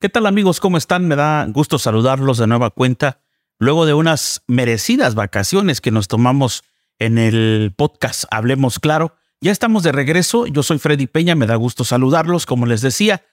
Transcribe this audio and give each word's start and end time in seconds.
¿Qué 0.00 0.08
tal 0.08 0.24
amigos? 0.24 0.60
¿Cómo 0.60 0.78
están? 0.78 1.06
Me 1.08 1.14
da 1.14 1.44
gusto 1.44 1.78
saludarlos 1.78 2.38
de 2.38 2.46
nueva 2.46 2.70
cuenta 2.70 3.20
luego 3.58 3.84
de 3.84 3.92
unas 3.92 4.42
merecidas 4.46 5.14
vacaciones 5.14 5.82
que 5.82 5.90
nos 5.90 6.08
tomamos 6.08 6.64
en 6.98 7.18
el 7.18 7.74
podcast 7.76 8.24
Hablemos 8.30 8.78
Claro. 8.78 9.14
Ya 9.42 9.52
estamos 9.52 9.82
de 9.82 9.92
regreso. 9.92 10.46
Yo 10.46 10.62
soy 10.62 10.78
Freddy 10.78 11.06
Peña. 11.06 11.34
Me 11.34 11.46
da 11.46 11.56
gusto 11.56 11.84
saludarlos. 11.84 12.46
Como 12.46 12.64
les 12.64 12.80
decía, 12.80 13.26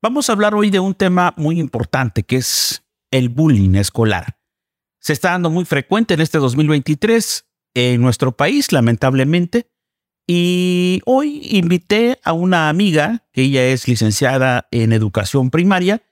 vamos 0.00 0.30
a 0.30 0.32
hablar 0.32 0.54
hoy 0.54 0.70
de 0.70 0.80
un 0.80 0.94
tema 0.94 1.34
muy 1.36 1.60
importante 1.60 2.22
que 2.22 2.36
es 2.36 2.82
el 3.10 3.28
bullying 3.28 3.74
escolar. 3.74 4.38
Se 5.00 5.12
está 5.12 5.32
dando 5.32 5.50
muy 5.50 5.66
frecuente 5.66 6.14
en 6.14 6.22
este 6.22 6.38
2023 6.38 7.44
en 7.74 8.00
nuestro 8.00 8.32
país, 8.32 8.72
lamentablemente. 8.72 9.70
Y 10.26 11.02
hoy 11.04 11.46
invité 11.50 12.18
a 12.24 12.32
una 12.32 12.70
amiga, 12.70 13.26
que 13.30 13.42
ella 13.42 13.66
es 13.66 13.86
licenciada 13.88 14.68
en 14.70 14.94
educación 14.94 15.50
primaria, 15.50 16.02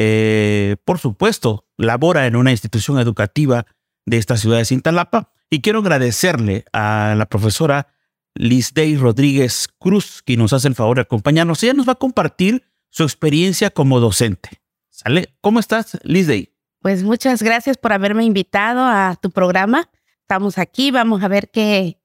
eh, 0.00 0.76
por 0.84 1.00
supuesto, 1.00 1.66
labora 1.76 2.28
en 2.28 2.36
una 2.36 2.52
institución 2.52 3.00
educativa 3.00 3.66
de 4.06 4.18
esta 4.18 4.36
ciudad 4.36 4.58
de 4.58 4.64
Cintalapa. 4.64 5.32
Y 5.50 5.60
quiero 5.60 5.80
agradecerle 5.80 6.64
a 6.72 7.16
la 7.18 7.26
profesora 7.26 7.88
Liz 8.36 8.74
Day 8.74 8.96
Rodríguez 8.96 9.66
Cruz, 9.80 10.22
que 10.22 10.36
nos 10.36 10.52
hace 10.52 10.68
el 10.68 10.76
favor 10.76 10.98
de 10.98 11.02
acompañarnos. 11.02 11.60
Ella 11.64 11.72
nos 11.72 11.88
va 11.88 11.94
a 11.94 11.98
compartir 11.98 12.62
su 12.90 13.02
experiencia 13.02 13.70
como 13.70 13.98
docente. 13.98 14.62
¿Sale? 14.88 15.34
¿Cómo 15.40 15.58
estás, 15.58 15.98
Liz 16.04 16.28
Day? 16.28 16.54
Pues 16.80 17.02
muchas 17.02 17.42
gracias 17.42 17.76
por 17.76 17.92
haberme 17.92 18.24
invitado 18.24 18.84
a 18.84 19.16
tu 19.20 19.32
programa. 19.32 19.90
Estamos 20.20 20.58
aquí, 20.58 20.92
vamos 20.92 21.24
a 21.24 21.28
ver 21.28 21.50
qué, 21.50 22.00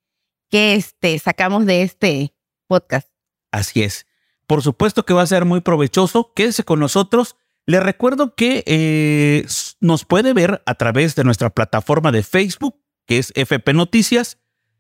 qué 0.49 0.73
este, 0.73 1.19
sacamos 1.19 1.67
de 1.67 1.83
este 1.83 2.33
podcast. 2.65 3.07
Así 3.51 3.83
es. 3.83 4.07
Por 4.47 4.63
supuesto 4.63 5.05
que 5.05 5.13
va 5.13 5.21
a 5.21 5.27
ser 5.27 5.45
muy 5.45 5.61
provechoso. 5.61 6.33
Quédese 6.33 6.63
con 6.63 6.79
nosotros 6.79 7.35
le 7.65 7.79
recuerdo 7.79 8.35
que 8.35 8.63
eh, 8.65 9.45
nos 9.79 10.05
puede 10.05 10.33
ver 10.33 10.61
a 10.65 10.75
través 10.75 11.15
de 11.15 11.23
nuestra 11.23 11.49
plataforma 11.49 12.11
de 12.11 12.23
Facebook, 12.23 12.81
que 13.07 13.19
es 13.19 13.31
FP 13.35 13.73
Noticias, 13.73 14.37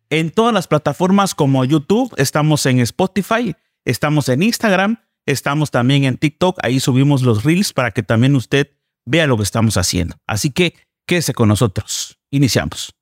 en 0.09 0.31
todas 0.31 0.53
las 0.53 0.67
plataformas 0.67 1.33
como 1.33 1.65
YouTube, 1.65 2.13
estamos 2.17 2.65
en 2.65 2.79
Spotify, 2.79 3.55
estamos 3.85 4.29
en 4.29 4.43
Instagram, 4.43 4.97
estamos 5.25 5.71
también 5.71 6.03
en 6.03 6.17
TikTok, 6.17 6.59
ahí 6.61 6.79
subimos 6.79 7.23
los 7.23 7.43
reels 7.43 7.73
para 7.73 7.91
que 7.91 8.03
también 8.03 8.35
usted 8.35 8.69
vea 9.05 9.27
lo 9.27 9.37
que 9.37 9.43
estamos 9.43 9.77
haciendo. 9.77 10.15
Así 10.27 10.51
que 10.51 10.75
quédese 11.07 11.33
con 11.33 11.47
nosotros. 11.49 12.19
Iniciamos. 12.29 12.93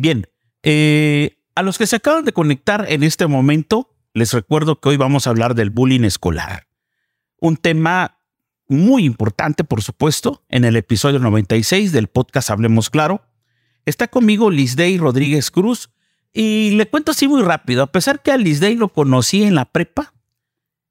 Bien, 0.00 0.28
eh, 0.62 1.38
a 1.56 1.62
los 1.64 1.76
que 1.76 1.88
se 1.88 1.96
acaban 1.96 2.24
de 2.24 2.32
conectar 2.32 2.86
en 2.88 3.02
este 3.02 3.26
momento, 3.26 3.96
les 4.14 4.32
recuerdo 4.32 4.80
que 4.80 4.90
hoy 4.90 4.96
vamos 4.96 5.26
a 5.26 5.30
hablar 5.30 5.56
del 5.56 5.70
bullying 5.70 6.04
escolar. 6.04 6.68
Un 7.40 7.56
tema 7.56 8.20
muy 8.68 9.04
importante, 9.04 9.64
por 9.64 9.82
supuesto, 9.82 10.44
en 10.48 10.64
el 10.64 10.76
episodio 10.76 11.18
96 11.18 11.90
del 11.90 12.06
podcast 12.06 12.50
Hablemos 12.50 12.90
Claro. 12.90 13.22
Está 13.86 14.06
conmigo 14.06 14.52
Day 14.52 14.98
Rodríguez 14.98 15.50
Cruz 15.50 15.90
y 16.32 16.70
le 16.76 16.86
cuento 16.88 17.10
así 17.10 17.26
muy 17.26 17.42
rápido, 17.42 17.82
a 17.82 17.90
pesar 17.90 18.22
que 18.22 18.30
a 18.30 18.38
Day 18.38 18.76
lo 18.76 18.92
conocí 18.92 19.42
en 19.42 19.56
la 19.56 19.64
prepa, 19.64 20.14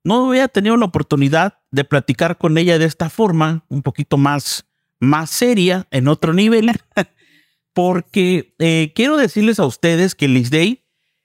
no 0.03 0.28
había 0.28 0.50
tenido 0.50 0.75
la 0.75 0.88
oportunidad 0.88 1.59
de 1.72 1.85
platicar 1.85 2.38
con 2.38 2.58
ella 2.58 2.78
de 2.78 2.85
esta 2.85 3.09
forma, 3.09 3.63
un 3.69 3.83
poquito 3.83 4.17
más, 4.17 4.66
más 5.00 5.30
seria, 5.30 5.88
en 5.91 6.09
otro 6.09 6.33
nivel. 6.33 6.72
porque 7.78 8.56
eh, 8.58 8.92
quiero 8.95 9.17
decirles 9.17 9.59
a 9.59 9.66
ustedes 9.67 10.16
que 10.16 10.28
Liz 10.28 10.50
Day, 10.50 10.83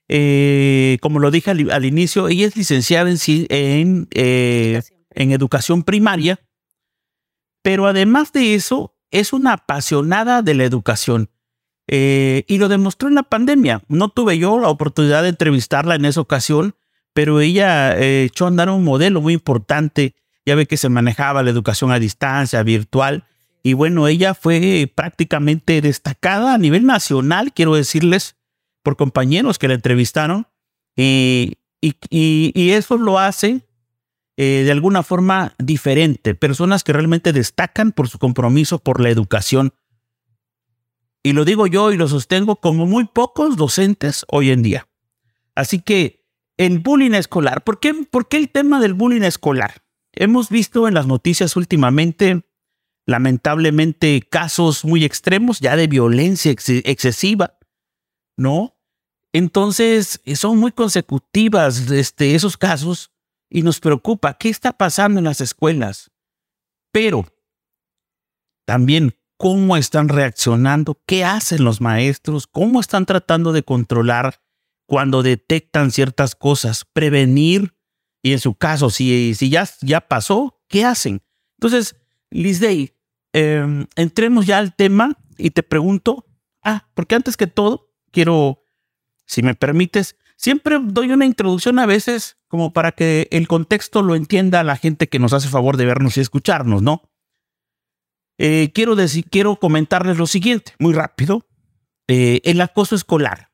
eh, 0.09 0.99
como 1.01 1.19
lo 1.19 1.31
dije 1.31 1.51
al, 1.51 1.85
inicio, 1.87 2.29
ella 2.29 2.47
es 2.47 2.59
licenciada 2.59 3.09
en, 3.11 3.17
en, 3.49 4.09
eh, 4.11 4.83
en 5.13 5.33
educación 5.33 5.83
primaria, 5.83 6.41
pero 7.63 7.87
además 7.87 8.35
de 8.35 8.55
eso, 8.55 8.99
es 9.11 9.33
una 9.33 9.55
apasionada 9.55 10.43
de 10.43 10.53
la 10.53 10.65
educación. 10.65 11.31
y 11.89 12.59
lo 12.59 12.69
demostró 12.69 13.09
en 13.09 13.15
la 13.15 13.23
pandemia. 13.23 13.81
No 13.89 14.11
tuve 14.11 14.37
yo 14.37 14.59
la 14.59 14.69
oportunidad 14.69 15.23
de 15.23 15.31
entrevistarla 15.31 15.95
en 15.95 16.05
esa 16.05 16.21
ocasión, 16.21 16.75
pero 17.15 17.41
ella 17.41 17.99
echó 17.99 18.45
a 18.45 18.49
andar 18.49 18.69
un 18.69 18.85
modelo 18.85 19.23
muy 19.23 19.33
importante. 19.33 20.17
Ya 20.45 20.55
ve 20.55 20.67
que 20.67 20.77
se 20.77 20.91
manejaba 20.91 21.43
la 21.43 21.49
educación 21.49 21.93
a 21.93 21.99
distancia, 21.99 22.63
virtual, 22.63 23.25
y 23.63 23.75
bueno, 23.75 24.09
ella 24.09 24.35
fue 24.35 24.91
prácticamente 24.93 25.81
destacada 25.81 26.55
a 26.55 26.59
nivel 26.59 26.85
nacional, 26.85 27.53
quiero 27.53 27.75
decirles, 27.75 28.37
por 28.83 28.97
compañeros 28.97 29.59
que 29.59 29.69
la 29.69 29.75
entrevistaron. 29.75 30.49
y, 30.97 31.59
y, 31.81 32.71
eso 32.71 32.97
lo 32.97 33.19
hace 33.19 33.67
eh, 34.37 34.63
de 34.65 34.73
alguna 34.73 35.03
forma 35.03 35.55
diferente. 35.59 36.35
Personas 36.35 36.85
que 36.85 36.93
realmente 36.93 37.33
destacan 37.33 37.93
por 37.93 38.09
su 38.09 38.19
compromiso 38.19 38.79
por 38.79 39.01
la 39.01 39.11
educación. 39.11 39.75
Y 41.23 41.33
lo 41.33 41.45
digo 41.45 41.67
yo 41.67 41.93
y 41.93 41.97
lo 41.97 42.09
sostengo 42.09 42.57
como 42.57 42.87
muy 42.87 43.05
pocos 43.05 43.57
docentes 43.57 44.25
hoy 44.29 44.51
en 44.51 44.63
día. 44.63 44.89
Así 45.55 45.81
que 45.81 46.25
el 46.57 46.81
bullying 46.81 47.13
escolar, 47.13 47.63
¿por 47.63 47.79
qué, 47.79 47.95
¿por 47.95 48.29
qué 48.29 48.39
el 48.39 48.51
tema 48.51 48.81
del 48.81 48.95
bullying 48.95 49.23
escolar? 49.23 49.83
Hemos 50.13 50.49
visto 50.49 50.89
en 50.89 50.95
las 50.95 51.07
noticias 51.07 51.57
últimamente 51.57 52.45
lamentablemente 53.07 54.21
casos 54.23 54.85
muy 54.85 55.05
extremos 55.05 55.61
ya 55.61 55.77
de 55.77 55.87
violencia 55.87 56.51
excesiva, 56.51 57.59
¿no? 58.37 58.77
Entonces, 59.33 60.21
son 60.35 60.59
muy 60.59 60.73
consecutivas 60.73 61.91
este, 61.91 62.35
esos 62.35 62.57
casos 62.57 63.11
y 63.49 63.63
nos 63.63 63.81
preocupa 63.81 64.35
qué 64.35 64.49
está 64.49 64.73
pasando 64.73 65.19
en 65.19 65.25
las 65.25 65.41
escuelas. 65.41 66.11
Pero 66.93 67.27
también 68.67 69.17
cómo 69.39 69.77
están 69.77 70.09
reaccionando, 70.09 71.01
qué 71.07 71.25
hacen 71.25 71.65
los 71.65 71.81
maestros, 71.81 72.47
cómo 72.47 72.81
están 72.81 73.07
tratando 73.07 73.53
de 73.53 73.63
controlar 73.63 74.41
cuando 74.87 75.23
detectan 75.23 75.91
ciertas 75.91 76.35
cosas, 76.35 76.85
prevenir 76.93 77.75
y 78.23 78.33
en 78.33 78.39
su 78.39 78.55
caso, 78.55 78.91
si, 78.91 79.35
si 79.35 79.51
ya, 79.51 79.69
ya 79.81 80.01
pasó, 80.03 80.61
¿qué 80.69 80.85
hacen? 80.85 81.23
Entonces, 81.59 81.97
Liz 82.33 82.61
em, 83.33 83.87
entremos 83.97 84.47
ya 84.47 84.59
al 84.59 84.75
tema 84.75 85.19
y 85.39 85.51
te 85.51 85.63
pregunto, 85.63 86.27
ah, 86.63 86.89
porque 86.95 87.15
antes 87.15 87.37
que 87.37 87.47
todo, 87.47 87.93
quiero, 88.11 88.65
si 89.27 89.43
me 89.43 89.55
permites, 89.55 90.17
siempre 90.37 90.79
doy 90.83 91.11
una 91.11 91.27
introducción 91.27 91.79
a 91.79 91.87
veces 91.87 92.37
como 92.49 92.73
para 92.73 92.93
que 92.93 93.29
el 93.31 93.49
contexto 93.49 94.03
lo 94.03 94.15
entienda 94.15 94.65
la 94.65 94.77
gente 94.77 95.09
que 95.09 95.19
nos 95.19 95.33
hace 95.33 95.49
favor 95.49 95.77
de 95.77 95.87
vernos 95.87 96.17
y 96.17 96.21
escucharnos, 96.21 96.83
¿no? 96.83 97.11
Eh, 98.39 98.73
quiero 98.75 98.97
decir, 98.97 99.25
quiero 99.31 99.57
comentarles 99.57 100.19
lo 100.19 100.27
siguiente, 100.27 100.75
muy 100.79 100.93
rápido. 100.95 101.47
Eh, 102.09 102.41
el 102.45 102.61
acoso 102.61 102.95
escolar. 102.95 103.51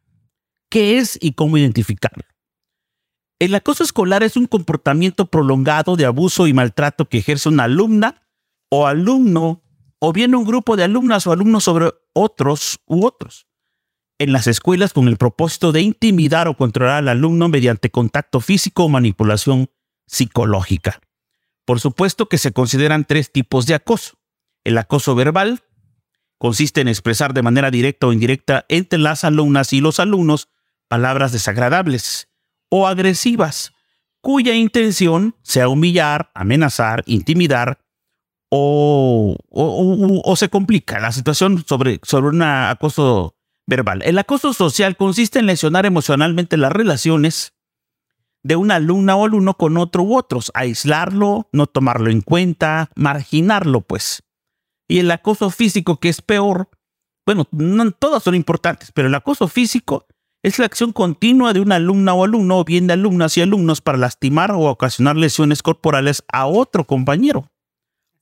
¿Qué 0.70 0.98
es 0.98 1.18
y 1.20 1.32
cómo 1.32 1.58
identificarlo? 1.58 2.24
El 3.38 3.54
acoso 3.54 3.84
escolar 3.84 4.22
es 4.22 4.36
un 4.36 4.46
comportamiento 4.46 5.26
prolongado 5.26 5.96
de 5.96 6.06
abuso 6.06 6.46
y 6.46 6.52
maltrato 6.52 7.08
que 7.08 7.18
ejerce 7.18 7.48
una 7.48 7.64
alumna 7.64 8.27
o 8.70 8.86
alumno, 8.86 9.62
o 9.98 10.12
bien 10.12 10.34
un 10.34 10.44
grupo 10.44 10.76
de 10.76 10.84
alumnas 10.84 11.26
o 11.26 11.32
alumnos 11.32 11.64
sobre 11.64 11.92
otros 12.12 12.80
u 12.86 13.06
otros. 13.06 13.46
En 14.18 14.32
las 14.32 14.46
escuelas 14.46 14.92
con 14.92 15.08
el 15.08 15.16
propósito 15.16 15.72
de 15.72 15.80
intimidar 15.80 16.48
o 16.48 16.56
controlar 16.56 16.96
al 16.96 17.08
alumno 17.08 17.48
mediante 17.48 17.90
contacto 17.90 18.40
físico 18.40 18.84
o 18.84 18.88
manipulación 18.88 19.70
psicológica. 20.06 21.00
Por 21.64 21.80
supuesto 21.80 22.28
que 22.28 22.38
se 22.38 22.52
consideran 22.52 23.04
tres 23.04 23.30
tipos 23.30 23.66
de 23.66 23.74
acoso. 23.74 24.18
El 24.64 24.78
acoso 24.78 25.14
verbal 25.14 25.62
consiste 26.38 26.80
en 26.80 26.88
expresar 26.88 27.34
de 27.34 27.42
manera 27.42 27.70
directa 27.70 28.06
o 28.06 28.12
indirecta 28.12 28.64
entre 28.68 28.98
las 28.98 29.24
alumnas 29.24 29.72
y 29.72 29.80
los 29.80 30.00
alumnos 30.00 30.48
palabras 30.88 31.32
desagradables 31.32 32.28
o 32.70 32.86
agresivas, 32.86 33.72
cuya 34.20 34.54
intención 34.54 35.36
sea 35.42 35.68
humillar, 35.68 36.30
amenazar, 36.34 37.02
intimidar 37.06 37.78
o, 38.50 39.36
o, 39.50 40.36
se 40.36 40.48
complica 40.48 41.00
la 41.00 41.12
situación 41.12 41.64
sobre, 41.66 42.00
sobre 42.02 42.28
un 42.28 42.42
acoso 42.42 43.36
verbal. 43.66 44.02
El 44.02 44.18
acoso 44.18 44.52
social 44.52 44.96
consiste 44.96 45.38
en 45.38 45.46
lesionar 45.46 45.86
emocionalmente 45.86 46.56
las 46.56 46.72
relaciones 46.72 47.52
de 48.42 48.56
una 48.56 48.76
alumna 48.76 49.16
o 49.16 49.26
alumno 49.26 49.54
con 49.54 49.76
otro 49.76 50.02
u 50.02 50.16
otros, 50.16 50.50
aislarlo, 50.54 51.48
no 51.52 51.66
tomarlo 51.66 52.10
en 52.10 52.22
cuenta, 52.22 52.90
marginarlo, 52.94 53.82
pues. 53.82 54.22
Y 54.88 55.00
el 55.00 55.10
acoso 55.10 55.50
físico, 55.50 56.00
que 56.00 56.08
es 56.08 56.22
peor, 56.22 56.70
bueno, 57.26 57.46
no, 57.50 57.90
todas 57.90 58.22
son 58.22 58.34
importantes, 58.34 58.90
pero 58.92 59.08
el 59.08 59.14
acoso 59.14 59.48
físico 59.48 60.06
es 60.42 60.58
la 60.58 60.64
acción 60.64 60.92
continua 60.92 61.52
de 61.52 61.60
una 61.60 61.74
alumna 61.74 62.14
o 62.14 62.24
alumno 62.24 62.58
o 62.58 62.64
bien 62.64 62.86
de 62.86 62.94
alumnas 62.94 63.36
y 63.36 63.42
alumnos 63.42 63.82
para 63.82 63.98
lastimar 63.98 64.52
o 64.52 64.60
ocasionar 64.60 65.16
lesiones 65.16 65.62
corporales 65.62 66.24
a 66.32 66.46
otro 66.46 66.84
compañero 66.84 67.50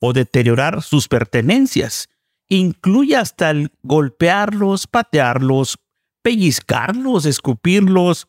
o 0.07 0.13
deteriorar 0.13 0.83
sus 0.83 1.09
pertenencias. 1.09 2.09
Incluye 2.49 3.17
hasta 3.17 3.51
el 3.51 3.73
golpearlos, 3.83 4.87
patearlos, 4.87 5.79
pellizcarlos, 6.23 7.27
escupirlos, 7.27 8.29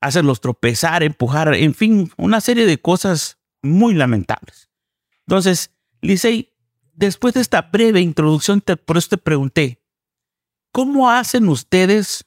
hacerlos 0.00 0.40
tropezar, 0.40 1.02
empujar, 1.02 1.54
en 1.54 1.74
fin, 1.74 2.10
una 2.16 2.40
serie 2.40 2.66
de 2.66 2.80
cosas 2.80 3.38
muy 3.62 3.94
lamentables. 3.94 4.68
Entonces, 5.26 5.70
Licey, 6.00 6.52
después 6.92 7.34
de 7.34 7.40
esta 7.40 7.62
breve 7.62 8.00
introducción, 8.00 8.60
por 8.60 8.96
eso 8.98 9.10
te 9.10 9.18
pregunté, 9.18 9.82
¿cómo 10.72 11.10
hacen 11.10 11.48
ustedes 11.48 12.24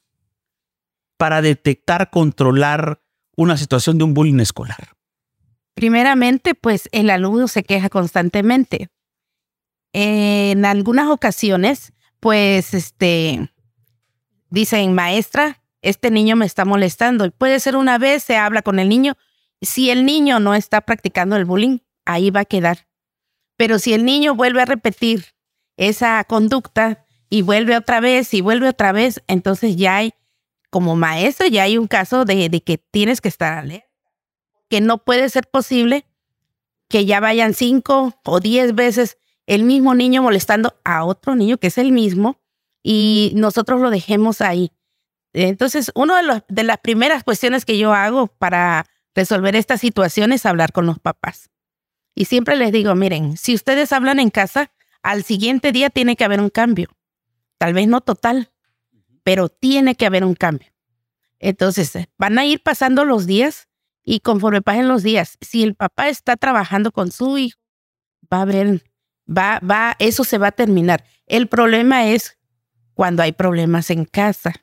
para 1.18 1.42
detectar, 1.42 2.10
controlar 2.10 3.02
una 3.36 3.56
situación 3.56 3.98
de 3.98 4.04
un 4.04 4.14
bullying 4.14 4.40
escolar? 4.40 4.95
Primeramente, 5.76 6.54
pues 6.54 6.88
el 6.90 7.10
alumno 7.10 7.48
se 7.48 7.62
queja 7.62 7.90
constantemente. 7.90 8.88
En 9.92 10.64
algunas 10.64 11.08
ocasiones, 11.08 11.92
pues, 12.18 12.72
este, 12.72 13.52
dicen, 14.48 14.94
maestra, 14.94 15.62
este 15.82 16.10
niño 16.10 16.34
me 16.34 16.46
está 16.46 16.64
molestando. 16.64 17.30
Puede 17.30 17.60
ser 17.60 17.76
una 17.76 17.98
vez, 17.98 18.24
se 18.24 18.38
habla 18.38 18.62
con 18.62 18.78
el 18.78 18.88
niño. 18.88 19.18
Si 19.60 19.90
el 19.90 20.06
niño 20.06 20.40
no 20.40 20.54
está 20.54 20.80
practicando 20.80 21.36
el 21.36 21.44
bullying, 21.44 21.80
ahí 22.06 22.30
va 22.30 22.40
a 22.40 22.44
quedar. 22.46 22.88
Pero 23.58 23.78
si 23.78 23.92
el 23.92 24.06
niño 24.06 24.34
vuelve 24.34 24.62
a 24.62 24.64
repetir 24.64 25.26
esa 25.76 26.24
conducta 26.24 27.04
y 27.28 27.42
vuelve 27.42 27.76
otra 27.76 28.00
vez 28.00 28.32
y 28.32 28.40
vuelve 28.40 28.70
otra 28.70 28.92
vez, 28.92 29.22
entonces 29.26 29.76
ya 29.76 29.96
hay, 29.96 30.14
como 30.70 30.96
maestro, 30.96 31.46
ya 31.48 31.64
hay 31.64 31.76
un 31.76 31.86
caso 31.86 32.24
de, 32.24 32.48
que 32.64 32.78
tienes 32.78 33.20
que 33.20 33.28
estar 33.28 33.58
alerta. 33.58 33.85
Que 34.68 34.80
no 34.80 35.04
puede 35.04 35.28
ser 35.28 35.48
posible 35.48 36.06
que 36.88 37.04
ya 37.04 37.20
vayan 37.20 37.54
cinco 37.54 38.14
o 38.24 38.40
diez 38.40 38.74
veces 38.74 39.18
el 39.46 39.62
mismo 39.62 39.94
niño 39.94 40.22
molestando 40.22 40.76
a 40.84 41.04
otro 41.04 41.34
niño 41.34 41.58
que 41.58 41.68
es 41.68 41.78
el 41.78 41.92
mismo 41.92 42.40
y 42.82 43.32
nosotros 43.34 43.80
lo 43.80 43.90
dejemos 43.90 44.40
ahí. 44.40 44.72
Entonces, 45.32 45.90
una 45.94 46.22
de, 46.22 46.44
de 46.48 46.62
las 46.62 46.78
primeras 46.78 47.24
cuestiones 47.24 47.64
que 47.64 47.78
yo 47.78 47.92
hago 47.92 48.28
para 48.28 48.86
resolver 49.14 49.56
esta 49.56 49.76
situación 49.76 50.32
es 50.32 50.46
hablar 50.46 50.72
con 50.72 50.86
los 50.86 50.98
papás. 50.98 51.50
Y 52.14 52.26
siempre 52.26 52.56
les 52.56 52.72
digo, 52.72 52.94
miren, 52.94 53.36
si 53.36 53.54
ustedes 53.54 53.92
hablan 53.92 54.18
en 54.20 54.30
casa, 54.30 54.72
al 55.02 55.24
siguiente 55.24 55.72
día 55.72 55.90
tiene 55.90 56.16
que 56.16 56.24
haber 56.24 56.40
un 56.40 56.48
cambio. 56.48 56.88
Tal 57.58 57.74
vez 57.74 57.88
no 57.88 58.00
total, 58.00 58.50
pero 59.22 59.48
tiene 59.48 59.94
que 59.94 60.06
haber 60.06 60.24
un 60.24 60.34
cambio. 60.34 60.72
Entonces, 61.38 61.92
van 62.16 62.38
a 62.38 62.46
ir 62.46 62.62
pasando 62.62 63.04
los 63.04 63.26
días 63.26 63.65
y 64.08 64.20
conforme 64.20 64.62
pasen 64.62 64.86
los 64.88 65.02
días, 65.02 65.36
si 65.40 65.64
el 65.64 65.74
papá 65.74 66.08
está 66.08 66.36
trabajando 66.36 66.92
con 66.92 67.10
su 67.10 67.36
hijo, 67.36 67.58
va 68.32 68.38
a 68.38 68.42
haber, 68.42 68.84
va, 69.28 69.60
va, 69.60 69.96
eso 69.98 70.22
se 70.22 70.38
va 70.38 70.48
a 70.48 70.52
terminar. 70.52 71.04
El 71.26 71.48
problema 71.48 72.06
es 72.06 72.38
cuando 72.94 73.24
hay 73.24 73.32
problemas 73.32 73.90
en 73.90 74.04
casa, 74.04 74.54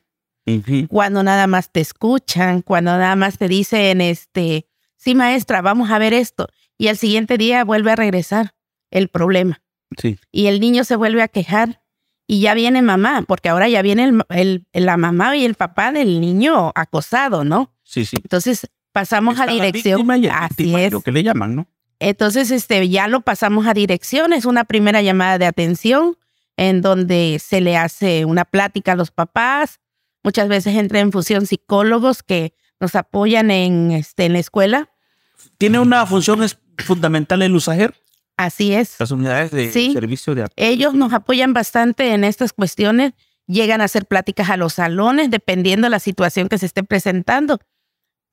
cuando 0.88 1.22
nada 1.22 1.46
más 1.46 1.70
te 1.70 1.80
escuchan, 1.80 2.62
cuando 2.62 2.92
nada 2.92 3.16
más 3.16 3.36
te 3.36 3.48
dicen, 3.48 4.00
este, 4.00 4.66
sí 4.96 5.14
maestra, 5.14 5.60
vamos 5.60 5.90
a 5.90 5.98
ver 5.98 6.14
esto 6.14 6.48
y 6.78 6.88
al 6.88 6.96
siguiente 6.96 7.36
día 7.38 7.64
vuelve 7.64 7.92
a 7.92 7.96
regresar 7.96 8.54
el 8.90 9.08
problema. 9.08 9.62
Sí. 9.98 10.18
Y 10.32 10.46
el 10.46 10.58
niño 10.58 10.84
se 10.84 10.96
vuelve 10.96 11.22
a 11.22 11.28
quejar 11.28 11.82
y 12.26 12.40
ya 12.40 12.54
viene 12.54 12.80
mamá, 12.80 13.24
porque 13.28 13.50
ahora 13.50 13.68
ya 13.68 13.82
viene 13.82 14.10
el, 14.30 14.66
la 14.72 14.96
mamá 14.96 15.36
y 15.36 15.44
el 15.44 15.54
papá 15.54 15.92
del 15.92 16.20
niño 16.20 16.72
acosado, 16.74 17.44
¿no? 17.44 17.74
Sí, 17.82 18.06
sí. 18.06 18.16
Entonces 18.22 18.70
pasamos 18.94 19.40
a 19.40 19.46
dirección. 19.46 20.08
Así 20.30 20.74
es. 20.76 20.92
Lo 20.92 21.00
que 21.00 21.10
le 21.10 21.24
llaman, 21.24 21.56
¿no? 21.56 21.66
Entonces, 21.98 22.52
este, 22.52 22.88
ya 22.88 23.08
lo 23.08 23.22
pasamos 23.22 23.66
a 23.66 23.74
dirección. 23.74 24.32
Es 24.32 24.44
una 24.44 24.64
primera 24.64 25.02
llamada 25.02 25.36
de 25.36 25.46
atención 25.46 26.16
en 26.56 26.80
donde 26.80 27.40
se 27.44 27.60
le 27.60 27.76
hace 27.76 28.24
una 28.24 28.44
plática 28.44 28.92
a 28.92 28.96
los 28.96 29.10
papás. 29.10 29.80
Muchas 30.22 30.48
veces 30.48 30.76
entra 30.76 31.00
en 31.00 31.10
fusión 31.10 31.46
psicólogos 31.46 32.22
que 32.22 32.54
nos 32.78 32.94
apoyan 32.94 33.50
en, 33.50 33.90
este, 33.90 34.26
en 34.26 34.34
la 34.34 34.38
escuela. 34.38 34.90
¿Tiene 35.58 35.80
una 35.80 36.06
función 36.06 36.46
fundamental 36.78 37.42
el 37.42 37.54
USAGER? 37.54 37.94
Así 38.36 38.74
es. 38.74 38.94
Las 39.00 39.10
unidades 39.10 39.50
de 39.50 39.72
servicio 39.72 40.36
de 40.36 40.46
Ellos 40.54 40.94
nos 40.94 41.12
apoyan 41.12 41.52
bastante 41.52 42.14
en 42.14 42.22
estas 42.22 42.52
cuestiones, 42.52 43.12
llegan 43.46 43.80
a 43.80 43.84
hacer 43.84 44.06
pláticas 44.06 44.50
a 44.50 44.56
los 44.56 44.74
salones 44.74 45.30
dependiendo 45.30 45.86
de 45.86 45.90
la 45.90 45.98
situación 45.98 46.48
que 46.48 46.58
se 46.58 46.66
esté 46.66 46.84
presentando. 46.84 47.58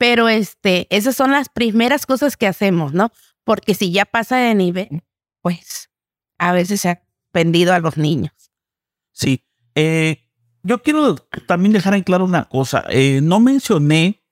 Pero 0.02 0.30
este, 0.30 0.88
esas 0.90 1.16
son 1.16 1.32
las 1.32 1.50
primeras 1.50 2.08
cosas 2.08 2.36
que 2.36 2.48
hacemos, 2.48 2.92
¿no? 2.92 3.12
Porque 3.44 3.76
si 3.76 3.92
ya 3.92 4.04
pasa 4.04 4.38
de 4.38 4.56
nivel, 4.56 5.04
pues 5.42 5.92
a 6.40 6.54
veces 6.54 6.82
se 6.82 6.90
ha 6.90 7.04
vendido 7.32 7.72
a 7.72 7.78
los 7.78 7.98
niños. 7.98 8.34
Sí. 9.12 9.46
Eh, 9.76 10.24
yo 10.64 10.82
quiero 10.82 11.18
también 11.46 11.72
dejar 11.72 11.94
en 11.94 12.02
claro 12.02 12.26
una 12.26 12.46
cosa. 12.46 12.84
Eh, 12.90 13.20
no 13.22 13.40
mencioné 13.40 14.24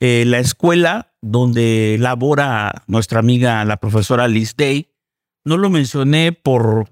eh, 0.00 0.24
la 0.26 0.40
escuela 0.40 1.14
donde 1.22 1.96
labora 2.00 2.82
nuestra 2.88 3.20
amiga, 3.20 3.64
la 3.64 3.76
profesora 3.76 4.26
Liz 4.26 4.56
Day. 4.56 4.90
No 5.44 5.58
lo 5.58 5.70
mencioné 5.70 6.32
por, 6.32 6.90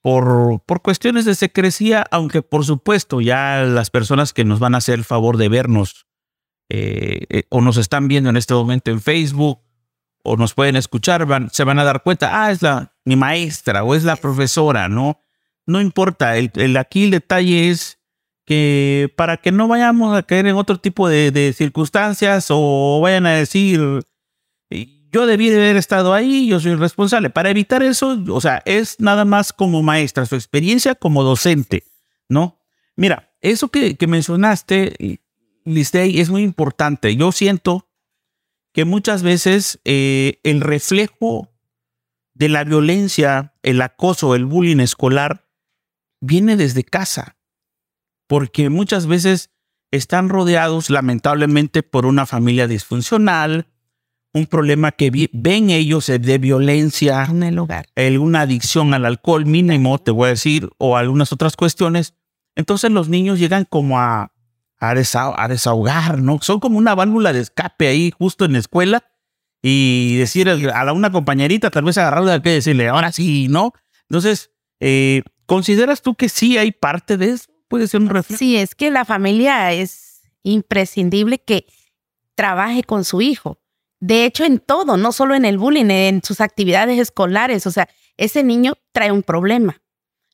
por, 0.00 0.60
por 0.66 0.82
cuestiones 0.82 1.24
de 1.24 1.36
secrecía, 1.36 2.04
aunque 2.10 2.42
por 2.42 2.64
supuesto 2.64 3.20
ya 3.20 3.62
las 3.62 3.90
personas 3.90 4.32
que 4.32 4.44
nos 4.44 4.58
van 4.58 4.74
a 4.74 4.78
hacer 4.78 4.98
el 4.98 5.04
favor 5.04 5.36
de 5.36 5.48
vernos 5.48 6.09
eh, 6.72 7.26
eh, 7.30 7.42
o 7.48 7.60
nos 7.60 7.76
están 7.78 8.06
viendo 8.06 8.30
en 8.30 8.36
este 8.36 8.54
momento 8.54 8.92
en 8.92 9.00
Facebook 9.00 9.60
o 10.22 10.36
nos 10.36 10.54
pueden 10.54 10.76
escuchar, 10.76 11.26
van, 11.26 11.50
se 11.50 11.64
van 11.64 11.80
a 11.80 11.84
dar 11.84 12.04
cuenta, 12.04 12.44
ah, 12.44 12.52
es 12.52 12.62
la, 12.62 12.94
mi 13.04 13.16
maestra 13.16 13.82
o 13.82 13.96
es 13.96 14.04
la 14.04 14.14
profesora, 14.14 14.88
¿no? 14.88 15.20
No 15.66 15.80
importa, 15.80 16.36
el, 16.36 16.52
el 16.54 16.76
aquí 16.76 17.04
el 17.04 17.10
detalle 17.10 17.70
es 17.70 17.98
que 18.44 19.12
para 19.16 19.38
que 19.38 19.50
no 19.50 19.66
vayamos 19.66 20.16
a 20.16 20.22
caer 20.22 20.46
en 20.46 20.56
otro 20.56 20.78
tipo 20.78 21.08
de, 21.08 21.52
circunstancias 21.56 22.46
o 22.50 23.00
vayan 23.00 23.26
a 23.26 23.32
decir, 23.32 23.80
yo 25.12 25.26
debí 25.26 25.50
de 25.50 25.56
haber 25.56 25.76
estado 25.76 26.14
ahí, 26.14 26.46
yo 26.48 26.60
soy 26.60 26.76
responsable. 26.76 27.30
Para 27.30 27.50
evitar 27.50 27.82
eso, 27.82 28.16
o 28.28 28.40
sea, 28.40 28.62
es 28.64 29.00
nada 29.00 29.24
más 29.24 29.52
como 29.52 29.82
maestra, 29.82 30.26
su 30.26 30.36
experiencia 30.36 30.94
como 30.94 31.24
docente, 31.24 31.84
¿no? 32.28 32.60
Mira, 32.94 33.32
eso 33.40 33.68
que, 33.68 33.96
que 33.96 34.06
mencionaste, 34.06 35.20
Listey, 35.64 36.20
es 36.20 36.30
muy 36.30 36.42
importante. 36.42 37.14
Yo 37.16 37.32
siento 37.32 37.88
que 38.72 38.84
muchas 38.84 39.22
veces 39.22 39.80
eh, 39.84 40.40
el 40.44 40.60
reflejo 40.60 41.48
de 42.34 42.48
la 42.48 42.64
violencia, 42.64 43.54
el 43.62 43.82
acoso, 43.82 44.34
el 44.34 44.46
bullying 44.46 44.80
escolar, 44.80 45.48
viene 46.20 46.56
desde 46.56 46.84
casa 46.84 47.36
porque 48.30 48.70
muchas 48.70 49.08
veces 49.08 49.50
están 49.90 50.28
rodeados 50.28 50.88
lamentablemente 50.88 51.82
por 51.82 52.06
una 52.06 52.26
familia 52.26 52.68
disfuncional, 52.68 53.66
un 54.32 54.46
problema 54.46 54.92
que 54.92 55.28
ven 55.32 55.70
ellos 55.70 56.06
de 56.06 56.38
violencia 56.38 57.24
en 57.24 57.42
el 57.42 57.58
hogar, 57.58 57.86
alguna 57.96 58.42
adicción 58.42 58.94
al 58.94 59.04
alcohol 59.04 59.46
mínimo, 59.46 59.98
te 59.98 60.12
voy 60.12 60.26
a 60.26 60.30
decir, 60.30 60.70
o 60.78 60.96
algunas 60.96 61.32
otras 61.32 61.56
cuestiones. 61.56 62.14
Entonces 62.54 62.92
los 62.92 63.08
niños 63.08 63.40
llegan 63.40 63.64
como 63.64 63.98
a, 63.98 64.32
a, 64.80 64.94
desahogar, 64.94 66.20
¿no? 66.20 66.38
Son 66.40 66.58
como 66.58 66.78
una 66.78 66.94
válvula 66.94 67.32
de 67.32 67.40
escape 67.40 67.88
ahí 67.88 68.12
justo 68.16 68.44
en 68.44 68.54
la 68.54 68.58
escuela 68.58 69.04
y 69.62 70.16
decir 70.16 70.48
a 70.48 70.84
la, 70.84 70.92
una 70.92 71.12
compañerita, 71.12 71.70
tal 71.70 71.84
vez 71.84 71.98
agarrarla 71.98 72.40
que 72.40 72.50
decirle, 72.50 72.88
ahora 72.88 73.12
sí, 73.12 73.48
¿no? 73.48 73.72
Entonces, 74.08 74.50
eh, 74.80 75.22
¿consideras 75.46 76.00
tú 76.00 76.14
que 76.14 76.28
sí 76.28 76.56
hay 76.56 76.72
parte 76.72 77.16
de 77.16 77.30
eso? 77.32 77.50
puede 77.70 77.86
ser 77.86 78.00
un 78.00 78.08
reflejo. 78.08 78.36
Sí, 78.36 78.56
es 78.56 78.74
que 78.74 78.90
la 78.90 79.04
familia 79.06 79.72
es 79.72 80.22
imprescindible 80.42 81.38
que 81.38 81.66
trabaje 82.34 82.82
con 82.82 83.04
su 83.04 83.22
hijo. 83.22 83.62
De 84.00 84.24
hecho, 84.24 84.44
en 84.44 84.58
todo, 84.58 84.96
no 84.96 85.12
solo 85.12 85.34
en 85.36 85.44
el 85.44 85.56
bullying, 85.56 85.90
en 85.90 86.22
sus 86.22 86.40
actividades 86.40 86.98
escolares. 86.98 87.66
O 87.66 87.70
sea, 87.70 87.88
ese 88.16 88.42
niño 88.42 88.74
trae 88.92 89.12
un 89.12 89.22
problema. 89.22 89.80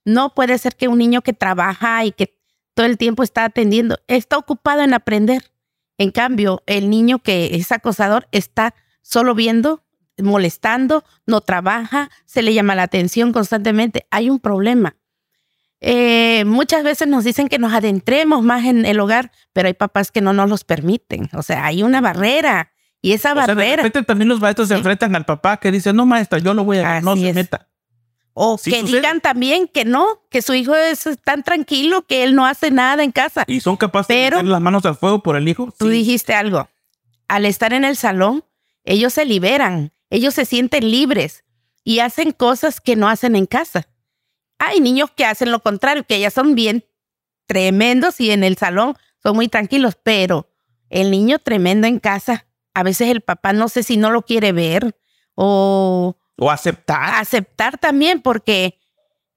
No 0.05 0.35
puede 0.35 0.57
ser 0.57 0.77
que 0.77 0.89
un 0.89 0.99
niño 0.99 1.21
que 1.21 1.35
trabaja 1.35 2.05
y 2.07 2.13
que 2.13 2.36
todo 2.77 2.85
el 2.85 2.99
tiempo 2.99 3.23
está 3.23 3.45
atendiendo, 3.45 3.99
está 4.07 4.37
ocupado 4.37 4.83
en 4.83 4.93
aprender. 4.93 5.51
En 5.97 6.11
cambio, 6.11 6.63
el 6.67 6.91
niño 6.91 7.21
que 7.21 7.57
es 7.57 7.73
acosador 7.73 8.29
está 8.33 8.75
solo 9.01 9.35
viendo, 9.35 9.83
molestando, 10.19 11.03
no 11.25 11.41
trabaja, 11.41 12.11
se 12.27 12.43
le 12.43 12.53
llama 12.53 12.75
la 12.75 12.83
atención 12.83 13.33
constantemente. 13.33 14.07
Hay 14.11 14.29
un 14.29 14.41
problema. 14.41 14.95
Eh, 15.81 16.45
muchas 16.45 16.85
veces 16.85 17.09
nos 17.09 17.25
dicen 17.25 17.49
que 17.49 17.59
nos 17.59 17.73
adentremos 17.73 18.43
más 18.43 18.67
en 18.67 18.85
el 18.85 19.01
hogar, 19.01 19.33
pero 19.55 19.69
hay 19.69 19.75
papás 19.75 20.13
que 20.13 20.21
no 20.21 20.35
nos 20.35 20.51
los 20.51 20.65
permiten. 20.65 21.31
O 21.33 21.43
sea, 21.43 21.65
hay 21.65 21.83
una 21.83 22.03
barrera. 22.03 22.73
Y 23.01 23.13
esa 23.13 23.33
barrera. 23.33 23.65
de 23.65 23.77
repente 23.77 24.03
también 24.03 24.29
los 24.29 24.41
maestros 24.41 24.69
se 24.69 24.75
enfrentan 24.75 25.17
al 25.17 25.25
papá 25.25 25.57
que 25.57 25.73
dice, 25.73 25.95
no, 25.95 26.05
maestra, 26.05 26.41
yo 26.41 26.53
lo 26.53 26.63
voy 26.63 26.77
a 26.77 27.01
no 27.01 27.17
se 27.17 27.33
meta. 27.33 27.69
O 28.39 28.59
que 28.63 28.83
digan 28.83 29.23
también 29.23 29.67
que 29.67 29.87
no, 29.87 30.21
que 30.29 30.43
su 30.43 30.53
hijo 30.53 30.75
es 30.75 31.09
tan 31.25 31.43
tranquilo 31.43 32.07
que 32.07 32.23
él 32.23 32.35
no 32.35 32.45
hace 32.45 32.71
nada 32.71 33.03
en 33.03 33.11
casa. 33.11 33.45
Y 33.47 33.61
son 33.61 33.79
capaces 33.79 34.15
de 34.15 34.31
poner 34.31 34.45
las 34.45 34.61
manos 34.61 34.85
al 34.85 34.95
fuego 34.95 35.23
por 35.23 35.37
el 35.37 35.49
hijo. 35.49 35.73
Tú 35.79 35.89
dijiste 35.89 36.35
algo. 36.35 36.69
Al 37.29 37.47
estar 37.47 37.73
en 37.73 37.87
el 37.87 37.97
salón, 37.97 38.45
ellos 38.85 39.15
se 39.15 39.25
liberan, 39.25 39.95
ellos 40.11 40.35
se 40.35 40.45
sienten 40.45 40.91
libres 40.91 41.45
y 41.83 42.01
hacen 42.01 42.33
cosas 42.33 42.83
que 42.83 42.95
no 42.95 43.09
hacen 43.09 43.37
en 43.37 43.47
casa. 43.47 43.89
Hay 44.59 44.81
niños 44.81 45.11
que 45.17 45.25
hacen 45.25 45.51
lo 45.51 45.61
contrario, 45.61 46.05
que 46.07 46.21
ya 46.21 46.31
son 46.31 46.55
bien 46.55 46.85
tremendos 47.47 48.21
y 48.21 48.33
en 48.33 48.45
el 48.45 48.59
salón 48.59 48.99
son 49.23 49.35
muy 49.35 49.49
tranquilos, 49.49 49.97
pero 50.03 50.47
el 50.91 51.11
niño 51.11 51.39
tremendo 51.39 51.87
en 51.87 52.01
casa, 52.01 52.47
a 52.75 52.83
veces 52.83 53.09
el 53.09 53.23
papá 53.23 53.55
no 53.55 53.71
sé 53.71 53.83
si 53.83 53.97
no 53.97 54.11
lo 54.11 54.27
quiere 54.27 54.53
ver 54.53 54.95
o... 55.35 56.19
O 56.37 56.51
aceptar. 56.51 57.15
Aceptar 57.15 57.79
también, 57.79 58.21
porque 58.21 58.79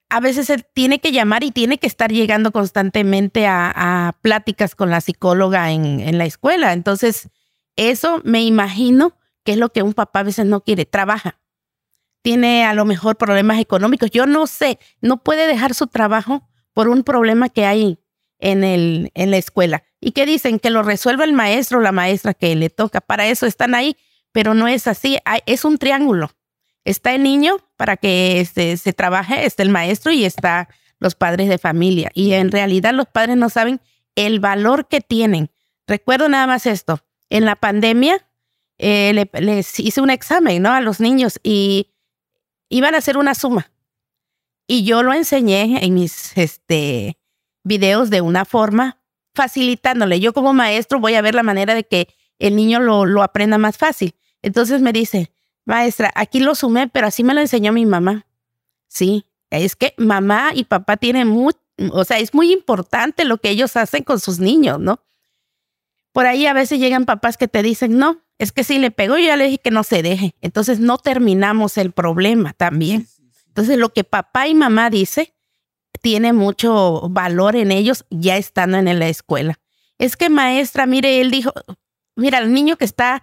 a 0.09 0.19
veces 0.19 0.49
él 0.49 0.65
tiene 0.73 0.99
que 0.99 1.11
llamar 1.11 1.43
y 1.43 1.51
tiene 1.51 1.77
que 1.77 1.87
estar 1.87 2.11
llegando 2.11 2.51
constantemente 2.51 3.47
a, 3.47 4.17
pláticas 4.21 4.75
con 4.75 4.89
la 4.89 5.01
psicóloga 5.01 5.71
en, 5.71 5.99
en, 5.99 6.17
la 6.17 6.25
escuela. 6.25 6.73
Entonces, 6.73 7.29
eso 7.75 8.21
me 8.25 8.43
imagino 8.43 9.15
que 9.43 9.53
es 9.53 9.57
lo 9.57 9.69
que 9.69 9.83
un 9.83 9.93
papá 9.93 10.19
a 10.19 10.23
veces 10.23 10.45
no 10.45 10.61
quiere. 10.61 10.85
Trabaja. 10.85 11.39
Tiene 12.21 12.65
a 12.65 12.73
lo 12.73 12.83
mejor 12.85 13.17
problemas 13.17 13.59
económicos. 13.59 14.11
Yo 14.11 14.25
no 14.25 14.47
sé, 14.47 14.79
no 14.99 15.23
puede 15.23 15.47
dejar 15.47 15.73
su 15.73 15.87
trabajo 15.87 16.49
por 16.73 16.89
un 16.89 17.03
problema 17.03 17.47
que 17.47 17.65
hay 17.65 17.99
en, 18.39 18.63
el, 18.63 19.11
en 19.13 19.31
la 19.31 19.37
escuela. 19.37 19.83
¿Y 20.01 20.11
qué 20.11 20.25
dicen? 20.25 20.59
Que 20.59 20.69
lo 20.69 20.83
resuelva 20.83 21.23
el 21.23 21.33
maestro 21.33 21.77
o 21.77 21.81
la 21.81 21.91
maestra 21.91 22.33
que 22.33 22.55
le 22.55 22.69
toca. 22.69 22.99
Para 22.99 23.27
eso 23.27 23.45
están 23.45 23.75
ahí, 23.75 23.95
pero 24.31 24.53
no 24.53 24.67
es 24.67 24.87
así. 24.87 25.17
Es 25.45 25.63
un 25.63 25.77
triángulo 25.77 26.31
está 26.89 27.13
el 27.13 27.23
niño 27.23 27.57
para 27.77 27.97
que 27.97 28.39
este, 28.39 28.75
se 28.77 28.93
trabaje, 28.93 29.45
está 29.45 29.63
el 29.63 29.69
maestro 29.69 30.11
y 30.11 30.25
está 30.25 30.69
los 30.99 31.15
padres 31.15 31.47
de 31.47 31.57
familia. 31.57 32.11
Y 32.13 32.33
en 32.33 32.51
realidad 32.51 32.93
los 32.93 33.07
padres 33.07 33.37
no 33.37 33.49
saben 33.49 33.79
el 34.15 34.39
valor 34.39 34.87
que 34.87 34.99
tienen. 34.99 35.51
Recuerdo 35.87 36.29
nada 36.29 36.47
más 36.47 36.65
esto. 36.65 36.99
En 37.29 37.45
la 37.45 37.55
pandemia 37.55 38.27
eh, 38.79 39.29
les 39.33 39.79
hice 39.79 40.01
un 40.01 40.09
examen 40.09 40.63
¿no? 40.63 40.71
a 40.71 40.81
los 40.81 40.99
niños 40.99 41.39
y 41.43 41.91
iban 42.69 42.95
a 42.95 42.97
hacer 42.97 43.17
una 43.17 43.35
suma. 43.35 43.71
Y 44.67 44.83
yo 44.83 45.03
lo 45.03 45.13
enseñé 45.13 45.83
en 45.83 45.93
mis 45.93 46.35
este, 46.37 47.19
videos 47.63 48.09
de 48.09 48.21
una 48.21 48.45
forma 48.45 49.01
facilitándole. 49.35 50.19
Yo 50.19 50.33
como 50.33 50.53
maestro 50.53 50.99
voy 50.99 51.15
a 51.15 51.21
ver 51.21 51.35
la 51.35 51.43
manera 51.43 51.75
de 51.75 51.83
que 51.83 52.07
el 52.39 52.55
niño 52.55 52.79
lo, 52.79 53.05
lo 53.05 53.21
aprenda 53.21 53.57
más 53.59 53.77
fácil. 53.77 54.15
Entonces 54.41 54.81
me 54.81 54.91
dice, 54.91 55.31
Maestra, 55.69 56.11
aquí 56.15 56.39
lo 56.39 56.55
sumé, 56.55 56.87
pero 56.87 57.05
así 57.05 57.23
me 57.23 57.35
lo 57.35 57.41
enseñó 57.41 57.71
mi 57.71 57.85
mamá. 57.85 58.25
Sí, 58.87 59.27
es 59.51 59.75
que 59.75 59.93
mamá 59.97 60.49
y 60.55 60.63
papá 60.63 60.97
tienen 60.97 61.27
muy, 61.27 61.53
o 61.91 62.03
sea, 62.05 62.17
es 62.17 62.33
muy 62.33 62.51
importante 62.51 63.23
lo 63.23 63.37
que 63.37 63.51
ellos 63.51 63.75
hacen 63.77 64.03
con 64.03 64.19
sus 64.19 64.39
niños, 64.39 64.79
¿no? 64.79 64.99
Por 66.11 66.25
ahí 66.25 66.47
a 66.47 66.53
veces 66.53 66.79
llegan 66.79 67.05
papás 67.05 67.37
que 67.37 67.47
te 67.47 67.61
dicen, 67.61 67.99
no, 67.99 68.19
es 68.39 68.51
que 68.51 68.63
si 68.63 68.79
le 68.79 68.89
pegó, 68.89 69.19
yo 69.19 69.27
ya 69.27 69.35
le 69.35 69.43
dije 69.43 69.59
que 69.59 69.69
no 69.69 69.83
se 69.83 70.01
deje. 70.01 70.33
Entonces 70.41 70.79
no 70.79 70.97
terminamos 70.97 71.77
el 71.77 71.91
problema 71.91 72.53
también. 72.53 73.07
Entonces 73.45 73.77
lo 73.77 73.89
que 73.89 74.03
papá 74.03 74.47
y 74.47 74.55
mamá 74.55 74.89
dice 74.89 75.35
tiene 76.01 76.33
mucho 76.33 77.09
valor 77.11 77.55
en 77.55 77.71
ellos 77.71 78.07
ya 78.09 78.37
estando 78.37 78.79
en 78.79 78.97
la 78.97 79.07
escuela. 79.07 79.59
Es 79.99 80.17
que 80.17 80.31
maestra, 80.31 80.87
mire, 80.87 81.21
él 81.21 81.29
dijo, 81.29 81.53
mira, 82.15 82.39
el 82.39 82.53
niño 82.53 82.75
que 82.75 82.85
está 82.85 83.21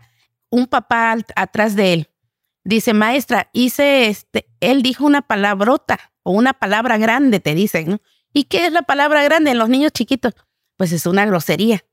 un 0.49 0.69
papá 0.69 1.17
atrás 1.35 1.75
de 1.75 1.93
él, 1.93 2.09
Dice, 2.67 2.95
maestra, 2.95 3.49
hice 3.53 4.09
este, 4.09 4.49
él 4.59 4.83
dijo 4.83 5.07
una 5.07 5.23
palabrota 5.23 6.01
o 6.25 6.33
una 6.33 6.53
palabra 6.53 6.99
grande, 6.99 7.39
te 7.39 7.55
dicen, 7.55 7.91
¿no? 7.91 8.01
¿Y 8.33 8.45
qué 8.45 8.67
es 8.67 8.73
la 8.73 8.83
palabra 8.83 9.23
grande 9.23 9.53
en 9.53 9.59
los 9.59 9.69
niños 9.69 9.93
chiquitos? 9.93 10.35
Pues 10.77 10.91
es 10.91 11.07
una 11.07 11.25
grosería. 11.27 11.85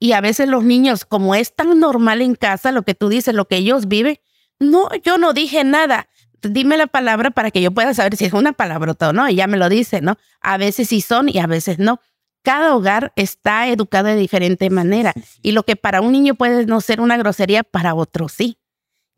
Y 0.00 0.10
a 0.10 0.20
veces 0.20 0.48
los 0.48 0.64
niños, 0.64 1.04
como 1.04 1.36
es 1.36 1.54
tan 1.54 1.78
normal 1.78 2.22
en 2.22 2.34
casa 2.34 2.72
lo 2.72 2.82
que 2.82 2.96
tú 2.96 3.08
dices, 3.08 3.36
lo 3.36 3.46
que 3.46 3.58
ellos 3.58 3.86
viven, 3.86 4.18
no, 4.58 4.88
yo 5.04 5.16
no 5.16 5.32
dije 5.32 5.62
nada. 5.62 6.08
Dime 6.42 6.76
la 6.76 6.88
palabra 6.88 7.30
para 7.30 7.52
que 7.52 7.62
yo 7.62 7.70
pueda 7.70 7.94
saber 7.94 8.16
si 8.16 8.24
es 8.24 8.32
una 8.32 8.52
palabrota 8.52 9.10
o 9.10 9.12
no. 9.12 9.28
Y 9.28 9.36
ya 9.36 9.46
me 9.46 9.58
lo 9.58 9.68
dice, 9.68 10.00
¿no? 10.00 10.16
A 10.40 10.56
veces 10.56 10.88
sí 10.88 11.02
son 11.02 11.28
y 11.28 11.38
a 11.38 11.46
veces 11.46 11.78
no. 11.78 12.00
Cada 12.42 12.74
hogar 12.74 13.12
está 13.14 13.68
educado 13.68 14.08
de 14.08 14.16
diferente 14.16 14.70
manera. 14.70 15.12
Y 15.40 15.52
lo 15.52 15.62
que 15.62 15.76
para 15.76 16.00
un 16.00 16.10
niño 16.10 16.34
puede 16.34 16.66
no 16.66 16.80
ser 16.80 17.00
una 17.00 17.16
grosería, 17.16 17.62
para 17.62 17.94
otro 17.94 18.28
sí. 18.28 18.59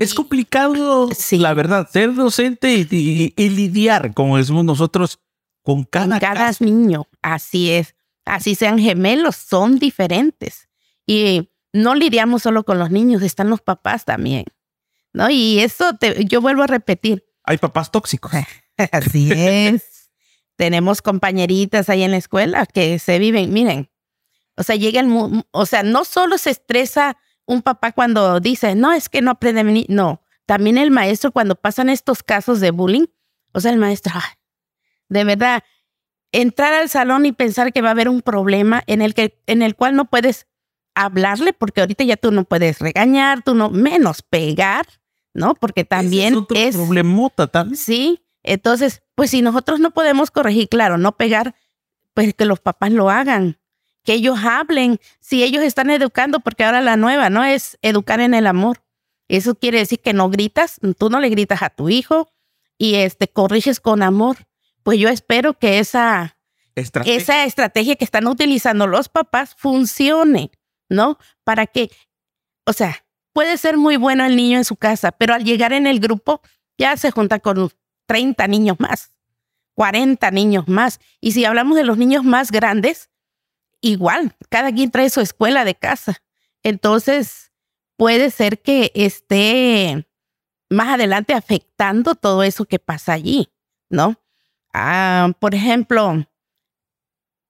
Es 0.02 0.14
complicado, 0.14 1.08
la 1.30 1.54
verdad, 1.54 1.88
ser 1.88 2.14
docente 2.14 2.72
y, 2.74 3.48
lidiar, 3.48 4.12
como 4.14 4.36
decimos 4.36 4.64
nosotros, 4.64 5.20
con 5.62 5.84
cada, 5.84 6.18
cada 6.18 6.50
niño. 6.58 7.06
Así 7.22 7.70
es. 7.70 7.94
Así 8.24 8.56
sean 8.56 8.80
gemelos, 8.80 9.36
son 9.36 9.78
diferentes. 9.78 10.68
Y 11.06 11.50
no 11.72 11.94
lidiamos 11.94 12.42
solo 12.42 12.64
con 12.64 12.80
los 12.80 12.90
niños, 12.90 13.22
están 13.22 13.48
los 13.48 13.60
papás 13.60 14.04
también. 14.04 14.44
¿No? 15.12 15.30
Y 15.30 15.60
eso 15.60 15.94
te, 15.94 16.24
yo 16.24 16.40
vuelvo 16.40 16.64
a 16.64 16.66
repetir. 16.66 17.24
Hay 17.44 17.58
papás 17.58 17.92
tóxicos. 17.92 18.32
Así 18.90 19.30
es. 19.32 20.10
Tenemos 20.56 21.00
compañeritas 21.00 21.88
ahí 21.88 22.02
en 22.02 22.10
la 22.10 22.16
escuela 22.16 22.66
que 22.66 22.98
se 22.98 23.20
viven, 23.20 23.52
miren, 23.52 23.88
o 24.56 24.64
sea, 24.64 24.76
llega 24.76 25.00
el, 25.00 25.44
o 25.50 25.66
sea, 25.66 25.82
no 25.82 26.04
solo 26.04 26.38
se 26.38 26.50
estresa 26.50 27.16
un 27.46 27.62
papá 27.62 27.92
cuando 27.92 28.40
dice, 28.40 28.74
no, 28.74 28.92
es 28.92 29.08
que 29.08 29.22
no 29.22 29.32
aprende 29.32 29.62
venir. 29.62 29.86
No, 29.88 30.22
también 30.46 30.78
el 30.78 30.90
maestro 30.90 31.32
cuando 31.32 31.54
pasan 31.54 31.88
estos 31.88 32.22
casos 32.22 32.60
de 32.60 32.70
bullying, 32.70 33.06
o 33.52 33.60
sea, 33.60 33.72
el 33.72 33.78
maestro, 33.78 34.12
de 35.08 35.24
verdad, 35.24 35.62
entrar 36.32 36.72
al 36.72 36.88
salón 36.88 37.26
y 37.26 37.32
pensar 37.32 37.72
que 37.72 37.82
va 37.82 37.88
a 37.88 37.92
haber 37.92 38.08
un 38.08 38.22
problema 38.22 38.82
en 38.86 39.02
el, 39.02 39.14
que, 39.14 39.40
en 39.46 39.62
el 39.62 39.76
cual 39.76 39.94
no 39.94 40.06
puedes 40.06 40.46
hablarle, 40.94 41.52
porque 41.52 41.80
ahorita 41.80 42.04
ya 42.04 42.16
tú 42.16 42.32
no 42.32 42.44
puedes 42.44 42.78
regañar, 42.78 43.42
tú 43.42 43.54
no, 43.54 43.70
menos 43.70 44.22
pegar, 44.22 44.86
¿no? 45.34 45.54
Porque 45.54 45.84
también 45.84 46.34
es, 46.34 46.40
otro 46.40 46.58
es 46.58 46.76
problemota 46.76 47.46
también. 47.46 47.76
Sí, 47.76 48.24
entonces, 48.42 49.02
pues 49.14 49.30
si 49.30 49.42
nosotros 49.42 49.80
no 49.80 49.92
podemos 49.92 50.30
corregir, 50.30 50.68
claro, 50.68 50.98
no 50.98 51.16
pegar, 51.16 51.54
pues 52.14 52.34
que 52.34 52.44
los 52.44 52.60
papás 52.60 52.92
lo 52.92 53.10
hagan, 53.10 53.58
que 54.04 54.14
ellos 54.14 54.38
hablen, 54.44 55.00
si 55.20 55.42
ellos 55.42 55.62
están 55.62 55.90
educando, 55.90 56.40
porque 56.40 56.64
ahora 56.64 56.80
la 56.80 56.96
nueva, 56.96 57.30
¿no? 57.30 57.44
Es 57.44 57.78
educar 57.82 58.20
en 58.20 58.34
el 58.34 58.46
amor. 58.46 58.82
Eso 59.28 59.54
quiere 59.54 59.78
decir 59.78 60.00
que 60.00 60.12
no 60.12 60.28
gritas, 60.28 60.80
tú 60.98 61.08
no 61.08 61.20
le 61.20 61.28
gritas 61.28 61.62
a 61.62 61.70
tu 61.70 61.88
hijo 61.88 62.30
y 62.78 62.96
este, 62.96 63.28
corriges 63.28 63.80
con 63.80 64.02
amor. 64.02 64.36
Pues 64.82 64.98
yo 64.98 65.08
espero 65.08 65.58
que 65.58 65.78
esa 65.78 66.36
estrategia. 66.74 67.16
esa 67.16 67.44
estrategia 67.44 67.96
que 67.96 68.04
están 68.04 68.26
utilizando 68.26 68.86
los 68.86 69.08
papás 69.08 69.54
funcione, 69.56 70.50
¿no? 70.88 71.18
Para 71.44 71.66
que, 71.66 71.90
o 72.66 72.72
sea, 72.72 73.04
puede 73.32 73.56
ser 73.56 73.76
muy 73.76 73.96
bueno 73.96 74.24
el 74.24 74.36
niño 74.36 74.58
en 74.58 74.64
su 74.64 74.76
casa, 74.76 75.12
pero 75.12 75.34
al 75.34 75.44
llegar 75.44 75.72
en 75.72 75.86
el 75.86 76.00
grupo 76.00 76.42
ya 76.76 76.96
se 76.96 77.10
junta 77.10 77.38
con 77.38 77.70
30 78.06 78.48
niños 78.48 78.80
más, 78.80 79.12
40 79.74 80.30
niños 80.32 80.68
más. 80.68 81.00
Y 81.20 81.32
si 81.32 81.44
hablamos 81.44 81.76
de 81.76 81.84
los 81.84 81.96
niños 81.96 82.24
más 82.24 82.50
grandes, 82.50 83.11
igual, 83.82 84.34
cada 84.48 84.72
quien 84.72 84.90
trae 84.90 85.10
su 85.10 85.20
escuela 85.20 85.66
de 85.66 85.74
casa. 85.74 86.22
Entonces, 86.62 87.52
puede 87.96 88.30
ser 88.30 88.62
que 88.62 88.90
esté 88.94 90.08
más 90.70 90.88
adelante 90.88 91.34
afectando 91.34 92.14
todo 92.14 92.42
eso 92.42 92.64
que 92.64 92.78
pasa 92.78 93.12
allí, 93.12 93.52
¿no? 93.90 94.16
Ah, 94.72 95.32
por 95.38 95.54
ejemplo, 95.54 96.26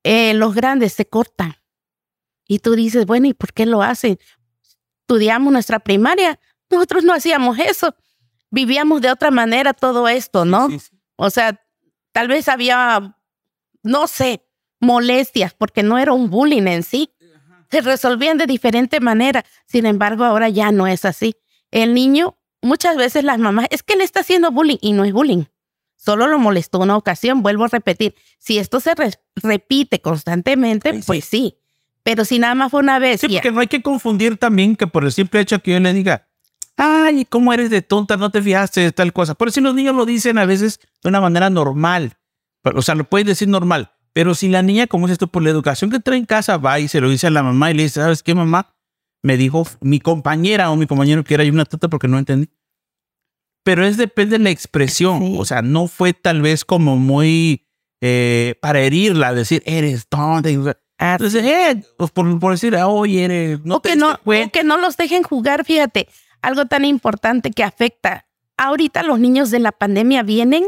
eh, 0.02 0.34
los 0.34 0.54
grandes 0.54 0.92
se 0.94 1.06
cortan. 1.06 1.54
Y 2.48 2.58
tú 2.58 2.74
dices, 2.74 3.06
bueno, 3.06 3.28
¿y 3.28 3.34
por 3.34 3.52
qué 3.52 3.64
lo 3.64 3.82
hacen? 3.82 4.18
Estudiamos 5.02 5.52
nuestra 5.52 5.78
primaria, 5.78 6.40
nosotros 6.68 7.04
no 7.04 7.14
hacíamos 7.14 7.58
eso. 7.58 7.94
Vivíamos 8.50 9.00
de 9.00 9.10
otra 9.10 9.30
manera 9.30 9.72
todo 9.72 10.08
esto, 10.08 10.44
¿no? 10.44 10.68
O 11.16 11.30
sea, 11.30 11.64
tal 12.12 12.28
vez 12.28 12.48
había, 12.48 13.16
no 13.82 14.06
sé, 14.06 14.44
molestias, 14.82 15.54
porque 15.54 15.82
no 15.82 15.96
era 15.96 16.12
un 16.12 16.28
bullying 16.28 16.66
en 16.66 16.82
sí. 16.82 17.10
Se 17.70 17.80
resolvían 17.80 18.36
de 18.36 18.46
diferente 18.46 19.00
manera. 19.00 19.46
Sin 19.64 19.86
embargo, 19.86 20.24
ahora 20.24 20.50
ya 20.50 20.72
no 20.72 20.86
es 20.86 21.06
así. 21.06 21.36
El 21.70 21.94
niño, 21.94 22.36
muchas 22.60 22.96
veces 22.96 23.24
las 23.24 23.38
mamás, 23.38 23.68
es 23.70 23.82
que 23.82 23.96
le 23.96 24.04
está 24.04 24.20
haciendo 24.20 24.50
bullying 24.50 24.76
y 24.82 24.92
no 24.92 25.04
es 25.04 25.12
bullying. 25.12 25.44
Solo 25.96 26.26
lo 26.26 26.38
molestó 26.38 26.80
una 26.80 26.96
ocasión, 26.96 27.42
vuelvo 27.42 27.64
a 27.64 27.68
repetir. 27.68 28.16
Si 28.38 28.58
esto 28.58 28.80
se 28.80 28.92
repite 29.36 30.02
constantemente, 30.02 31.00
pues 31.06 31.24
sí. 31.24 31.56
Pero 32.02 32.24
si 32.24 32.40
nada 32.40 32.56
más 32.56 32.72
fue 32.72 32.80
una 32.80 32.98
vez. 32.98 33.20
Sí, 33.20 33.28
porque 33.28 33.52
no 33.52 33.60
hay 33.60 33.68
que 33.68 33.82
confundir 33.82 34.36
también 34.36 34.74
que 34.74 34.88
por 34.88 35.04
el 35.04 35.12
simple 35.12 35.40
hecho 35.40 35.60
que 35.60 35.70
yo 35.70 35.78
le 35.78 35.92
diga, 35.92 36.28
ay, 36.76 37.24
¿cómo 37.24 37.52
eres 37.52 37.70
de 37.70 37.82
tonta? 37.82 38.16
No 38.16 38.30
te 38.30 38.42
fijaste 38.42 38.80
de 38.80 38.90
tal 38.90 39.12
cosa. 39.12 39.34
Por 39.36 39.52
si 39.52 39.60
los 39.60 39.76
niños 39.76 39.94
lo 39.94 40.04
dicen 40.04 40.38
a 40.38 40.44
veces 40.44 40.80
de 41.02 41.08
una 41.08 41.20
manera 41.20 41.50
normal. 41.50 42.18
O 42.64 42.82
sea, 42.82 42.96
lo 42.96 43.04
pueden 43.04 43.28
decir 43.28 43.46
normal. 43.46 43.92
Pero 44.12 44.34
si 44.34 44.48
la 44.48 44.62
niña, 44.62 44.86
como 44.86 45.06
es 45.06 45.12
esto, 45.12 45.26
por 45.26 45.42
la 45.42 45.50
educación 45.50 45.90
que 45.90 46.00
trae 46.00 46.18
en 46.18 46.26
casa, 46.26 46.58
va 46.58 46.78
y 46.78 46.88
se 46.88 47.00
lo 47.00 47.08
dice 47.08 47.28
a 47.28 47.30
la 47.30 47.42
mamá 47.42 47.70
y 47.70 47.74
le 47.74 47.84
dice, 47.84 48.00
¿sabes 48.00 48.22
qué, 48.22 48.34
mamá? 48.34 48.74
Me 49.22 49.36
dijo 49.36 49.66
mi 49.80 50.00
compañera 50.00 50.70
o 50.70 50.76
mi 50.76 50.86
compañero 50.86 51.24
que 51.24 51.34
era 51.34 51.44
una 51.44 51.64
tata 51.64 51.88
porque 51.88 52.08
no 52.08 52.18
entendí. 52.18 52.50
Pero 53.64 53.86
es 53.86 53.96
depende 53.96 54.38
de 54.38 54.44
la 54.44 54.50
expresión. 54.50 55.36
O 55.38 55.44
sea, 55.44 55.62
no 55.62 55.86
fue 55.86 56.12
tal 56.12 56.42
vez 56.42 56.64
como 56.64 56.96
muy 56.96 57.64
eh, 58.00 58.56
para 58.60 58.80
herirla, 58.80 59.32
decir, 59.32 59.62
eres 59.64 60.08
tonta. 60.08 60.50
Entonces, 60.50 61.44
eh, 61.44 61.84
pues 61.96 62.10
por, 62.10 62.50
decir, 62.50 62.74
oye, 62.76 63.24
eres. 63.24 63.64
No 63.64 63.80
que 63.80 63.96
no, 63.96 64.18
o 64.24 64.50
que 64.52 64.64
no 64.64 64.76
los 64.76 64.96
dejen 64.96 65.22
jugar, 65.22 65.64
fíjate. 65.64 66.08
Algo 66.42 66.66
tan 66.66 66.84
importante 66.84 67.52
que 67.52 67.62
afecta. 67.62 68.26
Ahorita 68.56 69.04
los 69.04 69.20
niños 69.20 69.50
de 69.50 69.60
la 69.60 69.72
pandemia 69.72 70.24
vienen, 70.24 70.64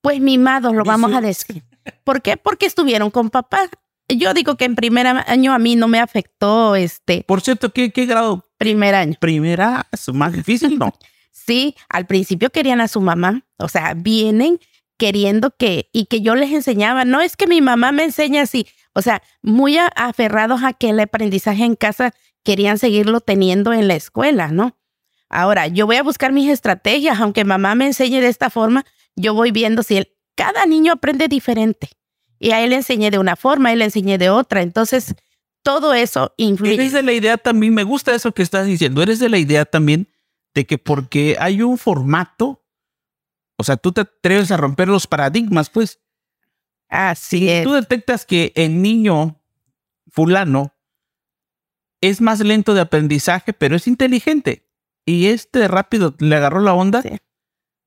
pues 0.00 0.20
mimados, 0.20 0.74
lo 0.74 0.84
vamos 0.84 1.12
a 1.12 1.20
decir. 1.20 1.64
¿Por 2.04 2.22
qué? 2.22 2.36
Porque 2.36 2.66
estuvieron 2.66 3.10
con 3.10 3.30
papá. 3.30 3.68
yo 4.08 4.34
digo 4.34 4.56
que 4.56 4.64
en 4.64 4.74
primer 4.74 5.06
año 5.06 5.52
a 5.52 5.58
mí 5.58 5.76
no 5.76 5.88
me 5.88 6.00
afectó 6.00 6.76
este. 6.76 7.24
Por 7.26 7.40
cierto, 7.40 7.72
¿qué, 7.72 7.90
qué 7.90 8.06
grado? 8.06 8.44
Primer 8.56 8.94
año. 8.94 9.14
Primera, 9.20 9.86
más 10.12 10.32
difícil, 10.32 10.78
¿no? 10.78 10.92
sí, 11.30 11.74
al 11.88 12.06
principio 12.06 12.50
querían 12.50 12.80
a 12.80 12.88
su 12.88 13.00
mamá. 13.00 13.44
O 13.58 13.68
sea, 13.68 13.94
vienen 13.94 14.60
queriendo 14.98 15.54
que, 15.56 15.88
y 15.92 16.06
que 16.06 16.20
yo 16.20 16.34
les 16.34 16.52
enseñaba, 16.52 17.04
no 17.04 17.20
es 17.20 17.36
que 17.36 17.46
mi 17.46 17.60
mamá 17.60 17.92
me 17.92 18.04
enseña 18.04 18.42
así. 18.42 18.66
O 18.94 19.00
sea, 19.00 19.22
muy 19.42 19.78
aferrados 19.78 20.64
a 20.64 20.72
que 20.72 20.90
el 20.90 21.00
aprendizaje 21.00 21.64
en 21.64 21.76
casa 21.76 22.12
querían 22.42 22.78
seguirlo 22.78 23.20
teniendo 23.20 23.72
en 23.72 23.88
la 23.88 23.94
escuela, 23.94 24.48
¿no? 24.48 24.76
Ahora, 25.30 25.66
yo 25.68 25.86
voy 25.86 25.96
a 25.96 26.02
buscar 26.02 26.32
mis 26.32 26.50
estrategias, 26.50 27.20
aunque 27.20 27.44
mamá 27.44 27.74
me 27.74 27.86
enseñe 27.86 28.20
de 28.20 28.28
esta 28.28 28.50
forma, 28.50 28.84
yo 29.14 29.34
voy 29.34 29.52
viendo 29.52 29.82
si 29.82 29.98
él, 29.98 30.12
cada 30.38 30.66
niño 30.66 30.92
aprende 30.92 31.26
diferente. 31.26 31.90
Y 32.38 32.52
a 32.52 32.62
él 32.62 32.70
le 32.70 32.76
enseñé 32.76 33.10
de 33.10 33.18
una 33.18 33.34
forma, 33.34 33.70
a 33.70 33.72
él 33.72 33.80
le 33.80 33.86
enseñé 33.86 34.18
de 34.18 34.30
otra. 34.30 34.62
Entonces, 34.62 35.16
todo 35.64 35.94
eso 35.94 36.32
influye. 36.36 36.74
Eres 36.74 36.92
de 36.92 37.02
la 37.02 37.12
idea 37.12 37.36
también, 37.36 37.74
me 37.74 37.82
gusta 37.82 38.14
eso 38.14 38.32
que 38.32 38.42
estás 38.42 38.64
diciendo, 38.64 39.02
eres 39.02 39.18
de 39.18 39.28
la 39.28 39.38
idea 39.38 39.64
también 39.64 40.08
de 40.54 40.64
que 40.64 40.78
porque 40.78 41.36
hay 41.40 41.60
un 41.62 41.76
formato, 41.76 42.64
o 43.56 43.64
sea, 43.64 43.76
tú 43.76 43.90
te 43.90 44.02
atreves 44.02 44.52
a 44.52 44.56
romper 44.56 44.86
los 44.86 45.08
paradigmas, 45.08 45.70
pues. 45.70 46.00
Así 46.88 47.48
es. 47.48 47.64
Tú 47.64 47.72
detectas 47.72 48.24
que 48.24 48.52
el 48.54 48.80
niño 48.80 49.42
fulano 50.06 50.72
es 52.00 52.20
más 52.20 52.38
lento 52.38 52.74
de 52.74 52.80
aprendizaje, 52.80 53.52
pero 53.52 53.74
es 53.74 53.88
inteligente. 53.88 54.70
Y 55.04 55.26
este 55.26 55.66
rápido 55.66 56.14
le 56.20 56.36
agarró 56.36 56.60
la 56.60 56.74
onda. 56.74 57.02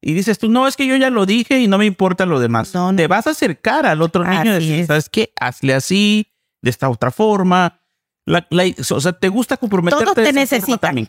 Y 0.02 0.14
dices 0.14 0.40
tú, 0.40 0.50
no, 0.50 0.68
es 0.68 0.76
que 0.76 0.88
yo 0.88 0.96
ya 0.96 1.12
lo 1.12 1.28
dije 1.28 1.60
y 1.60 1.68
no 1.68 1.78
me 1.78 1.86
importa 1.86 2.26
lo 2.26 2.40
demás. 2.40 2.74
Te 2.96 3.08
vas 3.08 3.28
a 3.28 3.32
acercar 3.32 3.86
al 3.86 4.02
otro 4.02 4.26
niño 4.26 4.58
y 4.58 4.68
decir, 4.68 4.86
¿sabes 4.88 5.10
qué? 5.10 5.32
Hazle 5.40 5.76
así, 5.76 6.34
de 6.62 6.72
esta 6.72 6.90
otra 6.90 7.12
forma. 7.12 7.80
o 8.28 9.02
sea, 9.02 9.14
te 9.14 9.30
gusta 9.30 9.58
comprometerte. 9.58 10.06
Todos 10.06 10.16
te 10.16 10.34
necesitan. 10.34 11.08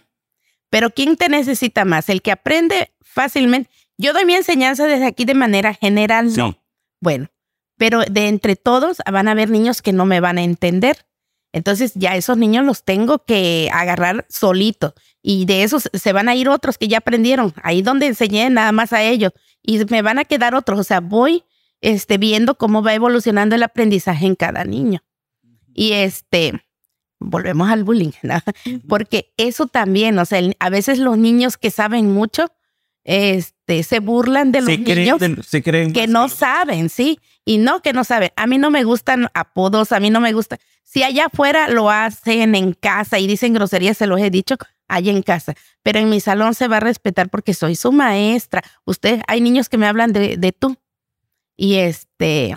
Pero 0.68 0.90
¿quién 0.90 1.16
te 1.16 1.28
necesita 1.28 1.84
más? 1.84 2.08
El 2.10 2.20
que 2.20 2.32
aprende 2.32 2.92
fácilmente. 3.00 3.70
Yo 3.96 4.12
doy 4.12 4.24
mi 4.24 4.34
enseñanza 4.34 4.86
desde 4.86 5.06
aquí 5.06 5.24
de 5.24 5.34
manera 5.34 5.74
general. 5.74 6.34
No. 6.36 6.58
Bueno, 7.00 7.28
pero 7.78 8.00
de 8.00 8.28
entre 8.28 8.56
todos 8.56 8.98
van 9.10 9.28
a 9.28 9.32
haber 9.32 9.50
niños 9.50 9.82
que 9.82 9.92
no 9.92 10.04
me 10.04 10.20
van 10.20 10.38
a 10.38 10.42
entender. 10.42 11.06
Entonces 11.52 11.92
ya 11.94 12.16
esos 12.16 12.38
niños 12.38 12.64
los 12.64 12.84
tengo 12.84 13.24
que 13.24 13.68
agarrar 13.72 14.26
solito. 14.28 14.94
Y 15.22 15.44
de 15.44 15.62
esos 15.62 15.88
se 15.92 16.12
van 16.12 16.28
a 16.28 16.34
ir 16.34 16.48
otros 16.48 16.78
que 16.78 16.88
ya 16.88 16.98
aprendieron, 16.98 17.52
ahí 17.62 17.82
donde 17.82 18.06
enseñé 18.06 18.48
nada 18.50 18.72
más 18.72 18.92
a 18.92 19.02
ellos. 19.02 19.32
Y 19.62 19.84
me 19.84 20.02
van 20.02 20.18
a 20.18 20.24
quedar 20.24 20.54
otros, 20.54 20.80
o 20.80 20.84
sea, 20.84 21.00
voy 21.00 21.44
este, 21.80 22.18
viendo 22.18 22.56
cómo 22.56 22.82
va 22.82 22.94
evolucionando 22.94 23.54
el 23.54 23.62
aprendizaje 23.62 24.26
en 24.26 24.34
cada 24.34 24.64
niño. 24.64 25.04
Y 25.74 25.92
este, 25.92 26.64
volvemos 27.20 27.70
al 27.70 27.84
bullying, 27.84 28.12
¿no? 28.22 28.40
porque 28.88 29.32
eso 29.36 29.66
también, 29.66 30.18
o 30.18 30.24
sea, 30.24 30.40
a 30.58 30.70
veces 30.70 30.98
los 30.98 31.18
niños 31.18 31.56
que 31.56 31.70
saben 31.70 32.10
mucho, 32.10 32.46
este, 33.04 33.82
se 33.82 33.98
burlan 33.98 34.52
de 34.52 34.60
los 34.60 34.78
niños 34.78 35.18
que 35.92 36.06
no 36.06 36.28
saben, 36.28 36.88
sí, 36.88 37.18
y 37.44 37.58
no 37.58 37.82
que 37.82 37.92
no 37.92 38.04
saben. 38.04 38.30
A 38.36 38.46
mí 38.46 38.58
no 38.58 38.70
me 38.70 38.84
gustan 38.84 39.28
apodos, 39.34 39.92
a 39.92 40.00
mí 40.00 40.10
no 40.10 40.20
me 40.20 40.32
gusta. 40.32 40.58
Si 40.84 41.02
allá 41.02 41.26
afuera 41.26 41.68
lo 41.68 41.90
hacen 41.90 42.54
en 42.54 42.72
casa 42.72 43.18
y 43.18 43.26
dicen 43.26 43.54
groserías, 43.54 43.96
se 43.96 44.06
los 44.06 44.20
he 44.20 44.30
dicho, 44.30 44.56
allá 44.88 45.12
en 45.12 45.22
casa. 45.22 45.54
Pero 45.82 45.98
en 45.98 46.08
mi 46.08 46.20
salón 46.20 46.54
se 46.54 46.68
va 46.68 46.76
a 46.76 46.80
respetar 46.80 47.30
porque 47.30 47.54
soy 47.54 47.76
su 47.76 47.92
maestra. 47.92 48.62
Usted, 48.84 49.22
hay 49.26 49.40
niños 49.40 49.68
que 49.68 49.78
me 49.78 49.86
hablan 49.86 50.12
de, 50.12 50.36
de 50.36 50.52
tú. 50.52 50.76
Y 51.56 51.76
este, 51.76 52.54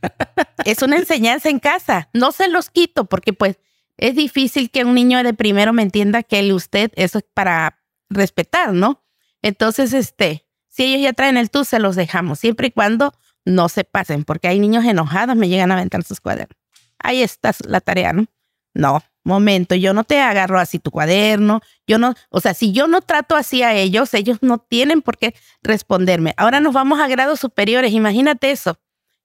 es 0.64 0.82
una 0.82 0.96
enseñanza 0.96 1.48
en 1.48 1.58
casa. 1.58 2.08
No 2.12 2.32
se 2.32 2.48
los 2.48 2.70
quito 2.70 3.06
porque 3.06 3.32
pues 3.32 3.58
es 3.96 4.14
difícil 4.14 4.70
que 4.70 4.84
un 4.84 4.94
niño 4.94 5.22
de 5.22 5.34
primero 5.34 5.72
me 5.72 5.82
entienda 5.82 6.22
que 6.22 6.38
el 6.38 6.52
usted, 6.52 6.90
eso 6.96 7.18
es 7.18 7.24
para 7.34 7.78
respetar, 8.08 8.72
¿no? 8.72 9.04
Entonces, 9.42 9.92
este, 9.92 10.46
si 10.68 10.84
ellos 10.84 11.02
ya 11.02 11.12
traen 11.12 11.36
el 11.36 11.50
tú, 11.50 11.64
se 11.64 11.78
los 11.78 11.96
dejamos, 11.96 12.38
siempre 12.38 12.68
y 12.68 12.70
cuando 12.70 13.12
no 13.44 13.68
se 13.68 13.84
pasen, 13.84 14.24
porque 14.24 14.48
hay 14.48 14.58
niños 14.58 14.84
enojados, 14.84 15.36
me 15.36 15.48
llegan 15.48 15.70
a 15.70 15.74
aventar 15.74 16.02
sus 16.04 16.20
cuadernos. 16.20 16.56
Ahí 16.98 17.22
está 17.22 17.52
la 17.66 17.80
tarea, 17.80 18.12
¿no? 18.12 18.26
No, 18.74 19.02
momento, 19.24 19.74
yo 19.74 19.92
no 19.92 20.04
te 20.04 20.18
agarro 20.18 20.58
así 20.58 20.78
tu 20.78 20.90
cuaderno, 20.90 21.60
yo 21.86 21.98
no, 21.98 22.14
o 22.30 22.40
sea, 22.40 22.54
si 22.54 22.72
yo 22.72 22.86
no 22.86 23.02
trato 23.02 23.36
así 23.36 23.62
a 23.62 23.74
ellos, 23.74 24.14
ellos 24.14 24.38
no 24.40 24.58
tienen 24.58 25.02
por 25.02 25.18
qué 25.18 25.34
responderme. 25.62 26.34
Ahora 26.36 26.60
nos 26.60 26.72
vamos 26.72 27.00
a 27.00 27.08
grados 27.08 27.40
superiores, 27.40 27.92
imagínate 27.92 28.50
eso, 28.50 28.78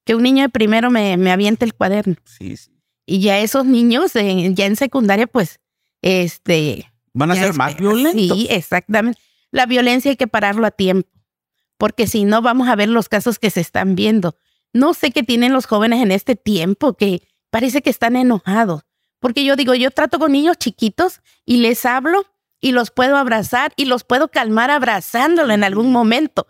que 0.04 0.14
un 0.14 0.22
niño 0.22 0.42
de 0.42 0.48
primero 0.50 0.90
me, 0.90 1.16
me 1.16 1.32
aviente 1.32 1.64
el 1.64 1.74
cuaderno. 1.74 2.16
Sí, 2.24 2.56
sí. 2.56 2.70
Y 3.06 3.20
ya 3.20 3.38
esos 3.38 3.64
niños 3.64 4.12
ya 4.12 4.66
en 4.66 4.76
secundaria, 4.76 5.26
pues, 5.26 5.60
este... 6.02 6.92
Van 7.14 7.30
a 7.30 7.34
ser 7.34 7.54
más 7.54 7.74
violentos. 7.74 8.36
Sí, 8.36 8.46
exactamente. 8.50 9.18
La 9.50 9.64
violencia 9.64 10.10
hay 10.10 10.16
que 10.16 10.26
pararlo 10.26 10.66
a 10.66 10.70
tiempo, 10.70 11.08
porque 11.78 12.06
si 12.06 12.24
no 12.24 12.42
vamos 12.42 12.68
a 12.68 12.76
ver 12.76 12.88
los 12.88 13.08
casos 13.08 13.38
que 13.38 13.50
se 13.50 13.60
están 13.60 13.94
viendo. 13.94 14.36
No 14.72 14.92
sé 14.92 15.12
qué 15.12 15.22
tienen 15.22 15.52
los 15.52 15.66
jóvenes 15.66 16.02
en 16.02 16.10
este 16.10 16.36
tiempo, 16.36 16.94
que 16.94 17.22
parece 17.50 17.80
que 17.80 17.90
están 17.90 18.16
enojados. 18.16 18.82
Porque 19.20 19.44
yo 19.44 19.56
digo, 19.56 19.74
yo 19.74 19.90
trato 19.90 20.18
con 20.18 20.32
niños 20.32 20.58
chiquitos 20.58 21.22
y 21.44 21.58
les 21.58 21.86
hablo 21.86 22.26
y 22.60 22.72
los 22.72 22.90
puedo 22.90 23.16
abrazar 23.16 23.72
y 23.76 23.86
los 23.86 24.04
puedo 24.04 24.28
calmar 24.28 24.70
abrazándolo 24.70 25.52
en 25.52 25.64
algún 25.64 25.90
momento. 25.92 26.46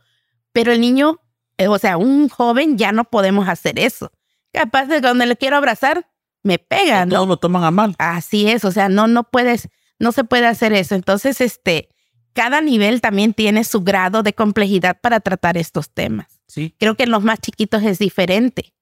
Pero 0.53 0.73
el 0.73 0.81
niño, 0.81 1.21
eh, 1.59 1.69
o 1.69 1.79
sea, 1.79 1.97
un 1.97 2.29
joven 2.29 2.77
ya 2.77 2.93
no 2.93 3.05
podemos 3.05 3.49
hacer 3.49 3.79
eso. 3.79 4.11
Capaz 4.53 4.87
de 4.87 5.01
cuando 5.01 5.25
le 5.27 5.37
quiero 5.37 5.57
abrazar, 5.57 6.11
me 6.43 6.59
pegan. 6.59 7.11
No, 7.11 7.27
lo 7.27 7.37
toman 7.37 7.65
a 7.65 7.71
mal. 7.71 7.95
Así 7.99 8.49
es, 8.49 8.65
o 8.65 8.73
sea, 8.73 8.89
no, 8.89 9.07
no 9.07 9.25
puedes, 9.25 9.69
no 9.99 10.13
se 10.13 10.25
puede 10.25 10.47
hacer 10.47 10.73
eso. 10.73 10.95
Entonces, 10.95 11.41
este, 11.41 11.91
cada 12.39 12.61
nivel 12.61 13.01
también 13.01 13.35
tiene 13.35 13.65
su 13.65 13.81
grado 13.81 14.23
de 14.23 14.33
complejidad 14.33 15.01
para 15.01 15.19
tratar 15.19 15.57
estos 15.57 15.91
temas. 15.91 16.41
Sí. 16.47 16.73
Creo 16.79 16.97
que 16.97 17.03
en 17.03 17.11
los 17.11 17.25
más 17.25 17.41
chiquitos 17.41 17.83
es 17.83 17.99
diferente, 17.99 18.75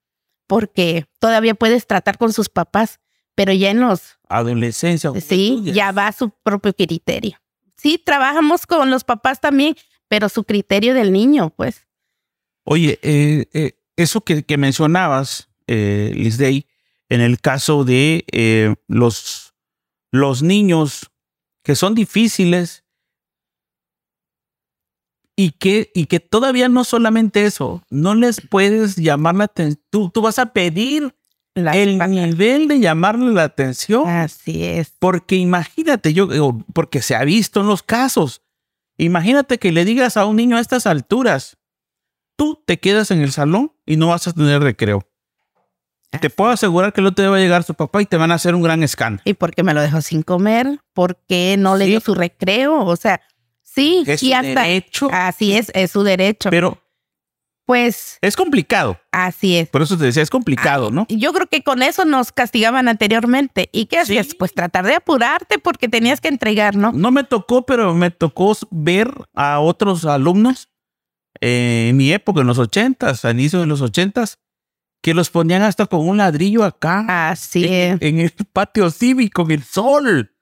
porque 0.46 1.06
todavía 1.20 1.54
puedes 1.54 1.86
tratar 1.86 2.18
con 2.18 2.34
sus 2.34 2.50
papás, 2.50 3.00
pero 3.34 3.54
ya 3.54 3.70
en 3.70 3.80
los... 3.80 4.18
Adolescencia. 4.28 5.10
Sí, 5.26 5.62
ya 5.72 5.90
va 5.92 6.08
a 6.08 6.12
su 6.12 6.28
propio 6.42 6.74
criterio. 6.74 7.38
Sí, 7.78 7.96
trabajamos 7.96 8.66
con 8.66 8.90
los 8.90 9.04
papás 9.04 9.40
también, 9.40 9.74
pero 10.06 10.28
su 10.28 10.44
criterio 10.44 10.92
del 10.92 11.10
niño, 11.10 11.48
pues. 11.48 11.86
Oye, 12.64 12.98
eh, 13.00 13.46
eh, 13.54 13.78
eso 13.96 14.20
que, 14.20 14.42
que 14.42 14.58
mencionabas, 14.58 15.48
eh, 15.66 16.12
Liz 16.14 16.36
Day, 16.36 16.66
en 17.08 17.22
el 17.22 17.40
caso 17.40 17.84
de 17.84 18.26
eh, 18.32 18.74
los, 18.86 19.54
los 20.10 20.42
niños 20.42 21.10
que 21.62 21.74
son 21.74 21.94
difíciles 21.94 22.82
y 25.36 25.52
que, 25.52 25.90
y 25.94 26.06
que 26.06 26.18
todavía 26.18 26.68
no 26.68 26.82
solamente 26.82 27.44
eso, 27.44 27.82
no 27.90 28.14
les 28.14 28.40
puedes 28.40 28.96
llamar 28.96 29.34
la 29.34 29.44
atención, 29.44 29.82
tú, 29.90 30.10
tú 30.10 30.22
vas 30.22 30.38
a 30.38 30.46
pedir 30.46 31.14
el 31.54 31.98
nivel 31.98 32.68
de 32.68 32.80
llamarle 32.80 33.32
la 33.32 33.44
atención. 33.44 34.08
Así 34.08 34.64
es. 34.64 34.92
Porque 34.98 35.36
imagínate, 35.36 36.12
yo, 36.12 36.28
porque 36.72 37.02
se 37.02 37.14
ha 37.14 37.24
visto 37.24 37.60
en 37.60 37.66
los 37.66 37.82
casos, 37.82 38.42
imagínate 38.98 39.58
que 39.58 39.72
le 39.72 39.84
digas 39.84 40.16
a 40.16 40.26
un 40.26 40.36
niño 40.36 40.56
a 40.56 40.60
estas 40.60 40.86
alturas, 40.86 41.58
tú 42.36 42.62
te 42.66 42.78
quedas 42.78 43.10
en 43.10 43.20
el 43.20 43.32
salón 43.32 43.72
y 43.84 43.96
no 43.96 44.08
vas 44.08 44.26
a 44.26 44.32
tener 44.32 44.62
recreo. 44.62 45.06
Te 46.20 46.30
puedo 46.30 46.50
asegurar 46.50 46.92
que 46.92 47.02
no 47.02 47.12
te 47.12 47.26
va 47.26 47.36
a 47.36 47.40
llegar 47.40 47.62
su 47.62 47.74
papá 47.74 48.00
y 48.00 48.06
te 48.06 48.16
van 48.16 48.30
a 48.30 48.36
hacer 48.36 48.54
un 48.54 48.62
gran 48.62 48.82
escándalo. 48.82 49.22
¿Y 49.26 49.34
por 49.34 49.54
qué 49.54 49.62
me 49.62 49.74
lo 49.74 49.82
dejó 49.82 50.00
sin 50.00 50.22
comer? 50.22 50.80
¿Por 50.94 51.18
qué 51.28 51.56
no 51.58 51.76
le 51.76 51.86
dio 51.86 52.00
su 52.00 52.14
recreo? 52.14 52.84
O 52.84 52.96
sea, 52.96 53.20
sí, 53.76 54.02
es 54.06 54.22
y 54.22 54.32
su 54.32 54.42
derecho. 54.42 55.08
Así 55.12 55.56
es, 55.56 55.70
es 55.74 55.92
su 55.92 56.02
derecho. 56.02 56.50
Pero 56.50 56.82
pues 57.66 58.18
es 58.22 58.36
complicado. 58.36 58.98
Así 59.10 59.56
es. 59.56 59.68
Por 59.68 59.82
eso 59.82 59.98
te 59.98 60.04
decía, 60.04 60.22
es 60.22 60.30
complicado, 60.30 60.92
¿no? 60.92 61.04
Yo 61.08 61.32
creo 61.32 61.48
que 61.48 61.64
con 61.64 61.82
eso 61.82 62.04
nos 62.04 62.30
castigaban 62.30 62.86
anteriormente. 62.86 63.68
¿Y 63.72 63.86
qué 63.86 63.98
hacías? 63.98 64.36
Pues 64.38 64.54
tratar 64.54 64.86
de 64.86 64.94
apurarte 64.94 65.58
porque 65.58 65.88
tenías 65.88 66.20
que 66.20 66.28
entregar, 66.28 66.76
¿no? 66.76 66.92
No 66.92 67.10
me 67.10 67.24
tocó, 67.24 67.66
pero 67.66 67.92
me 67.92 68.12
tocó 68.12 68.56
ver 68.70 69.12
a 69.34 69.58
otros 69.58 70.04
alumnos 70.04 70.68
eh, 71.40 71.88
en 71.90 71.96
mi 71.96 72.12
época, 72.12 72.40
en 72.40 72.46
los 72.46 72.58
ochentas, 72.58 73.24
a 73.24 73.32
inicio 73.32 73.58
de 73.58 73.66
los 73.66 73.82
ochentas, 73.82 74.38
que 75.02 75.12
los 75.12 75.30
ponían 75.30 75.62
hasta 75.62 75.86
con 75.86 76.08
un 76.08 76.18
ladrillo 76.18 76.62
acá. 76.62 77.30
Así 77.30 77.66
en, 77.66 77.98
en 78.00 78.20
el 78.20 78.32
patio 78.52 78.90
cívico, 78.90 79.42
en 79.42 79.50
el 79.50 79.64
sol. 79.64 80.35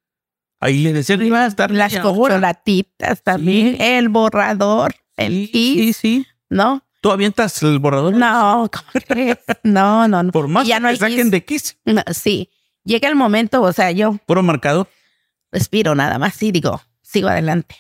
Ahí 0.64 0.78
le 0.82 0.92
decían 0.92 1.20
que 1.20 1.26
iba 1.26 1.44
a 1.44 1.46
estar 1.46 1.70
las 1.70 1.92
chocolatitas 1.92 3.22
también, 3.22 3.80
el 3.80 4.08
borrador, 4.08 4.94
el 5.16 5.50
sí, 5.52 5.92
sí, 5.92 6.26
¿no? 6.48 6.82
¿Tú 7.00 7.10
avientas 7.10 7.62
el 7.62 7.78
borrador? 7.78 8.14
No, 8.14 8.70
¿cómo 8.72 9.14
No, 9.62 10.08
no, 10.08 10.22
no. 10.22 10.32
Por 10.32 10.48
más 10.48 10.66
ya 10.66 10.80
no 10.80 10.88
que 10.88 10.96
saquen 10.96 11.30
de 11.30 11.44
Kiss. 11.44 11.76
sí. 12.12 12.50
Llega 12.82 13.08
el 13.08 13.16
momento, 13.16 13.62
o 13.62 13.72
sea, 13.72 13.90
yo. 13.90 14.18
Puro 14.26 14.42
marcador. 14.42 14.88
Respiro 15.52 15.94
nada 15.94 16.18
más 16.18 16.42
y 16.42 16.50
digo, 16.50 16.82
sigo 17.02 17.28
adelante 17.28 17.76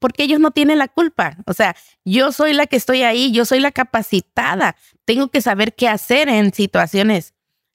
porque 0.00 0.24
ellos 0.24 0.38
no 0.38 0.50
tienen 0.50 0.76
la 0.76 0.88
culpa. 0.88 1.38
O 1.46 1.54
sea, 1.54 1.74
yo 2.04 2.30
soy 2.30 2.52
la 2.52 2.66
que 2.66 2.76
estoy 2.76 3.04
ahí, 3.04 3.32
yo 3.32 3.46
soy 3.46 3.60
la 3.60 3.72
capacitada. 3.72 4.76
Tengo 5.06 5.28
que 5.28 5.40
saber 5.40 5.74
qué 5.74 5.88
hacer 5.88 6.28
en 6.28 6.52
situaciones 6.52 7.34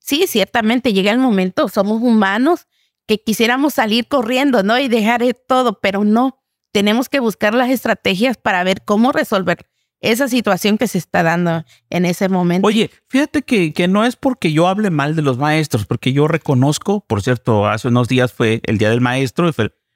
sí, 0.09 0.25
ciertamente 0.27 0.91
llega 0.91 1.11
el 1.11 1.19
momento, 1.19 1.69
somos 1.69 2.01
humanos 2.01 2.67
que 3.09 3.17
quisiéramos 3.17 3.73
salir 3.73 4.07
corriendo, 4.07 4.61
¿no? 4.61 4.77
Y 4.77 4.87
dejar 4.87 5.23
todo, 5.47 5.79
pero 5.79 6.03
no. 6.03 6.43
Tenemos 6.71 7.09
que 7.09 7.19
buscar 7.19 7.55
las 7.55 7.71
estrategias 7.71 8.37
para 8.37 8.63
ver 8.63 8.83
cómo 8.85 9.11
resolver 9.11 9.67
esa 9.99 10.27
situación 10.27 10.77
que 10.77 10.87
se 10.87 10.99
está 10.99 11.23
dando 11.23 11.65
en 11.89 12.05
ese 12.05 12.29
momento. 12.29 12.67
Oye, 12.67 12.91
fíjate 13.07 13.41
que, 13.41 13.73
que 13.73 13.87
no 13.87 14.05
es 14.05 14.15
porque 14.15 14.53
yo 14.53 14.67
hable 14.67 14.91
mal 14.91 15.15
de 15.15 15.23
los 15.23 15.39
maestros, 15.39 15.87
porque 15.87 16.13
yo 16.13 16.27
reconozco, 16.27 17.03
por 17.07 17.23
cierto, 17.23 17.67
hace 17.67 17.87
unos 17.87 18.07
días 18.09 18.31
fue 18.31 18.61
el 18.65 18.77
Día 18.77 18.91
del 18.91 19.01
Maestro 19.01 19.49
y 19.49 19.53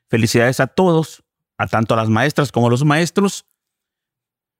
felicidades 0.09 0.59
a 0.59 0.65
todos, 0.65 1.23
a 1.59 1.67
tanto 1.67 1.93
a 1.93 1.97
las 1.97 2.09
maestras 2.09 2.51
como 2.51 2.65
a 2.65 2.71
los 2.71 2.83
maestros, 2.83 3.45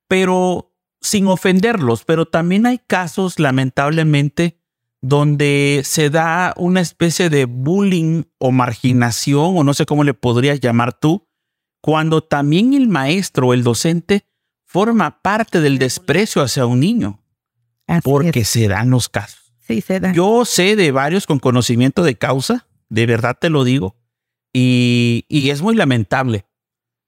pero 0.08 0.76
sin 1.02 1.26
ofenderlos, 1.26 2.06
pero 2.06 2.28
también 2.28 2.68
hay 2.68 2.78
casos, 2.78 3.40
lamentablemente, 3.40 4.63
donde 5.04 5.82
se 5.84 6.10
da 6.10 6.54
una 6.56 6.80
especie 6.80 7.30
de 7.30 7.44
bullying 7.44 8.24
o 8.38 8.52
marginación, 8.52 9.58
o 9.58 9.64
no 9.66 9.74
sé 9.74 9.86
cómo 9.86 10.06
le 10.06 10.14
podrías 10.14 10.62
llamar 10.62 10.98
tú, 10.98 11.28
cuando 11.82 12.24
también 12.24 12.74
el 12.74 12.88
maestro, 12.88 13.54
el 13.54 13.64
docente, 13.64 14.26
forma 14.66 15.22
parte 15.22 15.60
del 15.60 15.78
desprecio 15.78 16.42
hacia 16.42 16.66
un 16.66 16.80
niño. 16.80 17.20
porque 18.02 18.46
se 18.46 18.70
dan 18.70 18.92
los 18.92 19.10
casos. 19.10 19.54
Sí, 19.60 19.82
se 19.82 20.00
dan. 20.00 20.14
Yo 20.14 20.46
sé 20.46 20.78
de 20.78 20.94
varios 20.94 21.28
con 21.28 21.40
conocimiento 21.40 22.04
de 22.04 22.18
causa, 22.18 22.70
de 22.88 23.06
verdad 23.06 23.38
te 23.38 23.50
lo 23.50 23.66
digo, 23.66 23.98
y, 24.54 25.26
y 25.28 25.50
es 25.50 25.62
muy 25.62 25.76
lamentable, 25.76 26.46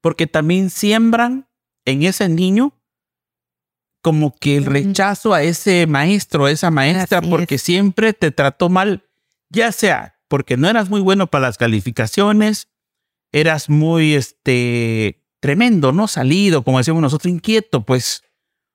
porque 0.01 0.27
también 0.27 0.69
siembran 0.69 1.47
en 1.85 2.03
ese 2.03 2.27
niño 2.27 2.74
como 4.05 4.35
que 4.35 4.55
el 4.55 4.65
rechazo 4.65 5.33
a 5.33 5.41
ese 5.41 5.87
maestro, 5.87 6.45
a 6.45 6.51
esa 6.51 6.69
maestra, 6.69 7.23
porque 7.23 7.57
siempre 7.57 8.13
te 8.13 8.29
trató 8.29 8.69
mal, 8.69 9.03
ya 9.49 9.71
sea 9.71 10.19
porque 10.27 10.57
no 10.57 10.69
eras 10.69 10.91
muy 10.91 11.01
bueno 11.01 11.25
para 11.25 11.47
las 11.47 11.57
calificaciones, 11.57 12.67
eras 13.31 13.67
muy, 13.67 14.13
este, 14.13 15.25
tremendo, 15.39 15.91
¿no? 15.91 16.07
Salido, 16.07 16.63
como 16.63 16.77
decíamos 16.77 17.01
nosotros, 17.01 17.33
inquieto, 17.33 17.83
pues, 17.83 18.21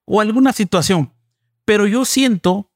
o 0.04 0.20
alguna 0.20 0.52
situación. 0.52 1.12
Pero 1.64 1.86
yo 1.86 2.04
siento 2.04 2.72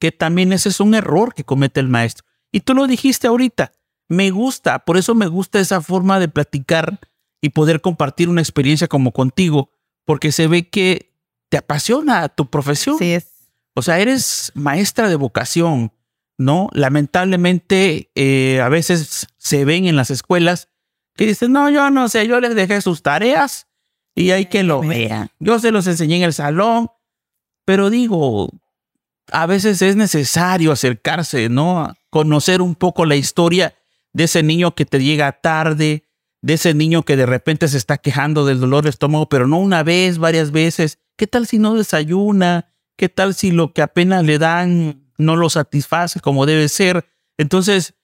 que 0.00 0.10
también 0.10 0.54
ese 0.54 0.70
es 0.70 0.80
un 0.80 0.94
error 0.94 1.34
que 1.34 1.44
comete 1.44 1.78
el 1.78 1.88
maestro. 1.88 2.24
Y 2.50 2.60
tú 2.60 2.72
lo 2.72 2.86
dijiste 2.86 3.26
ahorita, 3.26 3.72
me 4.08 4.30
gusta, 4.30 4.78
por 4.86 4.96
eso 4.96 5.14
me 5.14 5.26
gusta 5.26 5.60
esa 5.60 5.82
forma 5.82 6.18
de 6.20 6.28
platicar 6.28 7.00
y 7.42 7.50
poder 7.50 7.82
compartir 7.82 8.30
una 8.30 8.40
experiencia 8.40 8.88
como 8.88 9.12
contigo, 9.12 9.72
porque 10.06 10.32
se 10.32 10.46
ve 10.46 10.70
que 10.70 11.07
te 11.48 11.56
apasiona 11.56 12.28
tu 12.28 12.50
profesión. 12.50 12.96
Es. 13.00 13.50
O 13.74 13.82
sea, 13.82 13.98
eres 14.00 14.50
maestra 14.54 15.08
de 15.08 15.16
vocación, 15.16 15.92
¿no? 16.36 16.68
Lamentablemente, 16.72 18.10
eh, 18.14 18.60
a 18.60 18.68
veces 18.68 19.28
se 19.36 19.64
ven 19.64 19.86
en 19.86 19.96
las 19.96 20.10
escuelas 20.10 20.68
que 21.14 21.26
dicen, 21.26 21.52
no, 21.52 21.70
yo 21.70 21.90
no 21.90 22.08
sé, 22.08 22.26
yo 22.26 22.40
les 22.40 22.54
dejé 22.54 22.80
sus 22.80 23.02
tareas 23.02 23.66
y 24.14 24.30
hay 24.30 24.46
que 24.46 24.62
lo 24.62 24.80
vean. 24.80 25.30
Yo 25.38 25.58
se 25.58 25.70
los 25.70 25.86
enseñé 25.86 26.16
en 26.16 26.22
el 26.24 26.32
salón, 26.32 26.90
pero 27.64 27.90
digo, 27.90 28.50
a 29.30 29.46
veces 29.46 29.82
es 29.82 29.96
necesario 29.96 30.72
acercarse, 30.72 31.48
¿no? 31.48 31.94
Conocer 32.10 32.62
un 32.62 32.74
poco 32.74 33.04
la 33.04 33.16
historia 33.16 33.74
de 34.12 34.24
ese 34.24 34.42
niño 34.42 34.74
que 34.74 34.86
te 34.86 35.02
llega 35.02 35.32
tarde, 35.32 36.04
de 36.40 36.54
ese 36.54 36.74
niño 36.74 37.02
que 37.02 37.16
de 37.16 37.26
repente 37.26 37.68
se 37.68 37.76
está 37.76 37.98
quejando 37.98 38.44
del 38.46 38.60
dolor 38.60 38.84
de 38.84 38.90
estómago, 38.90 39.28
pero 39.28 39.46
no 39.46 39.58
una 39.58 39.82
vez, 39.82 40.18
varias 40.18 40.50
veces, 40.50 40.98
¿Qué 41.18 41.26
tal 41.26 41.48
si 41.48 41.58
no 41.58 41.74
desayuna? 41.74 42.72
¿Qué 42.96 43.08
tal 43.08 43.34
si 43.34 43.50
lo 43.50 43.72
que 43.72 43.82
apenas 43.82 44.24
le 44.24 44.38
dan 44.38 45.10
no 45.18 45.34
lo 45.34 45.50
satisface 45.50 46.20
como 46.20 46.46
debe 46.46 46.68
ser? 46.68 47.06
Entonces, 47.36 47.94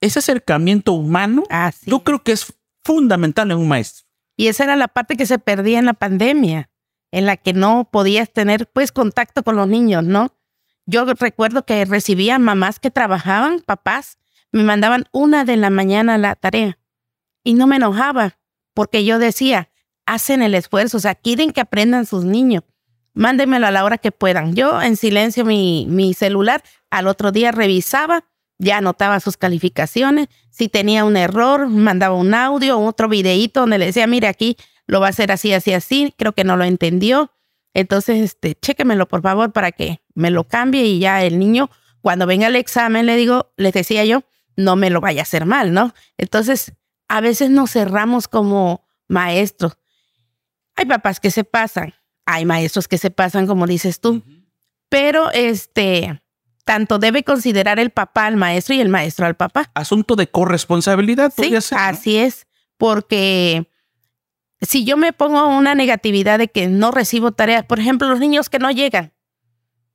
ese 0.00 0.18
acercamiento 0.18 0.92
humano, 0.92 1.44
yo 1.86 2.02
creo 2.02 2.24
que 2.24 2.32
es 2.32 2.52
fundamental 2.82 3.52
en 3.52 3.58
un 3.58 3.68
maestro. 3.68 4.04
Y 4.36 4.48
esa 4.48 4.64
era 4.64 4.74
la 4.74 4.88
parte 4.88 5.16
que 5.16 5.24
se 5.24 5.38
perdía 5.38 5.78
en 5.78 5.84
la 5.84 5.94
pandemia, 5.94 6.68
en 7.12 7.26
la 7.26 7.36
que 7.36 7.52
no 7.52 7.88
podías 7.92 8.32
tener 8.32 8.66
pues 8.66 8.90
contacto 8.90 9.44
con 9.44 9.54
los 9.54 9.68
niños, 9.68 10.02
¿no? 10.02 10.34
Yo 10.84 11.04
recuerdo 11.04 11.64
que 11.64 11.84
recibía 11.84 12.40
mamás 12.40 12.80
que 12.80 12.90
trabajaban, 12.90 13.60
papás, 13.60 14.18
me 14.50 14.64
mandaban 14.64 15.04
una 15.12 15.44
de 15.44 15.56
la 15.56 15.70
mañana 15.70 16.18
la 16.18 16.34
tarea 16.34 16.76
y 17.44 17.54
no 17.54 17.68
me 17.68 17.76
enojaba 17.76 18.36
porque 18.74 19.04
yo 19.04 19.20
decía, 19.20 19.70
hacen 20.06 20.42
el 20.42 20.54
esfuerzo, 20.54 20.98
o 20.98 21.00
sea, 21.00 21.14
quieren 21.14 21.52
que 21.52 21.60
aprendan 21.60 22.06
sus 22.06 22.24
niños. 22.24 22.62
Mándenmelo 23.14 23.66
a 23.66 23.70
la 23.70 23.84
hora 23.84 23.98
que 23.98 24.12
puedan. 24.12 24.54
Yo 24.54 24.82
en 24.82 24.96
silencio 24.96 25.44
mi, 25.44 25.86
mi 25.88 26.14
celular, 26.14 26.62
al 26.90 27.06
otro 27.06 27.30
día 27.32 27.52
revisaba, 27.52 28.24
ya 28.58 28.78
anotaba 28.78 29.20
sus 29.20 29.36
calificaciones. 29.36 30.28
Si 30.50 30.68
tenía 30.68 31.04
un 31.04 31.16
error, 31.16 31.68
mandaba 31.68 32.16
un 32.16 32.34
audio, 32.34 32.78
otro 32.80 33.08
videíto 33.08 33.60
donde 33.60 33.78
le 33.78 33.86
decía, 33.86 34.06
mire, 34.06 34.26
aquí 34.28 34.56
lo 34.86 35.00
va 35.00 35.06
a 35.06 35.10
hacer 35.10 35.32
así, 35.32 35.52
así, 35.52 35.72
así. 35.72 36.14
Creo 36.16 36.32
que 36.32 36.44
no 36.44 36.56
lo 36.56 36.64
entendió. 36.64 37.32
Entonces, 37.72 38.20
este, 38.20 38.54
chéquemelo 38.54 39.08
por 39.08 39.22
favor 39.22 39.52
para 39.52 39.72
que 39.72 40.00
me 40.14 40.30
lo 40.30 40.44
cambie 40.44 40.84
y 40.84 41.00
ya 41.00 41.24
el 41.24 41.38
niño, 41.38 41.70
cuando 42.00 42.26
venga 42.26 42.46
el 42.46 42.56
examen, 42.56 43.06
le 43.06 43.16
digo, 43.16 43.52
les 43.56 43.72
decía 43.72 44.04
yo, 44.04 44.22
no 44.56 44.76
me 44.76 44.90
lo 44.90 45.00
vaya 45.00 45.22
a 45.22 45.24
hacer 45.24 45.46
mal, 45.46 45.72
¿no? 45.72 45.92
Entonces, 46.16 46.72
a 47.08 47.20
veces 47.20 47.50
nos 47.50 47.72
cerramos 47.72 48.28
como 48.28 48.86
maestros. 49.08 49.76
Hay 50.76 50.86
papás 50.86 51.20
que 51.20 51.30
se 51.30 51.44
pasan, 51.44 51.94
hay 52.26 52.44
maestros 52.44 52.88
que 52.88 52.98
se 52.98 53.10
pasan, 53.10 53.46
como 53.46 53.66
dices 53.66 54.00
tú, 54.00 54.22
pero 54.88 55.30
este, 55.30 56.22
tanto 56.64 56.98
debe 56.98 57.22
considerar 57.22 57.78
el 57.78 57.90
papá 57.90 58.26
al 58.26 58.36
maestro 58.36 58.74
y 58.74 58.80
el 58.80 58.88
maestro 58.88 59.26
al 59.26 59.36
papá. 59.36 59.70
Asunto 59.74 60.16
de 60.16 60.28
corresponsabilidad, 60.28 61.32
sí, 61.36 61.54
Así 61.76 62.16
es, 62.16 62.46
porque 62.76 63.68
si 64.60 64.84
yo 64.84 64.96
me 64.96 65.12
pongo 65.12 65.46
una 65.46 65.74
negatividad 65.74 66.38
de 66.38 66.48
que 66.48 66.68
no 66.68 66.90
recibo 66.90 67.32
tareas, 67.32 67.64
por 67.64 67.78
ejemplo, 67.78 68.08
los 68.08 68.18
niños 68.18 68.50
que 68.50 68.58
no 68.58 68.70
llegan, 68.70 69.12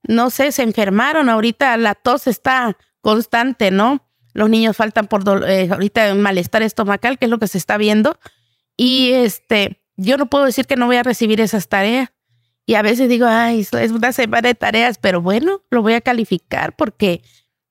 no 0.03 0.29
sé, 0.29 0.51
se 0.51 0.63
enfermaron, 0.63 1.29
ahorita 1.29 1.75
la 1.77 1.95
tos 1.95 2.27
está 2.27 2.77
constante, 3.01 3.71
¿no? 3.71 4.05
Los 4.33 4.49
niños 4.49 4.77
faltan 4.77 5.07
por 5.07 5.23
eh, 5.49 5.67
ahorita 5.69 6.13
malestar 6.15 6.61
estomacal, 6.61 7.17
que 7.17 7.25
es 7.25 7.31
lo 7.31 7.39
que 7.39 7.47
se 7.47 7.57
está 7.57 7.77
viendo, 7.77 8.17
y 8.77 9.11
este, 9.11 9.78
yo 9.99 10.17
no 10.17 10.27
puedo 10.27 10.45
decir 10.45 10.65
que 10.65 10.75
no 10.75 10.85
voy 10.85 10.95
a 10.95 11.03
recibir 11.03 11.41
esas 11.41 11.67
tareas. 11.67 12.09
Y 12.65 12.75
a 12.75 12.81
veces 12.81 13.09
digo, 13.09 13.25
ay, 13.27 13.61
es 13.61 13.91
una 13.91 14.13
semana 14.13 14.47
de 14.47 14.55
tareas, 14.55 14.97
pero 14.99 15.21
bueno, 15.21 15.63
lo 15.71 15.81
voy 15.81 15.93
a 15.93 16.01
calificar 16.01 16.75
porque 16.75 17.23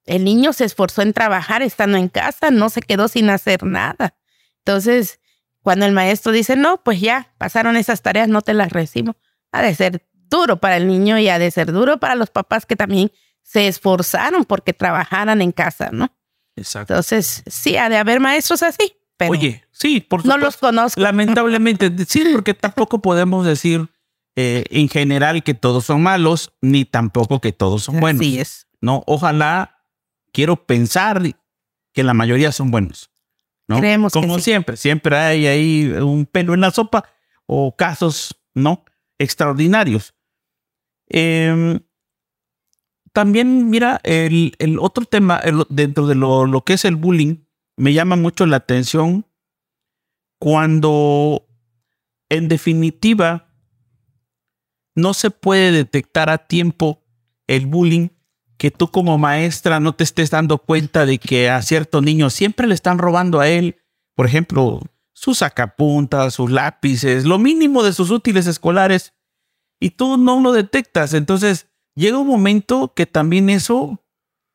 el 0.04 0.24
niño 0.24 0.52
se 0.52 0.64
esforzó 0.64 1.02
en 1.02 1.12
trabajar 1.12 1.62
estando 1.62 1.96
en 1.96 2.08
casa, 2.08 2.50
no 2.50 2.68
se 2.68 2.82
quedó 2.82 3.08
sin 3.08 3.30
hacer 3.30 3.62
nada. 3.62 4.14
Entonces, 4.58 5.20
cuando 5.62 5.86
el 5.86 5.92
maestro 5.92 6.32
dice, 6.32 6.56
no, 6.56 6.82
pues 6.82 7.00
ya, 7.00 7.32
pasaron 7.38 7.76
esas 7.76 8.02
tareas, 8.02 8.28
no 8.28 8.42
te 8.42 8.54
las 8.54 8.72
recibo, 8.72 9.16
ha 9.52 9.62
de 9.62 9.74
ser 9.74 10.06
duro 10.12 10.58
para 10.58 10.76
el 10.76 10.88
niño 10.88 11.18
y 11.18 11.28
ha 11.28 11.38
de 11.38 11.50
ser 11.50 11.72
duro 11.72 11.98
para 11.98 12.14
los 12.14 12.30
papás 12.30 12.66
que 12.66 12.76
también 12.76 13.12
se 13.42 13.68
esforzaron 13.68 14.44
porque 14.44 14.74
trabajaran 14.74 15.40
en 15.40 15.52
casa, 15.52 15.90
¿no? 15.92 16.12
Exacto. 16.56 16.94
Entonces, 16.94 17.44
sí, 17.46 17.76
ha 17.76 17.88
de 17.88 17.96
haber 17.96 18.20
maestros 18.20 18.62
así. 18.62 18.97
Oye, 19.26 19.64
sí, 19.70 20.00
por 20.00 20.22
supuesto. 20.22 20.38
No 20.38 20.44
los 20.44 20.56
conozco. 20.56 21.00
Lamentablemente, 21.00 21.92
sí, 22.06 22.24
porque 22.32 22.54
tampoco 22.54 23.00
podemos 23.00 23.44
decir 23.44 23.88
eh, 24.36 24.64
en 24.70 24.88
general 24.88 25.42
que 25.42 25.54
todos 25.54 25.84
son 25.84 26.02
malos, 26.02 26.52
ni 26.60 26.84
tampoco 26.84 27.40
que 27.40 27.52
todos 27.52 27.82
son 27.82 27.98
buenos. 27.98 28.20
Así 28.20 28.38
es. 28.38 28.68
No, 28.80 29.02
ojalá, 29.06 29.82
quiero 30.32 30.64
pensar 30.66 31.22
que 31.92 32.04
la 32.04 32.14
mayoría 32.14 32.52
son 32.52 32.70
buenos. 32.70 33.10
¿no? 33.66 33.78
Creemos 33.78 34.12
Como 34.12 34.36
que 34.36 34.42
siempre, 34.42 34.76
siempre 34.76 35.16
hay 35.16 35.46
ahí 35.46 35.92
un 36.00 36.26
pelo 36.26 36.54
en 36.54 36.60
la 36.60 36.70
sopa 36.70 37.04
o 37.46 37.76
casos, 37.76 38.40
¿no? 38.54 38.84
Extraordinarios. 39.18 40.14
Em, 41.08 41.80
también, 43.12 43.68
mira, 43.70 44.00
el, 44.04 44.54
el 44.58 44.78
otro 44.78 45.04
tema 45.04 45.42
dentro 45.68 46.06
de 46.06 46.14
lo, 46.14 46.46
lo, 46.46 46.64
que 46.64 46.74
es 46.74 46.84
el 46.84 46.96
bullying, 46.96 47.36
me 47.78 47.92
llama 47.92 48.16
mucho 48.16 48.44
la 48.44 48.56
atención 48.58 49.24
cuando 50.38 51.46
en 52.28 52.48
definitiva 52.48 53.48
no 54.94 55.14
se 55.14 55.30
puede 55.30 55.70
detectar 55.70 56.28
a 56.28 56.38
tiempo 56.38 57.04
el 57.46 57.66
bullying 57.66 58.08
que 58.58 58.72
tú 58.72 58.88
como 58.90 59.16
maestra 59.16 59.78
no 59.78 59.94
te 59.94 60.02
estés 60.02 60.30
dando 60.30 60.58
cuenta 60.58 61.06
de 61.06 61.18
que 61.18 61.48
a 61.48 61.62
cierto 61.62 62.00
niño 62.00 62.30
siempre 62.30 62.66
le 62.66 62.74
están 62.74 62.98
robando 62.98 63.38
a 63.38 63.48
él, 63.48 63.76
por 64.16 64.26
ejemplo, 64.26 64.80
sus 65.12 65.38
sacapuntas, 65.38 66.34
sus 66.34 66.50
lápices, 66.50 67.24
lo 67.24 67.38
mínimo 67.38 67.84
de 67.84 67.92
sus 67.92 68.10
útiles 68.10 68.48
escolares, 68.48 69.14
y 69.80 69.90
tú 69.90 70.16
no 70.16 70.40
lo 70.40 70.50
detectas. 70.50 71.14
Entonces 71.14 71.68
llega 71.94 72.18
un 72.18 72.26
momento 72.26 72.92
que 72.94 73.06
también 73.06 73.48
eso 73.48 74.02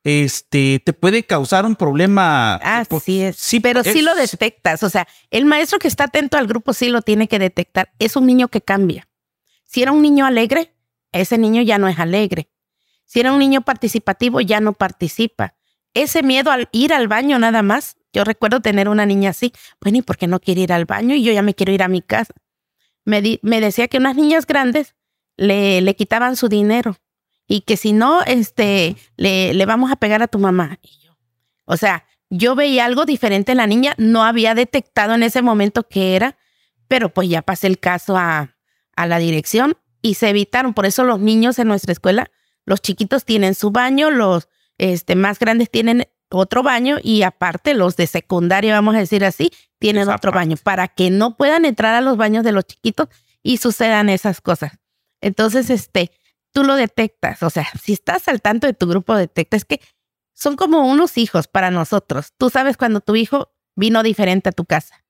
este, 0.03 0.81
te 0.83 0.93
puede 0.93 1.23
causar 1.23 1.65
un 1.65 1.75
problema. 1.75 2.55
Así 2.55 3.21
es. 3.21 3.37
Sí, 3.37 3.59
pero 3.59 3.83
sí 3.83 4.01
lo 4.01 4.15
detectas. 4.15 4.83
O 4.83 4.89
sea, 4.89 5.07
el 5.31 5.45
maestro 5.45 5.79
que 5.79 5.87
está 5.87 6.05
atento 6.05 6.37
al 6.37 6.47
grupo 6.47 6.73
sí 6.73 6.89
lo 6.89 7.01
tiene 7.01 7.27
que 7.27 7.39
detectar. 7.39 7.91
Es 7.99 8.15
un 8.15 8.25
niño 8.25 8.49
que 8.49 8.61
cambia. 8.61 9.07
Si 9.63 9.81
era 9.81 9.91
un 9.91 10.01
niño 10.01 10.25
alegre, 10.25 10.73
ese 11.11 11.37
niño 11.37 11.61
ya 11.61 11.77
no 11.77 11.87
es 11.87 11.99
alegre. 11.99 12.49
Si 13.05 13.19
era 13.19 13.31
un 13.31 13.39
niño 13.39 13.61
participativo, 13.61 14.41
ya 14.41 14.59
no 14.59 14.73
participa. 14.73 15.55
ese 15.93 16.23
miedo 16.23 16.51
al 16.51 16.69
ir 16.71 16.93
al 16.93 17.07
baño 17.07 17.39
nada 17.39 17.61
más. 17.61 17.97
Yo 18.11 18.23
recuerdo 18.23 18.61
tener 18.61 18.89
una 18.89 19.05
niña 19.05 19.31
así, 19.31 19.53
bueno, 19.81 19.99
¿y 19.99 20.01
por 20.01 20.17
qué 20.17 20.27
no 20.27 20.39
quiere 20.39 20.61
ir 20.61 20.73
al 20.73 20.85
baño? 20.85 21.15
Y 21.15 21.23
yo 21.23 21.31
ya 21.31 21.41
me 21.41 21.53
quiero 21.55 21.71
ir 21.71 21.81
a 21.83 21.87
mi 21.87 22.01
casa. 22.01 22.33
Me, 23.05 23.39
me 23.41 23.59
decía 23.61 23.87
que 23.87 23.97
unas 23.97 24.15
niñas 24.15 24.45
grandes 24.45 24.95
le, 25.37 25.81
le 25.81 25.95
quitaban 25.95 26.35
su 26.35 26.47
dinero 26.49 26.97
y 27.53 27.61
que 27.61 27.77
si 27.77 27.93
no, 27.93 28.23
este, 28.23 28.95
le, 29.15 29.53
le 29.53 29.65
vamos 29.67 29.91
a 29.91 29.95
pegar 29.95 30.23
a 30.23 30.27
tu 30.27 30.39
mamá. 30.39 30.79
Y 30.81 31.05
yo, 31.05 31.15
o 31.65 31.77
sea, 31.77 32.07
yo 32.31 32.55
veía 32.55 32.85
algo 32.85 33.05
diferente 33.05 33.51
en 33.51 33.59
la 33.59 33.67
niña, 33.67 33.93
no 33.99 34.23
había 34.23 34.55
detectado 34.55 35.13
en 35.13 35.21
ese 35.21 35.43
momento 35.43 35.87
qué 35.87 36.15
era, 36.15 36.35
pero 36.87 37.13
pues 37.13 37.29
ya 37.29 37.43
pasé 37.43 37.67
el 37.67 37.77
caso 37.77 38.17
a, 38.17 38.55
a 38.95 39.05
la 39.05 39.19
dirección 39.19 39.77
y 40.01 40.15
se 40.15 40.29
evitaron. 40.29 40.73
Por 40.73 40.87
eso 40.87 41.03
los 41.03 41.19
niños 41.19 41.59
en 41.59 41.67
nuestra 41.67 41.91
escuela, 41.91 42.31
los 42.65 42.81
chiquitos 42.81 43.23
tienen 43.23 43.53
su 43.53 43.69
baño, 43.69 44.09
los 44.09 44.49
este, 44.79 45.15
más 45.15 45.37
grandes 45.37 45.69
tienen 45.69 46.07
otro 46.31 46.63
baño 46.63 46.97
y 47.03 47.21
aparte 47.21 47.75
los 47.75 47.95
de 47.97 48.07
secundaria, 48.07 48.73
vamos 48.73 48.95
a 48.95 48.97
decir 48.97 49.23
así, 49.23 49.51
tienen 49.77 50.09
otro 50.09 50.31
baño 50.31 50.57
para 50.57 50.87
que 50.87 51.11
no 51.11 51.37
puedan 51.37 51.65
entrar 51.65 51.93
a 51.93 52.01
los 52.01 52.17
baños 52.17 52.43
de 52.43 52.51
los 52.51 52.65
chiquitos 52.65 53.09
y 53.43 53.57
sucedan 53.57 54.09
esas 54.09 54.41
cosas. 54.41 54.71
Entonces, 55.21 55.69
este, 55.69 56.09
tú 56.53 56.63
lo 56.63 56.75
detectas, 56.75 57.43
o 57.43 57.49
sea, 57.49 57.67
si 57.81 57.93
estás 57.93 58.27
al 58.27 58.41
tanto 58.41 58.67
de 58.67 58.73
tu 58.73 58.87
grupo, 58.87 59.15
detectas 59.15 59.65
que 59.65 59.81
son 60.33 60.55
como 60.55 60.87
unos 60.87 61.17
hijos 61.17 61.47
para 61.47 61.71
nosotros. 61.71 62.33
Tú 62.37 62.49
sabes 62.49 62.77
cuando 62.77 63.01
tu 63.01 63.15
hijo 63.15 63.51
vino 63.75 64.03
diferente 64.03 64.49
a 64.49 64.51
tu 64.51 64.65
casa. 64.65 65.03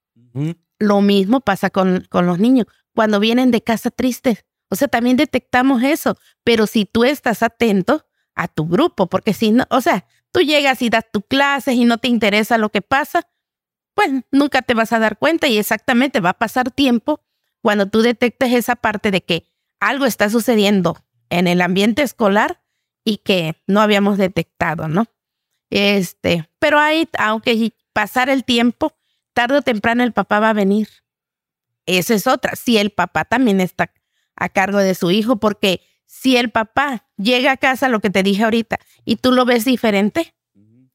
Lo 0.80 1.02
mismo 1.02 1.42
pasa 1.42 1.70
con, 1.70 2.08
con 2.10 2.26
los 2.26 2.40
niños, 2.40 2.66
cuando 2.96 3.20
vienen 3.20 3.52
de 3.52 3.62
casa 3.62 3.92
tristes. 3.92 4.46
O 4.70 4.76
sea, 4.76 4.88
también 4.88 5.18
detectamos 5.18 5.84
eso, 5.84 6.18
pero 6.44 6.66
si 6.66 6.86
tú 6.86 7.04
estás 7.04 7.44
atento 7.44 8.06
a 8.34 8.48
tu 8.48 8.68
grupo, 8.68 9.08
porque 9.08 9.34
si 9.34 9.52
no, 9.52 9.66
o 9.70 9.82
sea, 9.82 10.08
tú 10.32 10.42
llegas 10.42 10.82
y 10.82 10.90
das 10.90 11.06
tu 11.12 11.22
clases 11.22 11.76
y 11.76 11.86
no 11.86 12.00
te 12.00 12.08
interesa 12.08 12.58
lo 12.58 12.70
que 12.70 12.82
pasa, 12.82 13.28
pues 13.94 14.10
nunca 14.32 14.64
te 14.64 14.74
vas 14.74 14.92
a 14.92 15.00
dar 15.00 15.20
cuenta 15.20 15.48
y 15.48 15.58
exactamente 15.58 16.20
va 16.22 16.32
a 16.32 16.40
pasar 16.40 16.72
tiempo 16.72 17.22
cuando 17.62 17.86
tú 17.86 18.02
detectes 18.02 18.54
esa 18.54 18.76
parte 18.76 19.12
de 19.12 19.22
que 19.22 19.46
algo 19.80 20.06
está 20.06 20.30
sucediendo 20.30 20.98
en 21.34 21.48
el 21.48 21.62
ambiente 21.62 22.04
escolar 22.04 22.62
y 23.04 23.18
que 23.18 23.56
no 23.66 23.82
habíamos 23.82 24.18
detectado, 24.20 24.88
¿no? 24.88 25.08
Este, 25.72 26.48
pero 26.60 26.80
ahí, 26.80 27.10
aunque 27.18 27.74
pasar 27.92 28.30
el 28.30 28.44
tiempo, 28.44 28.94
tarde 29.34 29.58
o 29.58 29.62
temprano 29.64 30.04
el 30.04 30.14
papá 30.14 30.40
va 30.40 30.52
a 30.52 30.54
venir. 30.54 30.88
Esa 31.88 32.14
es 32.14 32.28
otra. 32.28 32.56
Si 32.56 32.78
el 32.78 32.92
papá 32.92 33.26
también 33.26 33.62
está 33.62 33.92
a 34.36 34.50
cargo 34.50 34.78
de 34.78 34.94
su 34.94 35.10
hijo, 35.10 35.38
porque 35.38 35.82
si 36.06 36.38
el 36.38 36.52
papá 36.52 37.08
llega 37.18 37.54
a 37.54 37.58
casa, 37.58 37.90
lo 37.90 38.00
que 38.00 38.12
te 38.12 38.22
dije 38.22 38.44
ahorita, 38.44 38.78
y 39.04 39.16
tú 39.16 39.32
lo 39.32 39.44
ves 39.46 39.66
diferente, 39.66 40.36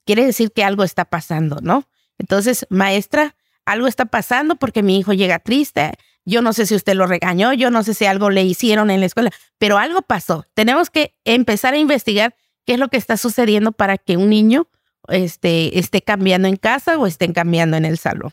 quiere 0.04 0.24
decir 0.24 0.52
que 0.52 0.62
algo 0.62 0.84
está 0.84 1.04
pasando, 1.04 1.58
¿no? 1.60 1.88
Entonces, 2.16 2.64
maestra, 2.70 3.34
algo 3.64 3.88
está 3.88 4.06
pasando 4.06 4.54
porque 4.54 4.84
mi 4.84 4.98
hijo 4.98 5.12
llega 5.12 5.40
triste. 5.40 5.94
Yo 6.28 6.42
no 6.42 6.52
sé 6.52 6.66
si 6.66 6.74
usted 6.74 6.94
lo 6.94 7.06
regañó, 7.06 7.54
yo 7.54 7.70
no 7.70 7.82
sé 7.82 7.94
si 7.94 8.04
algo 8.04 8.28
le 8.28 8.44
hicieron 8.44 8.90
en 8.90 9.00
la 9.00 9.06
escuela, 9.06 9.30
pero 9.56 9.78
algo 9.78 10.02
pasó. 10.02 10.44
Tenemos 10.52 10.90
que 10.90 11.14
empezar 11.24 11.72
a 11.72 11.78
investigar 11.78 12.36
qué 12.66 12.74
es 12.74 12.78
lo 12.78 12.88
que 12.88 12.98
está 12.98 13.16
sucediendo 13.16 13.72
para 13.72 13.96
que 13.96 14.18
un 14.18 14.28
niño 14.28 14.68
este, 15.08 15.78
esté 15.78 16.02
cambiando 16.02 16.46
en 16.46 16.56
casa 16.56 16.98
o 16.98 17.06
estén 17.06 17.32
cambiando 17.32 17.78
en 17.78 17.86
el 17.86 17.96
salón. 17.96 18.32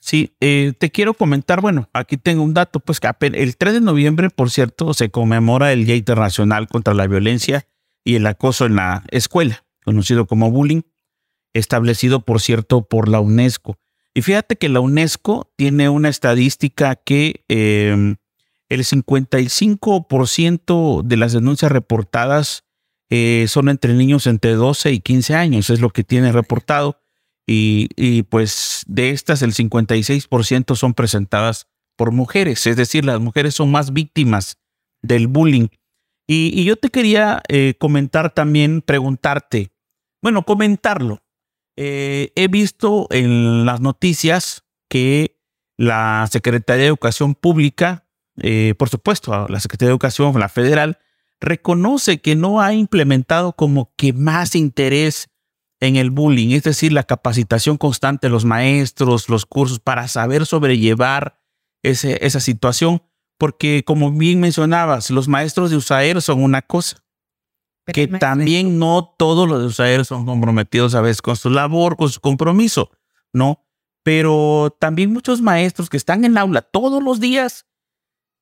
Sí, 0.00 0.36
eh, 0.40 0.74
te 0.78 0.90
quiero 0.90 1.14
comentar, 1.14 1.62
bueno, 1.62 1.88
aquí 1.94 2.18
tengo 2.18 2.42
un 2.42 2.52
dato, 2.52 2.78
pues 2.78 3.00
que 3.00 3.08
el 3.20 3.56
3 3.56 3.72
de 3.72 3.80
noviembre, 3.80 4.28
por 4.28 4.50
cierto, 4.50 4.92
se 4.92 5.08
conmemora 5.10 5.72
el 5.72 5.86
Día 5.86 5.96
Internacional 5.96 6.68
contra 6.68 6.92
la 6.92 7.06
Violencia 7.06 7.66
y 8.04 8.16
el 8.16 8.26
Acoso 8.26 8.66
en 8.66 8.76
la 8.76 9.02
Escuela, 9.08 9.64
conocido 9.82 10.26
como 10.26 10.50
bullying, 10.50 10.82
establecido, 11.54 12.20
por 12.20 12.42
cierto, 12.42 12.82
por 12.82 13.08
la 13.08 13.20
UNESCO. 13.20 13.78
Y 14.14 14.22
fíjate 14.22 14.56
que 14.56 14.68
la 14.68 14.80
UNESCO 14.80 15.52
tiene 15.56 15.88
una 15.88 16.08
estadística 16.08 16.94
que 16.94 17.44
em, 17.48 18.16
el 18.68 18.84
55% 18.84 21.02
de 21.02 21.16
las 21.16 21.32
denuncias 21.32 21.72
reportadas 21.72 22.64
eh, 23.10 23.46
son 23.48 23.68
entre 23.68 23.94
niños 23.94 24.26
entre 24.26 24.52
12 24.52 24.92
y 24.92 25.00
15 25.00 25.34
años, 25.34 25.68
es 25.68 25.80
lo 25.80 25.90
que 25.90 26.04
tiene 26.04 26.32
reportado 26.32 27.00
y, 27.46 28.22
pues 28.24 28.84
de 28.86 29.10
estas 29.10 29.42
el 29.42 29.52
56% 29.52 30.76
son 30.76 30.94
presentadas 30.94 31.66
por 31.96 32.10
mujeres, 32.10 32.66
es 32.66 32.76
decir, 32.76 33.04
las 33.04 33.20
mujeres 33.20 33.54
son 33.54 33.70
más 33.70 33.92
víctimas 33.92 34.56
del 35.02 35.28
bullying. 35.28 35.68
Y, 36.26 36.64
yo 36.64 36.76
te 36.76 36.88
quería 36.88 37.42
eh, 37.48 37.74
comentar 37.78 38.32
también, 38.32 38.80
preguntarte, 38.80 39.72
bueno, 40.22 40.44
comentarlo. 40.44 41.22
Eh, 41.76 42.32
he 42.36 42.48
visto 42.48 43.08
en 43.10 43.66
las 43.66 43.80
noticias 43.80 44.64
que 44.88 45.40
la 45.76 46.28
Secretaría 46.30 46.82
de 46.82 46.88
Educación 46.88 47.34
Pública, 47.34 48.06
eh, 48.36 48.74
por 48.78 48.88
supuesto, 48.88 49.48
la 49.48 49.60
Secretaría 49.60 49.88
de 49.88 49.92
Educación, 49.92 50.38
la 50.38 50.48
federal, 50.48 50.98
reconoce 51.40 52.20
que 52.20 52.36
no 52.36 52.60
ha 52.60 52.72
implementado 52.74 53.54
como 53.54 53.92
que 53.96 54.12
más 54.12 54.54
interés 54.54 55.28
en 55.80 55.96
el 55.96 56.10
bullying, 56.10 56.50
es 56.50 56.62
decir, 56.62 56.92
la 56.92 57.02
capacitación 57.02 57.76
constante 57.76 58.28
de 58.28 58.30
los 58.30 58.44
maestros, 58.44 59.28
los 59.28 59.44
cursos 59.44 59.80
para 59.80 60.08
saber 60.08 60.46
sobrellevar 60.46 61.40
esa 61.82 62.40
situación, 62.40 63.02
porque 63.36 63.84
como 63.84 64.10
bien 64.10 64.40
mencionabas, 64.40 65.10
los 65.10 65.28
maestros 65.28 65.70
de 65.70 65.76
USAER 65.76 66.22
son 66.22 66.42
una 66.42 66.62
cosa, 66.62 67.04
que 67.86 68.08
también 68.08 68.78
no 68.78 69.14
todos 69.18 69.48
los 69.48 69.60
de 69.60 69.66
USAER 69.66 70.04
son 70.04 70.24
comprometidos 70.26 70.94
a 70.94 71.00
veces 71.00 71.22
con 71.22 71.36
su 71.36 71.50
labor, 71.50 71.96
con 71.96 72.08
su 72.08 72.20
compromiso, 72.20 72.90
¿no? 73.32 73.64
Pero 74.02 74.76
también 74.78 75.12
muchos 75.12 75.40
maestros 75.40 75.90
que 75.90 75.96
están 75.96 76.24
en 76.24 76.32
el 76.32 76.38
aula 76.38 76.62
todos 76.62 77.02
los 77.02 77.20
días 77.20 77.66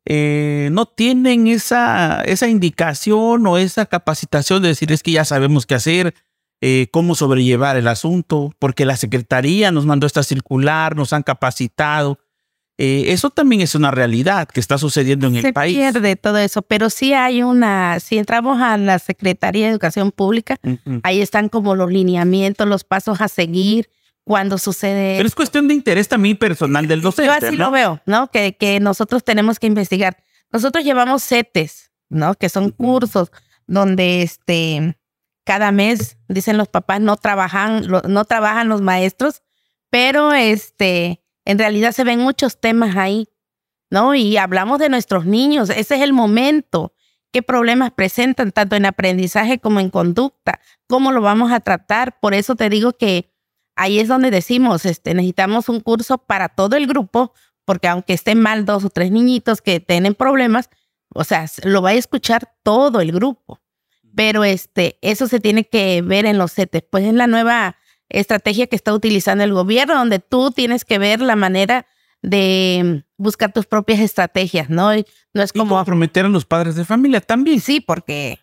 eh, 0.04 0.68
no 0.72 0.86
tienen 0.86 1.46
esa, 1.46 2.22
esa 2.22 2.48
indicación 2.48 3.46
o 3.46 3.58
esa 3.58 3.86
capacitación 3.86 4.62
de 4.62 4.68
decir 4.68 4.90
es 4.90 5.02
que 5.02 5.12
ya 5.12 5.24
sabemos 5.24 5.64
qué 5.64 5.76
hacer, 5.76 6.14
eh, 6.60 6.88
cómo 6.92 7.14
sobrellevar 7.14 7.76
el 7.76 7.86
asunto, 7.88 8.52
porque 8.58 8.84
la 8.84 8.96
Secretaría 8.96 9.70
nos 9.70 9.86
mandó 9.86 10.06
esta 10.06 10.22
circular, 10.22 10.96
nos 10.96 11.12
han 11.12 11.22
capacitado. 11.22 12.18
Eh, 12.84 13.12
eso 13.12 13.30
también 13.30 13.60
es 13.60 13.76
una 13.76 13.92
realidad 13.92 14.48
que 14.48 14.58
está 14.58 14.76
sucediendo 14.76 15.28
en 15.28 15.36
el 15.36 15.52
país. 15.52 15.76
Se 15.76 15.80
pierde 15.80 16.16
todo 16.16 16.38
eso, 16.38 16.62
pero 16.62 16.90
sí 16.90 17.12
hay 17.12 17.44
una, 17.44 18.00
si 18.00 18.18
entramos 18.18 18.60
a 18.60 18.76
la 18.76 18.98
Secretaría 18.98 19.66
de 19.66 19.70
Educación 19.70 20.10
Pública, 20.10 20.56
ahí 21.04 21.20
están 21.20 21.48
como 21.48 21.76
los 21.76 21.92
lineamientos, 21.92 22.66
los 22.66 22.82
pasos 22.82 23.20
a 23.20 23.28
seguir 23.28 23.88
cuando 24.24 24.58
sucede. 24.58 25.14
Pero 25.16 25.28
es 25.28 25.36
cuestión 25.36 25.68
de 25.68 25.74
interés 25.74 26.08
también 26.08 26.36
personal 26.36 26.88
del 26.88 27.02
docente. 27.02 27.28
Yo 27.40 27.46
así 27.46 27.56
lo 27.56 27.70
veo, 27.70 28.00
¿no? 28.04 28.26
Que, 28.32 28.56
que 28.56 28.80
nosotros 28.80 29.22
tenemos 29.22 29.60
que 29.60 29.68
investigar. 29.68 30.16
Nosotros 30.50 30.82
llevamos 30.82 31.22
CETES, 31.22 31.92
¿no? 32.08 32.34
Que 32.34 32.48
son 32.48 32.70
cursos 32.70 33.30
donde 33.68 34.22
este 34.22 34.96
cada 35.44 35.70
mes, 35.70 36.16
dicen 36.26 36.56
los 36.56 36.66
papás, 36.66 37.00
no 37.00 37.16
trabajan, 37.16 37.86
no 38.08 38.24
trabajan 38.24 38.68
los 38.68 38.80
maestros, 38.80 39.42
pero 39.88 40.32
este, 40.32 41.21
en 41.44 41.58
realidad 41.58 41.92
se 41.92 42.04
ven 42.04 42.20
muchos 42.20 42.60
temas 42.60 42.96
ahí, 42.96 43.28
¿no? 43.90 44.14
Y 44.14 44.36
hablamos 44.36 44.78
de 44.78 44.88
nuestros 44.88 45.26
niños, 45.26 45.70
ese 45.70 45.96
es 45.96 46.00
el 46.02 46.12
momento. 46.12 46.94
¿Qué 47.32 47.42
problemas 47.42 47.92
presentan 47.92 48.52
tanto 48.52 48.76
en 48.76 48.86
aprendizaje 48.86 49.58
como 49.58 49.80
en 49.80 49.90
conducta? 49.90 50.60
¿Cómo 50.86 51.12
lo 51.12 51.22
vamos 51.22 51.50
a 51.50 51.60
tratar? 51.60 52.20
Por 52.20 52.34
eso 52.34 52.56
te 52.56 52.68
digo 52.68 52.92
que 52.92 53.32
ahí 53.74 53.98
es 53.98 54.08
donde 54.08 54.30
decimos, 54.30 54.84
este, 54.84 55.14
necesitamos 55.14 55.68
un 55.68 55.80
curso 55.80 56.18
para 56.18 56.50
todo 56.50 56.76
el 56.76 56.86
grupo, 56.86 57.32
porque 57.64 57.88
aunque 57.88 58.12
estén 58.12 58.40
mal 58.40 58.66
dos 58.66 58.84
o 58.84 58.90
tres 58.90 59.10
niñitos 59.10 59.62
que 59.62 59.80
tienen 59.80 60.14
problemas, 60.14 60.68
o 61.14 61.24
sea, 61.24 61.46
lo 61.64 61.80
va 61.80 61.90
a 61.90 61.94
escuchar 61.94 62.54
todo 62.62 63.00
el 63.00 63.12
grupo 63.12 63.62
pero 64.14 64.44
este, 64.44 64.98
eso 65.00 65.26
se 65.26 65.40
tiene 65.40 65.64
que 65.64 66.02
ver 66.02 66.26
en 66.26 66.38
los 66.38 66.52
CETES. 66.52 66.84
Pues 66.90 67.04
es 67.04 67.14
la 67.14 67.26
nueva 67.26 67.76
estrategia 68.12 68.66
que 68.66 68.76
está 68.76 68.92
utilizando 68.92 69.44
el 69.44 69.52
gobierno, 69.52 69.94
donde 69.94 70.18
tú 70.18 70.50
tienes 70.50 70.84
que 70.84 70.98
ver 70.98 71.20
la 71.20 71.36
manera 71.36 71.86
de 72.22 73.04
buscar 73.16 73.52
tus 73.52 73.66
propias 73.66 74.00
estrategias, 74.00 74.70
¿no? 74.70 74.90
no 75.34 75.42
es 75.42 75.52
como... 75.52 75.76
comprometer 75.76 76.26
a 76.26 76.28
los 76.28 76.44
padres 76.44 76.76
de 76.76 76.84
familia 76.84 77.20
también. 77.20 77.60
Sí, 77.60 77.80
porque 77.80 78.38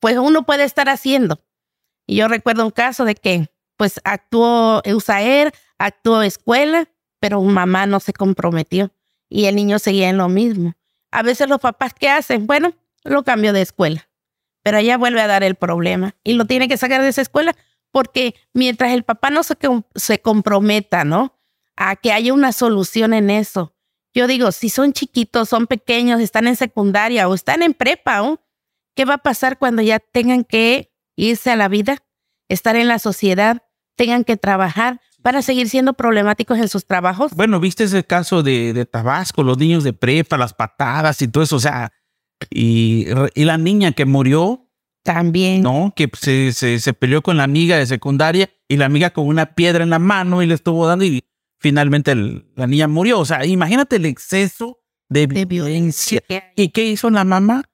pues 0.00 0.18
uno 0.18 0.44
puede 0.44 0.64
estar 0.64 0.88
haciendo. 0.88 1.40
Y 2.06 2.16
yo 2.16 2.28
recuerdo 2.28 2.64
un 2.64 2.72
caso 2.72 3.04
de 3.04 3.14
que 3.14 3.48
pues 3.76 4.00
actuó 4.04 4.82
USAER, 4.84 5.52
actuó 5.78 6.22
escuela, 6.22 6.88
pero 7.20 7.40
mamá 7.40 7.86
no 7.86 8.00
se 8.00 8.12
comprometió 8.12 8.90
y 9.28 9.46
el 9.46 9.56
niño 9.56 9.78
seguía 9.78 10.10
en 10.10 10.18
lo 10.18 10.28
mismo. 10.28 10.74
A 11.10 11.22
veces 11.22 11.48
los 11.48 11.60
papás, 11.60 11.94
¿qué 11.98 12.08
hacen? 12.08 12.46
Bueno, 12.46 12.74
lo 13.04 13.22
cambio 13.22 13.52
de 13.52 13.62
escuela 13.62 14.08
pero 14.62 14.78
ella 14.78 14.96
vuelve 14.96 15.20
a 15.20 15.26
dar 15.26 15.42
el 15.42 15.54
problema 15.54 16.14
y 16.24 16.34
lo 16.34 16.46
tiene 16.46 16.68
que 16.68 16.76
sacar 16.76 17.02
de 17.02 17.08
esa 17.08 17.22
escuela 17.22 17.54
porque 17.92 18.34
mientras 18.52 18.92
el 18.92 19.04
papá 19.04 19.30
no 19.30 19.42
se, 19.42 19.56
se 19.94 20.20
comprometa, 20.20 21.04
¿no? 21.04 21.38
A 21.76 21.96
que 21.96 22.12
haya 22.12 22.32
una 22.32 22.52
solución 22.52 23.14
en 23.14 23.30
eso. 23.30 23.76
Yo 24.14 24.26
digo, 24.26 24.52
si 24.52 24.68
son 24.68 24.92
chiquitos, 24.92 25.48
son 25.48 25.66
pequeños, 25.66 26.20
están 26.20 26.46
en 26.46 26.56
secundaria 26.56 27.28
o 27.28 27.34
están 27.34 27.62
en 27.62 27.74
prepa, 27.74 28.38
¿qué 28.94 29.04
va 29.04 29.14
a 29.14 29.18
pasar 29.18 29.58
cuando 29.58 29.80
ya 29.82 30.00
tengan 30.00 30.44
que 30.44 30.92
irse 31.16 31.50
a 31.50 31.56
la 31.56 31.68
vida? 31.68 32.02
estar 32.52 32.76
en 32.76 32.88
la 32.88 32.98
sociedad, 32.98 33.62
tengan 33.96 34.24
que 34.24 34.36
trabajar 34.36 35.00
para 35.22 35.42
seguir 35.42 35.68
siendo 35.68 35.94
problemáticos 35.94 36.58
en 36.58 36.68
sus 36.68 36.86
trabajos. 36.86 37.32
Bueno, 37.34 37.60
viste 37.60 37.84
ese 37.84 38.04
caso 38.04 38.42
de, 38.42 38.72
de 38.72 38.84
Tabasco, 38.84 39.42
los 39.42 39.58
niños 39.58 39.84
de 39.84 39.92
prepa, 39.92 40.36
las 40.36 40.52
patadas 40.52 41.22
y 41.22 41.28
todo 41.28 41.44
eso, 41.44 41.56
o 41.56 41.60
sea, 41.60 41.92
y, 42.50 43.06
y 43.34 43.44
la 43.44 43.56
niña 43.56 43.92
que 43.92 44.04
murió, 44.04 44.68
También. 45.02 45.62
¿no? 45.62 45.92
Que 45.96 46.08
se, 46.18 46.52
se, 46.52 46.78
se 46.78 46.92
peleó 46.92 47.22
con 47.22 47.36
la 47.36 47.44
amiga 47.44 47.76
de 47.76 47.86
secundaria 47.86 48.50
y 48.68 48.76
la 48.76 48.86
amiga 48.86 49.10
con 49.10 49.26
una 49.26 49.54
piedra 49.54 49.82
en 49.82 49.90
la 49.90 49.98
mano 49.98 50.42
y 50.42 50.46
le 50.46 50.54
estuvo 50.54 50.86
dando 50.86 51.04
y 51.04 51.24
finalmente 51.58 52.12
el- 52.12 52.46
la 52.56 52.66
niña 52.66 52.88
murió. 52.88 53.18
O 53.20 53.24
sea, 53.24 53.44
imagínate 53.44 53.96
el 53.96 54.06
exceso 54.06 54.78
de, 55.08 55.26
de 55.26 55.44
violencia. 55.44 56.22
violencia. 56.28 56.52
¿Y 56.56 56.68
qué 56.68 56.84
hizo 56.86 57.10
la 57.10 57.24
mamá? 57.24 57.64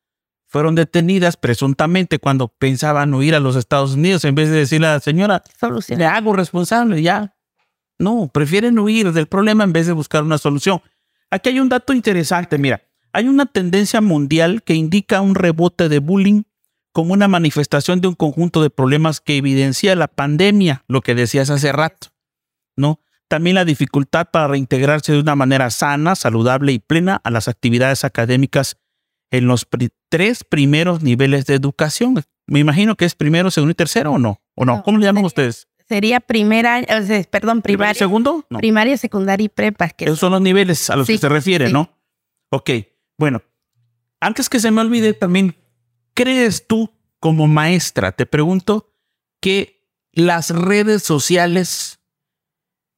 Fueron 0.51 0.75
detenidas 0.75 1.37
presuntamente 1.37 2.19
cuando 2.19 2.49
pensaban 2.49 3.13
huir 3.13 3.35
a 3.35 3.41
los 3.41 3.55
Estados 3.57 3.93
Unidos 3.95 4.25
en 4.25 4.35
vez 4.35 4.49
de 4.49 4.57
decirle 4.57 4.87
a 4.87 4.93
la 4.95 5.01
señora, 5.01 5.43
Solución. 5.61 5.99
le 5.99 6.07
hago 6.07 6.33
responsable, 6.33 7.03
ya. 7.03 7.37
No, 7.99 8.31
prefieren 8.33 8.79
huir 8.79 9.13
del 9.13 9.27
problema 9.27 9.65
en 9.65 9.75
vez 9.75 9.87
de 9.87 9.93
buscar 9.93 10.23
una 10.23 10.39
solución. 10.39 10.81
Aquí 11.31 11.51
hay 11.51 11.61
un 11.61 11.69
dato 11.69 11.93
interesante, 11.93 12.57
mira, 12.57 12.81
hay 13.13 13.29
una 13.29 13.45
tendencia 13.45 14.01
mundial 14.01 14.63
que 14.63 14.73
indica 14.75 15.21
un 15.21 15.35
rebote 15.35 15.91
de 15.91 15.99
bullying 15.99 16.45
como 16.99 17.13
una 17.13 17.29
manifestación 17.29 18.01
de 18.01 18.09
un 18.09 18.17
conjunto 18.17 18.61
de 18.61 18.71
problemas 18.71 19.21
que 19.21 19.37
evidencia 19.37 19.95
la 19.95 20.09
pandemia, 20.09 20.83
lo 20.89 21.01
que 21.01 21.15
decías 21.15 21.49
hace 21.49 21.71
rato, 21.71 22.09
¿no? 22.77 22.99
También 23.29 23.55
la 23.55 23.65
dificultad 23.65 24.27
para 24.33 24.49
reintegrarse 24.49 25.13
de 25.13 25.21
una 25.21 25.37
manera 25.37 25.71
sana, 25.71 26.17
saludable 26.17 26.73
y 26.73 26.81
plena 26.81 27.21
a 27.23 27.31
las 27.31 27.47
actividades 27.47 28.03
académicas 28.05 28.79
en 29.31 29.47
los 29.47 29.65
pri- 29.65 29.91
tres 30.09 30.43
primeros 30.43 31.01
niveles 31.01 31.47
de 31.47 31.55
educación. 31.55 32.21
Me 32.49 32.59
imagino 32.59 32.97
que 32.97 33.05
es 33.05 33.15
primero, 33.15 33.53
segundo 33.53 33.71
y 33.71 33.75
tercero, 33.77 34.11
¿o 34.15 34.19
no? 34.19 34.43
¿O 34.57 34.65
no? 34.65 34.79
No, 34.79 34.83
¿Cómo 34.83 34.99
le 34.99 35.05
llaman 35.05 35.21
sería- 35.21 35.27
ustedes? 35.29 35.69
Sería 35.89 36.19
primera, 36.19 36.81
o 36.81 37.03
sea, 37.07 37.23
perdón, 37.31 37.63
¿Primero 37.63 37.63
y 37.63 37.63
primaria, 37.63 37.95
segundo? 37.95 38.45
No. 38.51 38.59
primaria, 38.59 38.97
secundaria 38.97 39.45
y 39.45 39.49
prepa. 39.49 39.89
Que 39.91 40.07
Esos 40.07 40.19
son 40.19 40.33
los 40.33 40.41
niveles 40.41 40.91
a 40.91 40.97
los 40.97 41.07
que 41.07 41.17
se 41.17 41.29
refiere, 41.29 41.69
sí. 41.69 41.73
¿no? 41.73 41.97
Ok, 42.51 42.71
bueno, 43.17 43.41
antes 44.19 44.49
que 44.49 44.59
se 44.59 44.73
me 44.73 44.81
olvide 44.81 45.15
también, 45.15 45.55
¿crees 46.19 46.67
tú 46.67 46.93
como 47.21 47.47
maestra, 47.47 48.11
te 48.11 48.27
pregunto, 48.27 48.93
que 49.41 49.87
las 50.13 50.51
redes 50.51 51.05
sociales 51.05 52.01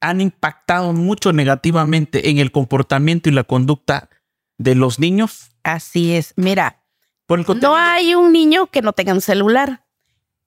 han 0.01 0.23
impactado 0.23 0.95
mucho 0.95 1.35
negativamente 1.35 2.31
en 2.31 2.39
el 2.39 2.51
comportamiento 2.51 3.29
y 3.29 3.33
la 3.33 3.45
conducta 3.45 4.09
de 4.57 4.75
los 4.75 4.99
niños? 4.99 5.51
Así 5.63 6.15
es. 6.15 6.33
Mira, 6.37 6.83
Por 7.27 7.41
el 7.41 7.61
no 7.61 7.77
hay 7.77 8.15
un 8.15 8.33
niño 8.33 8.69
que 8.69 8.81
no 8.81 8.95
tenga 8.95 9.13
un 9.13 9.21
celular 9.21 9.85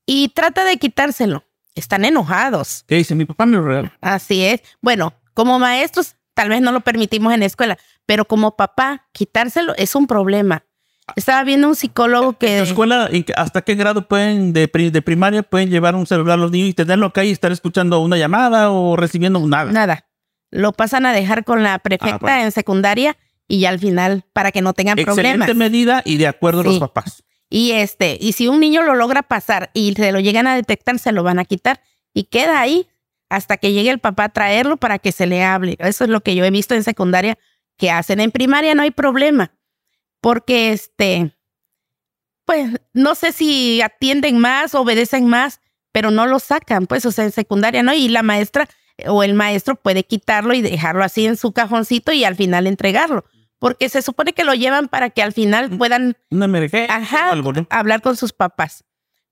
y 0.08 0.30
trata 0.30 0.66
de 0.66 0.78
quitárselo. 0.78 1.44
Están 1.76 2.06
enojados. 2.06 2.86
¿Qué 2.88 2.96
dice? 2.96 3.14
Mi 3.14 3.26
papá 3.26 3.46
me 3.46 3.58
lo 3.58 3.64
regaló. 3.66 3.92
Así 4.02 4.44
es. 4.44 4.64
Bueno, 4.82 5.14
como 5.36 5.60
maestros, 5.60 6.16
tal 6.34 6.50
vez 6.50 6.62
no 6.62 6.72
lo 6.72 6.82
permitimos 6.82 7.34
en 7.34 7.42
la 7.42 7.46
escuela, 7.46 7.78
pero 8.08 8.26
como 8.26 8.56
papá, 8.56 9.08
quitárselo 9.12 9.76
es 9.76 9.94
un 9.94 10.08
problema. 10.08 10.66
Estaba 11.16 11.44
viendo 11.44 11.68
un 11.68 11.76
psicólogo 11.76 12.30
¿En 12.30 12.36
que 12.36 12.58
tu 12.58 12.64
escuela 12.64 13.08
en 13.12 13.24
qué- 13.24 13.34
hasta 13.36 13.62
qué 13.62 13.76
grado 13.76 14.08
pueden, 14.08 14.54
de, 14.54 14.68
pri- 14.68 14.90
de 14.90 15.02
primaria, 15.02 15.44
pueden 15.44 15.70
llevar 15.70 15.96
un 15.96 16.06
celular 16.08 16.40
los 16.40 16.52
niños 16.52 16.70
y 16.70 16.74
tenerlo 16.74 17.08
acá 17.08 17.24
y 17.24 17.32
estar 17.32 17.52
escuchando 17.52 18.00
una 18.00 18.18
llamada 18.18 18.72
o 18.72 18.96
recibiendo 18.96 19.40
nada? 19.48 19.72
nada, 19.72 20.06
lo 20.52 20.72
pasan 20.74 21.06
a 21.06 21.14
dejar 21.14 21.44
con 21.44 21.64
la 21.64 21.80
prefecta 21.80 22.16
Ah, 22.16 22.20
bueno. 22.20 22.44
en 22.44 22.52
secundaria 22.52 23.18
y 23.48 23.60
ya 23.60 23.70
al 23.70 23.80
final 23.80 24.24
para 24.34 24.52
que 24.52 24.62
no 24.62 24.74
tengan 24.74 24.98
Excelente 25.00 25.46
problemas. 25.46 25.56
medida 25.56 26.02
y 26.06 26.18
de 26.18 26.28
acuerdo 26.28 26.62
a 26.62 26.64
los 26.64 26.80
papás. 26.80 27.24
Y 27.50 27.72
este, 27.72 28.18
y 28.20 28.34
si 28.34 28.48
un 28.48 28.60
niño 28.60 28.82
lo 28.82 28.96
logra 28.96 29.22
pasar 29.22 29.70
y 29.74 29.94
se 29.94 30.12
lo 30.12 30.20
llegan 30.20 30.48
a 30.48 30.56
detectar, 30.56 30.98
se 30.98 31.12
lo 31.12 31.22
van 31.22 31.38
a 31.40 31.46
quitar 31.46 31.82
y 32.14 32.24
queda 32.24 32.60
ahí 32.60 32.88
hasta 33.30 33.58
que 33.58 33.72
llegue 33.74 33.90
el 33.92 34.00
papá 34.00 34.26
a 34.26 34.30
traerlo 34.30 34.78
para 34.78 34.98
que 35.00 35.12
se 35.12 35.28
le 35.28 35.44
hable. 35.44 35.76
Eso 35.80 36.04
es 36.06 36.10
lo 36.10 36.22
que 36.22 36.34
yo 36.36 36.46
he 36.46 36.52
visto 36.52 36.74
en 36.74 36.84
secundaria 36.84 37.38
que 37.78 37.92
hacen. 37.92 38.20
En 38.22 38.32
primaria 38.32 38.74
no 38.76 38.82
hay 38.84 38.92
problema, 38.92 39.52
porque 40.24 40.72
este, 40.72 41.36
pues 42.46 42.80
no 42.94 43.14
sé 43.14 43.34
si 43.34 43.82
atienden 43.82 44.40
más, 44.40 44.74
obedecen 44.74 45.28
más, 45.28 45.60
pero 45.92 46.12
no 46.12 46.28
lo 46.28 46.40
sacan, 46.40 46.88
pues, 46.88 47.06
o 47.06 47.12
sea, 47.12 47.26
en 47.26 47.34
secundaria 47.34 47.84
no. 47.84 47.94
Y 47.94 48.08
la 48.08 48.24
maestra 48.24 48.70
o 49.06 49.24
el 49.24 49.34
maestro 49.34 49.76
puede 49.76 50.06
quitarlo 50.06 50.54
y 50.54 50.62
dejarlo 50.62 51.04
así 51.04 51.26
en 51.26 51.36
su 51.36 51.52
cajoncito 51.52 52.14
y 52.14 52.24
al 52.24 52.38
final 52.38 52.68
entregarlo. 52.68 53.26
Porque 53.60 53.90
se 53.90 54.02
supone 54.02 54.32
que 54.32 54.46
lo 54.46 54.54
llevan 54.54 54.88
para 54.88 55.10
que 55.10 55.22
al 55.22 55.34
final 55.34 55.70
puedan 55.78 56.16
Una 56.32 56.48
Ajá. 56.90 57.32
algo, 57.32 57.52
¿no? 57.52 57.68
hablar 57.70 58.02
con 58.02 58.16
sus 58.16 58.32
papás. 58.32 58.86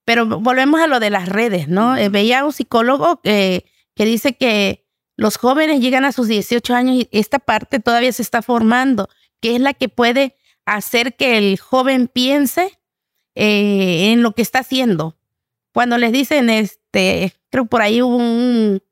Pero 0.04 0.26
volvemos 0.26 0.78
a 0.82 0.88
lo 0.88 1.00
de 1.00 1.08
las 1.08 1.26
redes, 1.26 1.68
¿no? 1.68 1.96
Eh, 1.96 2.10
veía 2.10 2.44
un 2.44 2.52
psicólogo 2.52 3.22
que, 3.22 3.64
que 3.94 4.04
dice 4.04 4.36
que 4.36 4.86
los 5.16 5.38
jóvenes 5.38 5.80
llegan 5.80 6.04
a 6.04 6.12
sus 6.12 6.28
18 6.28 6.74
años 6.74 6.96
y 6.96 7.08
esta 7.12 7.38
parte 7.38 7.80
todavía 7.80 8.12
se 8.12 8.20
está 8.20 8.42
formando, 8.42 9.08
que 9.40 9.54
es 9.54 9.60
la 9.62 9.72
que 9.72 9.88
puede 9.88 10.36
hacer 10.66 11.16
que 11.16 11.38
el 11.38 11.58
joven 11.58 12.08
piense 12.08 12.78
eh, 13.34 14.12
en 14.12 14.22
lo 14.22 14.32
que 14.32 14.42
está 14.42 14.60
haciendo. 14.60 15.16
Cuando 15.72 15.98
les 15.98 16.12
dicen, 16.12 16.50
este, 16.50 17.34
creo 17.50 17.66
por 17.66 17.82
ahí 17.82 18.02
hubo 18.02 18.16
un 18.16 18.82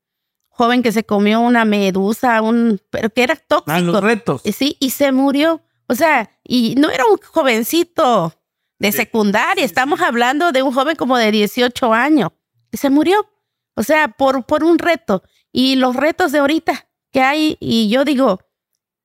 joven 0.48 0.82
que 0.82 0.92
se 0.92 1.04
comió 1.04 1.40
una 1.40 1.64
medusa, 1.64 2.40
un, 2.42 2.80
pero 2.90 3.10
que 3.10 3.22
era 3.22 3.36
tóxico. 3.36 3.72
Ah, 3.72 3.80
los 3.80 4.00
retos. 4.02 4.42
Sí, 4.44 4.76
y 4.80 4.90
se 4.90 5.12
murió. 5.12 5.62
O 5.86 5.94
sea, 5.94 6.30
y 6.44 6.74
no 6.76 6.90
era 6.90 7.04
un 7.06 7.18
jovencito 7.18 8.34
de 8.78 8.92
secundaria, 8.92 9.64
estamos 9.64 10.00
hablando 10.00 10.52
de 10.52 10.62
un 10.62 10.72
joven 10.72 10.96
como 10.96 11.18
de 11.18 11.30
18 11.30 11.92
años. 11.92 12.30
Y 12.72 12.78
se 12.78 12.88
murió. 12.88 13.28
O 13.74 13.82
sea, 13.82 14.08
por, 14.08 14.44
por 14.44 14.64
un 14.64 14.78
reto. 14.78 15.22
Y 15.52 15.76
los 15.76 15.96
retos 15.96 16.32
de 16.32 16.38
ahorita 16.38 16.88
que 17.10 17.20
hay, 17.20 17.56
y 17.60 17.88
yo 17.88 18.04
digo, 18.04 18.40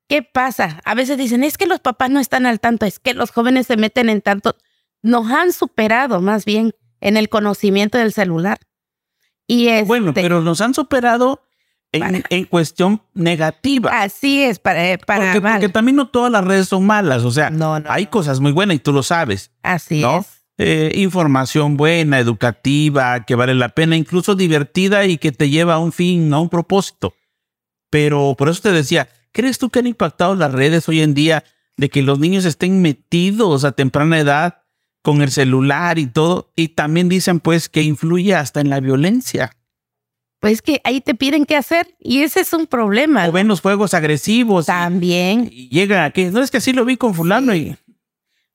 ¿qué 0.08 0.22
pasa? 0.24 0.80
A 0.86 0.94
veces 0.96 1.18
dicen, 1.18 1.44
es 1.44 1.58
que 1.58 1.66
los 1.68 1.80
papás 1.80 2.10
no 2.10 2.20
están 2.20 2.46
al 2.46 2.60
tanto, 2.60 2.86
es 2.86 3.00
que 3.00 3.14
los 3.14 3.32
jóvenes 3.32 3.68
se 3.68 3.78
meten 3.78 4.10
en 4.10 4.22
tanto. 4.22 4.56
Nos 5.02 5.30
han 5.32 5.54
superado 5.54 6.22
más 6.22 6.46
bien 6.46 6.74
en 7.02 7.18
el 7.18 7.30
conocimiento 7.30 7.98
del 7.98 8.14
celular. 8.14 8.60
Y 9.48 9.68
este, 9.68 9.86
Bueno, 9.86 10.14
pero 10.14 10.42
nos 10.42 10.62
han 10.62 10.74
superado 10.74 11.44
en, 11.92 12.00
Para- 12.02 12.22
en 12.30 12.46
cuestión 12.46 13.02
negativa. 13.14 13.92
así 14.02 14.42
es, 14.44 14.60
para, 14.60 14.92
eh, 14.92 14.98
para 14.98 15.34
porque, 15.34 15.48
porque 15.50 15.70
también 15.70 15.96
no 15.96 16.08
todas 16.08 16.32
las 16.32 16.44
redes 16.44 16.68
son 16.68 16.86
malas. 16.86 17.24
O 17.24 17.32
sea, 17.32 17.50
no, 17.52 17.80
no, 17.80 17.90
hay 17.92 18.06
no. 18.06 18.10
cosas 18.12 18.40
muy 18.40 18.52
buenas 18.52 18.76
y 18.78 18.80
tú 18.80 18.92
lo 18.92 19.04
sabes. 19.04 19.52
Así 19.62 20.04
es. 20.04 20.28
Eh, 20.58 20.92
información 20.96 21.76
buena, 21.78 22.18
educativa, 22.20 23.24
que 23.26 23.36
vale 23.36 23.54
la 23.54 23.70
pena, 23.70 23.96
incluso 23.98 24.36
divertida 24.36 25.06
y 25.06 25.18
que 25.18 25.32
te 25.34 25.50
lleva 25.50 25.76
a 25.76 25.80
un 25.80 25.92
fin, 25.92 26.34
a 26.34 26.40
un 26.40 26.50
propósito. 26.50 27.14
Pero 27.90 28.36
por 28.38 28.50
eso 28.50 28.62
te 28.62 28.72
decía, 28.72 29.08
¿crees 29.36 29.58
tú 29.60 29.70
que 29.70 29.80
han 29.80 29.88
impactado 29.88 30.34
las 30.34 30.52
redes 30.54 30.88
hoy 30.90 31.02
en 31.02 31.14
día 31.14 31.44
de 31.78 31.90
que 31.90 32.02
los 32.02 32.18
niños 32.20 32.46
estén 32.46 32.82
metidos 32.82 33.66
a 33.66 33.74
temprana 33.74 34.18
edad 34.18 34.64
con 35.04 35.22
el 35.22 35.30
celular 35.30 36.00
y 36.00 36.08
todo? 36.08 36.52
Y 36.56 36.70
también 36.70 37.10
dicen 37.10 37.42
pues 37.42 37.68
que 37.70 37.82
influye 37.84 38.34
hasta 38.34 38.62
en 38.62 38.70
la 38.70 38.80
violencia. 38.80 39.52
Pues 40.40 40.62
que 40.62 40.80
ahí 40.84 41.02
te 41.02 41.16
piden 41.16 41.46
qué 41.46 41.56
hacer 41.56 41.96
y 42.00 42.22
ese 42.22 42.40
es 42.40 42.54
un 42.54 42.66
problema. 42.68 43.28
O 43.28 43.32
ven 43.32 43.48
los 43.48 43.62
juegos 43.62 43.94
agresivos 43.94 44.66
y- 44.66 44.68
También. 44.68 45.50
y 45.52 45.68
llega 45.70 46.06
a 46.06 46.12
que 46.12 46.32
no 46.32 46.42
es 46.42 46.50
que 46.50 46.58
así 46.58 46.72
lo 46.72 46.86
vi 46.86 46.98
con 46.98 47.14
fulano 47.14 47.54
y 47.56 47.76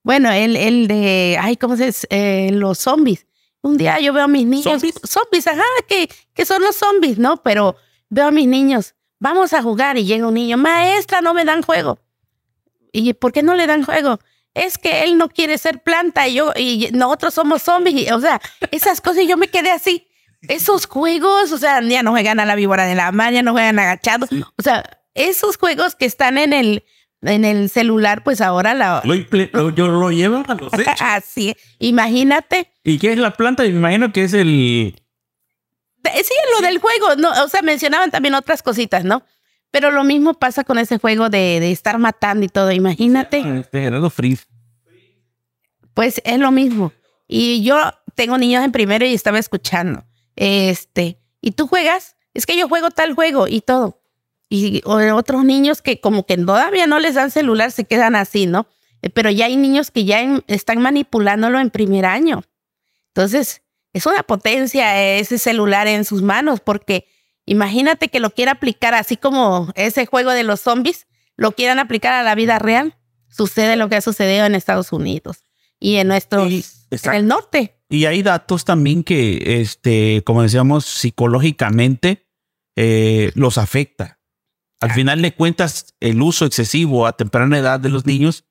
Bueno, 0.02 0.30
el, 0.32 0.56
el 0.56 0.88
de, 0.88 1.36
ay, 1.40 1.56
¿cómo 1.56 1.76
se 1.76 1.86
dice? 1.86 2.06
Eh, 2.10 2.50
los 2.52 2.78
zombies. 2.78 3.26
Un 3.62 3.76
día 3.76 4.00
yo 4.00 4.14
veo 4.14 4.24
a 4.24 4.28
mis 4.28 4.46
niños. 4.46 4.64
¿Zombies? 4.64 4.94
Zombies, 5.04 5.46
ajá, 5.46 5.62
que, 5.86 6.08
que 6.32 6.46
son 6.46 6.62
los 6.62 6.76
zombies, 6.76 7.18
¿no? 7.18 7.42
Pero 7.42 7.76
veo 8.08 8.28
a 8.28 8.30
mis 8.30 8.46
niños, 8.46 8.94
vamos 9.20 9.52
a 9.52 9.62
jugar 9.62 9.96
y 9.98 10.04
llega 10.04 10.26
un 10.26 10.34
niño, 10.34 10.56
maestra, 10.56 11.20
no 11.20 11.32
me 11.34 11.44
dan 11.44 11.62
juego. 11.62 12.00
¿Y 12.92 13.12
por 13.14 13.32
qué 13.32 13.42
no 13.44 13.54
le 13.54 13.68
dan 13.68 13.84
juego? 13.84 14.18
Es 14.52 14.76
que 14.78 15.04
él 15.04 15.16
no 15.16 15.28
quiere 15.28 15.56
ser 15.58 15.80
planta 15.80 16.26
y 16.26 16.34
yo, 16.34 16.52
y 16.56 16.88
nosotros 16.92 17.32
somos 17.34 17.62
zombies. 17.62 18.08
y, 18.08 18.10
o 18.10 18.20
sea, 18.20 18.40
esas 18.72 19.00
cosas 19.00 19.22
y 19.22 19.28
yo 19.28 19.36
me 19.36 19.46
quedé 19.46 19.70
así. 19.70 20.08
Esos 20.48 20.86
juegos, 20.86 21.52
o 21.52 21.58
sea, 21.58 21.80
ya 21.82 22.02
no 22.02 22.10
juegan 22.10 22.40
a 22.40 22.46
la 22.46 22.56
víbora 22.56 22.86
de 22.86 22.96
la 22.96 23.12
mar, 23.12 23.32
ya 23.32 23.42
no 23.44 23.52
juegan 23.52 23.78
agachados. 23.78 24.28
O 24.58 24.62
sea, 24.62 24.82
esos 25.14 25.56
juegos 25.58 25.94
que 25.94 26.06
están 26.06 26.38
en 26.38 26.52
el, 26.52 26.82
en 27.22 27.44
el 27.44 27.68
celular, 27.68 28.24
pues 28.24 28.40
ahora 28.40 28.74
la, 28.74 29.02
lo, 29.04 29.14
lo- 29.52 29.70
yo 29.70 29.86
lo 29.88 30.10
llevan 30.10 30.44
a 30.48 30.54
los 30.54 30.72
hechos. 30.78 30.94
Así, 31.00 31.54
imagínate. 31.78 32.72
¿Y 32.82 32.98
qué 32.98 33.12
es 33.12 33.18
la 33.18 33.32
planta? 33.32 33.62
Me 33.64 33.68
imagino 33.68 34.12
que 34.12 34.24
es 34.24 34.32
el... 34.32 34.99
Sí, 36.04 36.34
lo 36.58 36.66
del 36.66 36.78
juego, 36.78 37.16
no, 37.16 37.30
o 37.44 37.48
sea, 37.48 37.62
mencionaban 37.62 38.10
también 38.10 38.34
otras 38.34 38.62
cositas, 38.62 39.04
¿no? 39.04 39.22
Pero 39.70 39.90
lo 39.90 40.02
mismo 40.02 40.34
pasa 40.34 40.64
con 40.64 40.78
ese 40.78 40.98
juego 40.98 41.28
de, 41.30 41.60
de 41.60 41.70
estar 41.70 41.98
matando 41.98 42.44
y 42.44 42.48
todo, 42.48 42.72
imagínate. 42.72 43.38
Este, 43.60 43.80
Gerardo 43.82 44.10
Frizz. 44.10 44.46
Pues 45.94 46.20
es 46.24 46.38
lo 46.38 46.50
mismo. 46.50 46.92
Y 47.28 47.62
yo 47.62 47.76
tengo 48.14 48.38
niños 48.38 48.64
en 48.64 48.72
primero 48.72 49.04
y 49.06 49.14
estaba 49.14 49.38
escuchando. 49.38 50.04
Este, 50.36 51.20
y 51.40 51.52
tú 51.52 51.66
juegas, 51.66 52.16
es 52.34 52.46
que 52.46 52.56
yo 52.56 52.68
juego 52.68 52.90
tal 52.90 53.14
juego 53.14 53.46
y 53.48 53.60
todo. 53.60 54.02
Y 54.48 54.82
o 54.84 54.96
otros 55.14 55.44
niños 55.44 55.82
que 55.82 56.00
como 56.00 56.26
que 56.26 56.36
todavía 56.36 56.86
no 56.86 56.98
les 56.98 57.14
dan 57.14 57.30
celular 57.30 57.70
se 57.70 57.84
quedan 57.84 58.16
así, 58.16 58.46
¿no? 58.46 58.66
Eh, 59.02 59.10
Pero 59.10 59.30
ya 59.30 59.46
hay 59.46 59.56
niños 59.56 59.90
que 59.90 60.04
ya 60.04 60.20
en- 60.22 60.42
están 60.48 60.80
manipulándolo 60.80 61.60
en 61.60 61.70
primer 61.70 62.04
año. 62.06 62.42
Entonces, 63.08 63.62
es 63.92 64.06
una 64.06 64.22
potencia 64.22 65.18
ese 65.18 65.38
celular 65.38 65.86
en 65.88 66.04
sus 66.04 66.22
manos, 66.22 66.60
porque 66.60 67.06
imagínate 67.46 68.08
que 68.08 68.20
lo 68.20 68.30
quiera 68.30 68.52
aplicar 68.52 68.94
así 68.94 69.16
como 69.16 69.72
ese 69.74 70.06
juego 70.06 70.30
de 70.30 70.44
los 70.44 70.60
zombies, 70.60 71.06
lo 71.36 71.52
quieran 71.52 71.78
aplicar 71.78 72.12
a 72.12 72.22
la 72.22 72.34
vida 72.34 72.58
real. 72.58 72.96
Sucede 73.28 73.76
lo 73.76 73.88
que 73.88 73.96
ha 73.96 74.00
sucedido 74.00 74.44
en 74.44 74.54
Estados 74.54 74.92
Unidos 74.92 75.44
y 75.78 75.96
en 75.96 76.08
nuestro, 76.08 76.46
en 76.46 76.62
el 77.12 77.26
norte. 77.26 77.76
Y 77.88 78.04
hay 78.04 78.22
datos 78.22 78.64
también 78.64 79.02
que, 79.02 79.60
este, 79.60 80.22
como 80.24 80.42
decíamos, 80.42 80.84
psicológicamente 80.84 82.28
eh, 82.76 83.32
los 83.34 83.58
afecta. 83.58 84.20
Al 84.80 84.92
final 84.92 85.20
de 85.22 85.34
cuentas, 85.34 85.94
el 86.00 86.22
uso 86.22 86.46
excesivo 86.46 87.06
a 87.06 87.16
temprana 87.16 87.58
edad 87.58 87.80
de 87.80 87.88
los 87.88 88.06
niños 88.06 88.44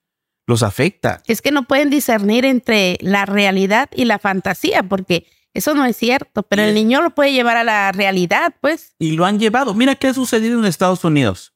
los 0.50 0.64
afecta. 0.64 1.22
Es 1.28 1.42
que 1.42 1.52
no 1.52 1.64
pueden 1.64 1.92
discernir 1.92 2.44
entre 2.44 2.98
la 3.02 3.26
realidad 3.26 3.90
y 3.96 4.06
la 4.06 4.18
fantasía, 4.18 4.82
porque 4.82 5.28
eso 5.54 5.76
no 5.76 5.86
es 5.86 5.96
cierto, 5.96 6.42
pero 6.44 6.64
el 6.64 6.74
niño 6.74 7.02
lo 7.02 7.12
puede 7.12 7.32
llevar 7.32 7.56
a 7.56 7.64
la 7.64 7.92
realidad, 7.92 8.56
pues. 8.60 8.96
Y 8.98 9.12
lo 9.12 9.26
han 9.26 9.40
llevado. 9.40 9.76
Mira 9.76 9.96
qué 9.96 10.08
ha 10.08 10.14
sucedido 10.14 10.58
en 10.60 10.66
Estados 10.66 11.04
Unidos. 11.04 11.54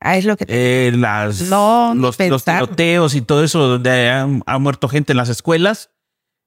Ah, 0.00 0.16
es 0.16 0.24
lo 0.24 0.36
que... 0.36 0.44
Eh, 0.48 0.92
las, 0.94 1.40
los, 1.48 2.16
tiroteos 2.16 3.14
y 3.16 3.20
todo 3.22 3.42
eso, 3.42 3.66
donde 3.66 4.10
ha 4.10 4.58
muerto 4.58 4.88
gente 4.88 5.12
en 5.12 5.16
las 5.16 5.28
escuelas, 5.28 5.90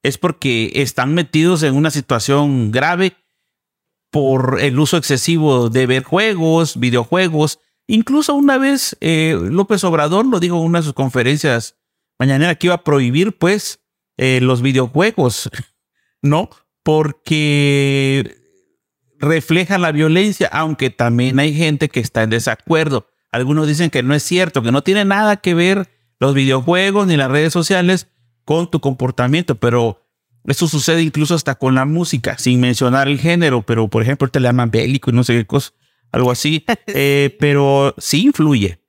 es 0.04 0.18
porque 0.18 0.72
están 0.76 1.14
metidos 1.14 1.64
en 1.64 1.76
una 1.76 1.92
situación 1.92 2.72
grave 2.72 3.18
por 4.10 4.60
el 4.62 4.80
uso 4.80 4.96
excesivo 4.96 5.70
de 5.70 5.86
ver 5.86 6.04
juegos, 6.04 6.80
videojuegos. 6.80 7.60
Incluso 7.88 8.36
una 8.36 8.58
vez 8.58 8.98
eh, 9.00 9.38
López 9.42 9.84
Obrador 9.84 10.26
lo 10.26 10.40
dijo 10.40 10.58
en 10.58 10.66
una 10.66 10.80
de 10.80 10.86
sus 10.86 10.94
conferencias 10.94 11.78
mañana 12.20 12.54
que 12.56 12.68
iba 12.68 12.76
a 12.76 12.84
prohibir 12.84 13.38
pues 13.38 13.82
eh, 14.18 14.40
los 14.42 14.62
videojuegos, 14.62 15.50
¿no? 16.22 16.50
Porque 16.84 18.38
refleja 19.20 19.78
la 19.78 19.92
violencia, 19.92 20.50
aunque 20.52 20.90
también 20.90 21.40
hay 21.40 21.54
gente 21.54 21.90
que 21.90 22.00
está 22.00 22.24
en 22.24 22.30
desacuerdo. 22.30 23.08
Algunos 23.32 23.68
dicen 23.68 23.90
que 23.90 24.04
no 24.04 24.14
es 24.14 24.24
cierto, 24.24 24.62
que 24.62 24.72
no 24.72 24.84
tiene 24.84 25.06
nada 25.06 25.38
que 25.38 25.54
ver 25.54 25.90
los 26.20 26.34
videojuegos 26.34 27.08
ni 27.08 27.18
las 27.18 27.32
redes 27.32 27.54
sociales 27.54 28.08
con 28.46 28.70
tu 28.72 28.80
comportamiento, 28.80 29.56
pero 29.56 30.06
eso 30.46 30.68
sucede 30.68 31.02
incluso 31.02 31.36
hasta 31.36 31.56
con 31.56 31.76
la 31.76 31.86
música, 31.86 32.38
sin 32.38 32.60
mencionar 32.60 33.08
el 33.08 33.20
género, 33.20 33.64
pero 33.64 33.90
por 33.90 34.02
ejemplo 34.02 34.28
te 34.30 34.40
le 34.40 34.48
llaman 34.48 34.72
bélico 34.72 35.10
y 35.10 35.14
no 35.14 35.24
sé 35.24 35.34
qué 35.34 35.46
cosa, 35.46 35.72
algo 36.12 36.32
así, 36.32 36.66
eh, 36.88 37.36
pero 37.40 37.94
sí 37.98 38.26
influye, 38.26 38.82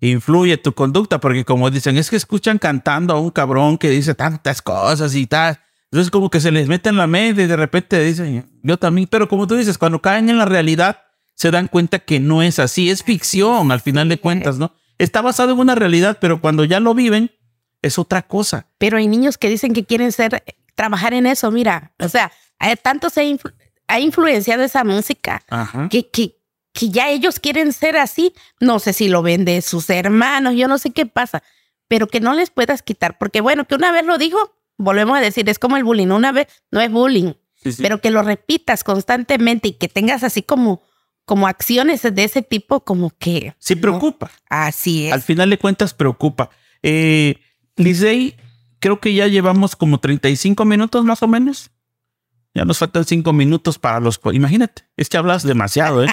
influye 0.00 0.56
tu 0.56 0.72
conducta, 0.72 1.20
porque 1.20 1.44
como 1.44 1.70
dicen, 1.70 1.96
es 1.96 2.10
que 2.10 2.16
escuchan 2.16 2.58
cantando 2.58 3.14
a 3.14 3.20
un 3.20 3.30
cabrón 3.30 3.78
que 3.78 3.90
dice 3.90 4.14
tantas 4.14 4.62
cosas 4.62 5.14
y 5.14 5.26
tal, 5.26 5.58
entonces 5.90 6.10
como 6.10 6.30
que 6.30 6.40
se 6.40 6.50
les 6.50 6.68
mete 6.68 6.90
en 6.90 6.96
la 6.96 7.06
mente 7.06 7.42
y 7.42 7.46
de 7.46 7.56
repente 7.56 8.02
dicen, 8.02 8.46
yo 8.62 8.76
también, 8.76 9.08
pero 9.10 9.28
como 9.28 9.46
tú 9.46 9.56
dices, 9.56 9.78
cuando 9.78 10.02
caen 10.02 10.28
en 10.28 10.38
la 10.38 10.44
realidad, 10.44 11.02
se 11.34 11.50
dan 11.50 11.68
cuenta 11.68 12.00
que 12.00 12.20
no 12.20 12.42
es 12.42 12.58
así, 12.58 12.90
es 12.90 13.02
ficción 13.02 13.72
al 13.72 13.80
final 13.80 14.08
de 14.08 14.18
cuentas, 14.18 14.58
¿no? 14.58 14.74
Está 14.98 15.22
basado 15.22 15.52
en 15.52 15.58
una 15.60 15.76
realidad, 15.76 16.18
pero 16.20 16.40
cuando 16.40 16.64
ya 16.64 16.80
lo 16.80 16.94
viven, 16.94 17.30
es 17.80 17.98
otra 17.98 18.22
cosa. 18.22 18.66
Pero 18.78 18.98
hay 18.98 19.06
niños 19.06 19.38
que 19.38 19.48
dicen 19.48 19.72
que 19.72 19.84
quieren 19.84 20.10
ser 20.10 20.42
trabajar 20.74 21.14
en 21.14 21.26
eso, 21.26 21.50
mira, 21.50 21.92
o 22.00 22.08
sea, 22.08 22.32
tanto 22.82 23.08
se 23.08 23.38
ha 23.88 24.00
influenciado 24.00 24.62
esa 24.62 24.84
música 24.84 25.42
que, 25.90 26.08
que, 26.10 26.37
que 26.78 26.90
ya 26.90 27.10
ellos 27.10 27.40
quieren 27.40 27.72
ser 27.72 27.96
así. 27.96 28.32
No 28.60 28.78
sé 28.78 28.92
si 28.92 29.08
lo 29.08 29.22
ven 29.22 29.44
de 29.44 29.60
sus 29.62 29.90
hermanos, 29.90 30.54
yo 30.54 30.68
no 30.68 30.78
sé 30.78 30.90
qué 30.90 31.06
pasa, 31.06 31.42
pero 31.88 32.06
que 32.06 32.20
no 32.20 32.34
les 32.34 32.50
puedas 32.50 32.82
quitar, 32.82 33.18
porque 33.18 33.40
bueno, 33.40 33.66
que 33.66 33.74
una 33.74 33.90
vez 33.90 34.06
lo 34.06 34.18
dijo, 34.18 34.54
volvemos 34.76 35.16
a 35.18 35.20
decir, 35.20 35.48
es 35.48 35.58
como 35.58 35.76
el 35.76 35.84
bullying, 35.84 36.08
una 36.08 36.30
vez 36.30 36.46
no 36.70 36.80
es 36.80 36.90
bullying, 36.90 37.32
pero 37.78 38.00
que 38.00 38.10
lo 38.10 38.22
repitas 38.22 38.84
constantemente 38.84 39.68
y 39.68 39.72
que 39.72 39.88
tengas 39.88 40.22
así 40.22 40.42
como 40.42 40.82
como 41.24 41.46
acciones 41.46 42.00
de 42.02 42.24
ese 42.24 42.40
tipo, 42.40 42.80
como 42.80 43.10
que... 43.10 43.54
Sí, 43.58 43.76
preocupa. 43.76 44.30
Así 44.48 45.08
es. 45.08 45.12
Al 45.12 45.20
final 45.20 45.50
de 45.50 45.58
cuentas, 45.58 45.92
preocupa. 45.92 46.48
Eh, 46.82 47.36
Lisey, 47.76 48.34
creo 48.80 48.98
que 48.98 49.12
ya 49.12 49.26
llevamos 49.26 49.76
como 49.76 50.00
35 50.00 50.64
minutos 50.64 51.04
más 51.04 51.22
o 51.22 51.28
menos. 51.28 51.70
Ya 52.54 52.64
nos 52.64 52.78
faltan 52.78 53.04
5 53.04 53.30
minutos 53.34 53.78
para 53.78 54.00
los... 54.00 54.18
Imagínate, 54.32 54.84
es 54.96 55.10
que 55.10 55.18
hablas 55.18 55.42
demasiado, 55.42 56.02
¿eh? 56.02 56.08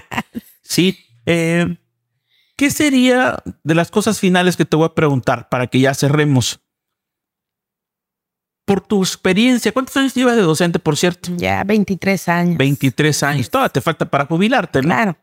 Sí. 0.65 0.97
Eh, 1.25 1.77
¿Qué 2.57 2.71
sería 2.71 3.37
de 3.63 3.75
las 3.75 3.91
cosas 3.91 4.19
finales 4.19 4.55
que 4.55 4.65
te 4.65 4.75
voy 4.75 4.85
a 4.85 4.95
preguntar 4.95 5.49
para 5.49 5.67
que 5.67 5.79
ya 5.79 5.93
cerremos? 5.93 6.61
Por 8.65 8.81
tu 8.81 9.03
experiencia, 9.03 9.71
¿cuántos 9.71 9.95
años 9.97 10.13
llevas 10.15 10.35
de 10.35 10.41
docente, 10.41 10.79
por 10.79 10.97
cierto? 10.97 11.31
Ya 11.37 11.63
23 11.63 12.27
años. 12.29 12.57
23 12.57 13.23
años. 13.23 13.49
Todavía 13.49 13.69
te 13.69 13.81
falta 13.81 14.05
para 14.05 14.25
jubilarte, 14.25 14.81
¿no? 14.81 14.87
Claro. 14.87 15.17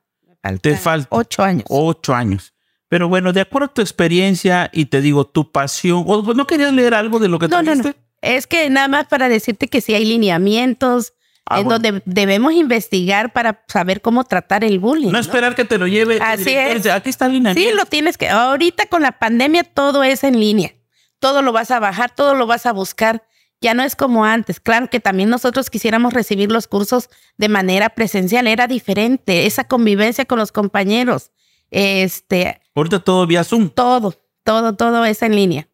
Te 0.60 0.76
falta. 0.76 1.08
8 1.10 1.42
años. 1.42 1.64
8 1.68 2.14
años. 2.14 2.54
Pero 2.88 3.08
bueno, 3.08 3.32
de 3.32 3.40
acuerdo 3.40 3.66
a 3.66 3.74
tu 3.74 3.80
experiencia 3.80 4.68
y 4.72 4.84
te 4.84 5.00
digo 5.00 5.26
tu 5.26 5.50
pasión, 5.50 6.04
¿o 6.06 6.34
no 6.34 6.46
querías 6.46 6.72
leer 6.72 6.94
algo 6.94 7.18
de 7.18 7.28
lo 7.28 7.38
que 7.38 7.48
no, 7.48 7.62
no, 7.62 7.74
no. 7.74 7.92
Es 8.20 8.46
que 8.46 8.68
nada 8.68 8.86
más 8.88 9.06
para 9.06 9.28
decirte 9.28 9.68
que 9.68 9.80
si 9.80 9.94
hay 9.94 10.04
lineamientos 10.04 11.14
ah, 11.46 11.60
en 11.60 11.68
donde 11.68 12.02
debemos 12.04 12.52
investigar 12.52 13.32
para 13.32 13.64
saber 13.68 14.00
cómo 14.00 14.24
tratar 14.24 14.64
el 14.64 14.78
bullying. 14.78 15.10
No, 15.10 15.18
esperar 15.18 15.54
que 15.54 15.64
te 15.64 15.78
lo 15.78 15.86
lleve. 15.86 16.18
Así 16.20 16.50
es. 16.50 16.86
Aquí 16.86 17.10
está 17.10 17.28
lineamiento. 17.28 17.70
Sí, 17.70 17.76
lo 17.76 17.86
tienes 17.86 18.18
que. 18.18 18.28
Ahorita 18.28 18.86
con 18.86 19.02
la 19.02 19.12
pandemia 19.12 19.64
todo 19.64 20.02
es 20.02 20.24
en 20.24 20.38
línea. 20.38 20.72
Todo 21.18 21.42
lo 21.42 21.52
vas 21.52 21.70
a 21.70 21.78
bajar, 21.78 22.14
todo 22.14 22.34
lo 22.34 22.46
vas 22.46 22.66
a 22.66 22.72
buscar. 22.72 23.24
Ya 23.60 23.74
no 23.74 23.84
es 23.84 23.94
como 23.94 24.24
antes. 24.24 24.58
Claro 24.58 24.90
que 24.90 24.98
también 24.98 25.28
nosotros 25.28 25.70
quisiéramos 25.70 26.12
recibir 26.12 26.50
los 26.50 26.66
cursos 26.66 27.08
de 27.36 27.48
manera 27.48 27.90
presencial. 27.90 28.48
Era 28.48 28.66
diferente. 28.66 29.46
Esa 29.46 29.64
convivencia 29.64 30.24
con 30.24 30.40
los 30.40 30.50
compañeros. 30.50 31.30
Este, 31.70 32.60
Ahorita 32.74 32.98
todo 32.98 33.26
vía 33.26 33.44
Zoom. 33.44 33.70
Todo, 33.70 34.14
todo, 34.44 34.74
todo 34.74 35.04
es 35.04 35.22
en 35.22 35.36
línea. 35.36 35.68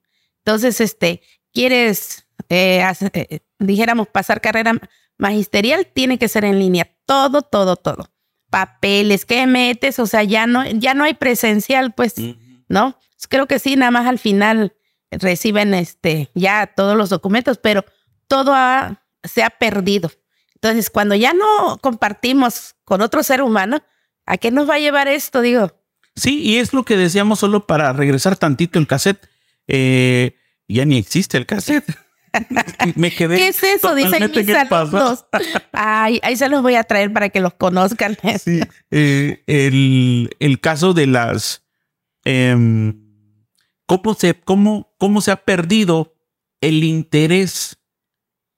Entonces, 0.44 0.80
este, 0.80 1.22
quieres, 1.52 2.26
eh, 2.48 2.82
eh, 3.12 3.40
dijéramos, 3.58 4.06
pasar 4.08 4.40
carrera 4.40 4.80
magisterial, 5.18 5.86
tiene 5.92 6.18
que 6.18 6.28
ser 6.28 6.44
en 6.44 6.58
línea. 6.58 6.90
Todo, 7.06 7.42
todo, 7.42 7.76
todo. 7.76 8.10
Papeles 8.50 9.24
que 9.24 9.46
metes, 9.46 9.98
o 9.98 10.06
sea, 10.06 10.22
ya 10.22 10.46
no, 10.46 10.64
ya 10.66 10.94
no 10.94 11.04
hay 11.04 11.14
presencial, 11.14 11.92
pues, 11.92 12.14
¿no? 12.68 12.98
Creo 13.28 13.46
que 13.46 13.58
sí, 13.58 13.76
nada 13.76 13.90
más 13.90 14.06
al 14.06 14.18
final 14.18 14.74
reciben 15.10 15.74
este, 15.74 16.30
ya 16.34 16.72
todos 16.74 16.96
los 16.96 17.10
documentos, 17.10 17.58
pero 17.58 17.84
todo 18.26 18.54
se 19.22 19.42
ha 19.42 19.50
perdido. 19.50 20.10
Entonces, 20.54 20.88
cuando 20.88 21.14
ya 21.14 21.34
no 21.34 21.78
compartimos 21.82 22.76
con 22.84 23.02
otro 23.02 23.22
ser 23.22 23.42
humano, 23.42 23.82
¿a 24.24 24.38
qué 24.38 24.50
nos 24.50 24.68
va 24.68 24.74
a 24.74 24.80
llevar 24.80 25.08
esto? 25.08 25.40
Digo, 25.40 25.72
Sí, 26.18 26.40
y 26.42 26.56
es 26.56 26.72
lo 26.72 26.84
que 26.84 26.96
decíamos 26.96 27.38
solo 27.38 27.66
para 27.66 27.92
regresar 27.92 28.36
tantito 28.36 28.78
el 28.78 28.88
cassette. 28.88 29.28
Eh, 29.68 30.34
ya 30.66 30.84
ni 30.84 30.98
existe 30.98 31.36
el 31.38 31.46
cassette. 31.46 31.96
Me 32.96 33.10
quedé. 33.10 33.36
¿Qué 33.36 33.48
es 33.48 33.62
eso? 33.62 33.94
Dicen 33.94 34.30
mis 34.30 34.48
alumnos. 34.48 35.26
Ay, 35.72 36.20
ahí 36.22 36.36
se 36.36 36.48
los 36.48 36.62
voy 36.62 36.74
a 36.74 36.84
traer 36.84 37.12
para 37.12 37.28
que 37.28 37.40
los 37.40 37.54
conozcan. 37.54 38.16
Sí, 38.38 38.60
eh, 38.90 39.42
el, 39.46 40.30
el, 40.38 40.60
caso 40.60 40.94
de 40.94 41.06
las. 41.06 41.64
Em, 42.24 43.00
¿cómo, 43.86 44.14
se, 44.14 44.34
cómo, 44.34 44.94
¿Cómo 44.98 45.20
se 45.20 45.30
ha 45.30 45.36
perdido 45.36 46.14
el 46.60 46.84
interés? 46.84 47.78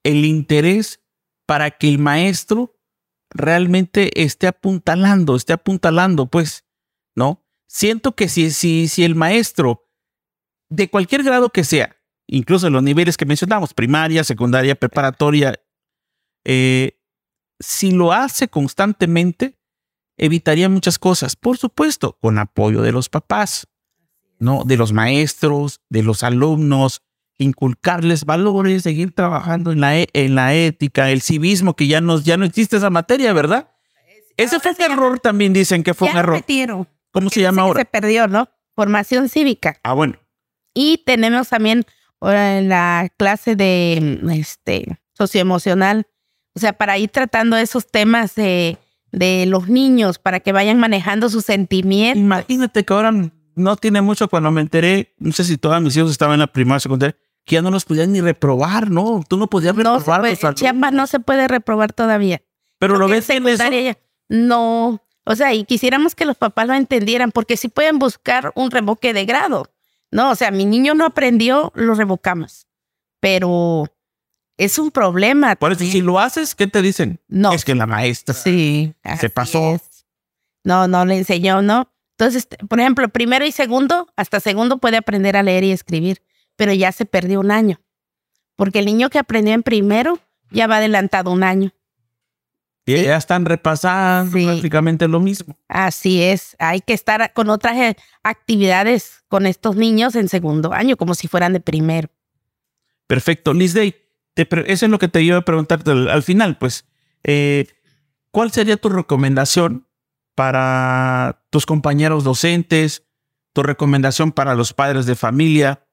El 0.03 0.25
interés 0.25 1.01
para 1.47 1.71
que 1.71 1.89
el 1.89 1.99
maestro 1.99 2.79
realmente 3.31 4.23
esté 4.23 4.47
apuntalando, 4.47 5.37
esté 5.37 5.53
apuntalando, 5.53 6.27
pues, 6.27 6.65
¿no? 7.15 7.45
siento 7.71 8.17
que 8.17 8.29
si, 8.29 8.51
si, 8.51 8.89
si 8.89 9.05
el 9.05 9.15
maestro, 9.15 9.89
de 10.69 10.91
cualquier 10.91 11.23
grado 11.23 11.51
que 11.51 11.65
sea, 11.65 11.97
incluso 12.31 12.69
en 12.69 12.73
los 12.73 12.83
niveles 12.83 13.17
que 13.17 13.27
mencionamos, 13.27 13.75
primaria, 13.75 14.25
secundaria, 14.25 14.75
preparatoria, 14.77 15.61
eh, 16.45 16.97
si 17.59 17.91
lo 17.91 18.13
hace 18.13 18.49
constantemente, 18.49 19.59
evitaría 20.17 20.69
muchas 20.69 20.99
cosas. 20.99 21.37
Por 21.37 21.59
supuesto, 21.59 22.17
con 22.21 22.39
apoyo 22.39 22.83
de 22.83 22.93
los 22.93 23.09
papás, 23.09 23.67
¿no? 24.39 24.63
De 24.65 24.77
los 24.77 24.93
maestros, 24.93 25.81
de 25.89 26.03
los 26.03 26.23
alumnos, 26.23 27.03
inculcarles 27.37 28.25
valores, 28.25 28.83
seguir 28.85 29.15
trabajando 29.15 29.73
en 29.73 29.81
la, 29.81 29.99
e, 29.99 30.09
en 30.13 30.35
la 30.35 30.55
ética, 30.55 31.11
el 31.11 31.23
civismo, 31.23 31.75
que 31.75 31.89
ya, 31.89 32.01
nos, 32.01 32.25
ya 32.25 32.37
no 32.37 32.45
existe 32.45 32.77
esa 32.77 32.91
materia, 32.91 33.33
¿verdad? 33.33 33.71
Ese 34.37 34.61
fue 34.61 34.73
un 34.73 34.93
error 34.93 35.19
también, 35.19 35.53
dicen 35.53 35.83
que 35.83 35.95
fue 35.95 36.11
un 36.11 36.17
error. 36.17 36.45
¿Cómo 37.11 37.29
se 37.29 37.41
llama 37.41 37.63
ahora? 37.63 37.81
Se 37.81 37.85
perdió, 37.87 38.29
¿no? 38.29 38.49
Formación 38.75 39.29
cívica. 39.29 39.79
Ah, 39.83 39.95
bueno. 39.95 40.17
Y 40.73 41.03
tenemos 41.05 41.49
también 41.49 41.85
ahora 42.21 42.61
la 42.61 43.09
clase 43.17 43.57
de 43.57 44.21
este, 44.33 44.99
socioemocional, 45.15 46.07
o 46.55 46.61
sea, 46.61 46.73
para 46.73 46.99
ir 46.99 47.11
tratando 47.11 47.57
esos 47.57 47.87
temas 47.87 48.35
de, 48.35 48.79
de 49.13 49.47
los 49.47 49.69
niños, 49.69 50.19
para 50.19 50.41
que 50.41 50.53
vayan 50.53 50.79
manejando 50.79 51.29
sus 51.31 51.45
sentimientos. 51.45 52.21
Imagínate 52.23 52.85
que 52.85 52.93
ahora 52.93 53.13
no 53.55 53.77
tiene 53.77 54.01
mucho 54.03 54.29
cuando 54.29 54.51
me 54.51 54.61
enteré, 54.61 55.15
no 55.19 55.33
sé 55.33 55.45
si 55.45 55.57
todos 55.59 55.81
mis 55.81 55.97
hijos 55.97 56.11
estaban 56.11 56.35
en 56.35 56.41
la 56.41 56.47
primaria 56.47 56.81
secundaria, 56.81 57.17
que 57.45 57.55
ya 57.57 57.63
no 57.63 57.71
los 57.71 57.85
podían 57.85 58.13
ni 58.13 58.21
reprobar, 58.21 58.91
¿no? 58.91 59.23
Tú 59.29 59.37
no 59.37 59.47
podías 59.49 59.75
reprobar. 59.75 60.01
No, 60.01 60.05
alumnos. 60.15 60.55
Chiapas 60.55 60.93
no 60.93 61.07
se 61.07 61.21
puede 61.21 61.49
reprobar 61.49 61.93
todavía. 61.93 62.43
Pero 62.79 62.97
lo 62.99 63.09
ves 63.09 63.29
en 63.31 63.47
en 63.47 63.55
eso. 63.55 63.71
ya- 63.71 63.99
No, 64.29 65.03
o 65.25 65.35
sea, 65.37 65.53
y 65.55 65.65
quisiéramos 65.65 66.15
que 66.15 66.25
los 66.25 66.37
papás 66.37 66.67
lo 66.67 66.75
entendieran, 66.75 67.31
porque 67.33 67.57
si 67.57 67.69
pueden 67.69 67.99
buscar 67.99 68.53
un 68.55 68.71
revoque 68.71 69.13
de 69.13 69.25
grado. 69.25 69.67
No, 70.11 70.31
o 70.31 70.35
sea, 70.35 70.51
mi 70.51 70.65
niño 70.65 70.95
no 70.95 71.05
aprendió, 71.05 71.73
lo 71.75 71.95
revocamos. 71.95 72.67
Pero 73.21 73.87
es 74.57 74.79
un 74.79 74.91
problema. 74.91 75.57
Por 75.57 75.73
eso, 75.73 75.85
si 75.85 76.01
lo 76.01 76.19
haces, 76.19 76.55
¿qué 76.55 76.67
te 76.67 76.83
dicen? 76.83 77.21
no, 77.29 77.53
Es 77.53 77.65
que 77.65 77.75
la 77.75 77.87
maestra. 77.87 78.35
sí, 78.35 78.95
así 79.03 79.29
pasó. 79.29 79.75
es. 79.75 80.07
No, 80.65 80.89
no 80.89 81.05
le 81.05 81.17
enseñó, 81.17 81.63
¿no? 81.63 81.91
Entonces, 82.19 82.47
por 82.69 82.79
ejemplo, 82.81 83.09
primero 83.09 83.47
y 83.47 83.53
segundo, 83.53 84.09
hasta 84.17 84.41
segundo 84.41 84.79
puede 84.79 84.99
aprender 84.99 85.37
a 85.37 85.43
leer 85.43 85.65
y 85.65 85.73
escribir, 85.73 86.23
pero 86.57 86.73
ya 86.75 86.93
se 86.93 87.07
perdió 87.07 87.41
un 87.41 87.51
año. 87.51 87.81
Porque 88.57 88.81
el 88.81 88.85
niño 88.85 89.09
que 89.09 89.19
aprendió 89.19 89.55
en 89.55 89.63
primero 89.63 90.19
ya 90.51 90.67
va 90.67 90.77
adelantado 90.77 91.31
un 91.31 91.43
año. 91.43 91.73
Ya 92.97 93.17
están 93.17 93.45
repasando 93.45 94.37
Sí. 94.37 94.45
prácticamente 94.45 95.09
lo 95.09 95.21
mismo. 95.21 95.57
Así 95.69 96.23
es, 96.23 96.57
hay 96.59 96.81
que 96.81 96.93
estar 96.93 97.33
con 97.33 97.51
otras 97.51 97.77
eh, 97.77 97.97
actividades 98.23 99.23
con 99.29 99.47
estos 99.47 99.77
niños 99.77 100.15
en 100.17 100.29
segundo 100.29 100.73
año, 100.73 100.97
como 100.97 101.15
si 101.15 101.29
fueran 101.29 101.53
de 101.53 101.61
primero. 101.61 102.09
Perfecto. 103.07 103.53
Liz 103.55 103.75
Day, 103.75 103.95
te 104.35 104.47
eso 104.73 104.87
es 104.87 104.91
lo 104.91 104.99
que 104.99 105.09
te 105.09 105.23
iba 105.23 105.37
a 105.37 105.45
preguntarte 105.45 105.91
al, 105.91 106.09
al 106.09 106.23
final, 106.23 106.59
pues. 106.59 106.85
eh, 107.25 107.67
¿Cuál 108.33 108.53
sería 108.53 108.77
tu 108.77 108.89
recomendación 108.89 109.89
para 110.37 111.45
tus 111.51 111.67
compañeros 111.67 112.23
docentes, 112.23 113.03
tu 113.53 113.65
recomendación 113.65 114.31
para 114.31 114.55
los 114.55 114.73
padres 114.73 115.05
de 115.07 115.17
familia 115.17 115.85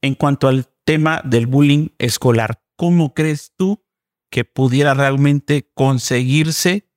en 0.00 0.14
cuanto 0.14 0.46
al 0.46 0.68
tema 0.84 1.20
del 1.24 1.46
bullying 1.48 1.88
escolar? 1.98 2.62
¿Cómo 2.76 3.14
crees 3.14 3.52
tú 3.56 3.82
que 4.30 4.44
pudiera 4.44 4.94
realmente 4.94 5.70
conseguirse 5.74 6.88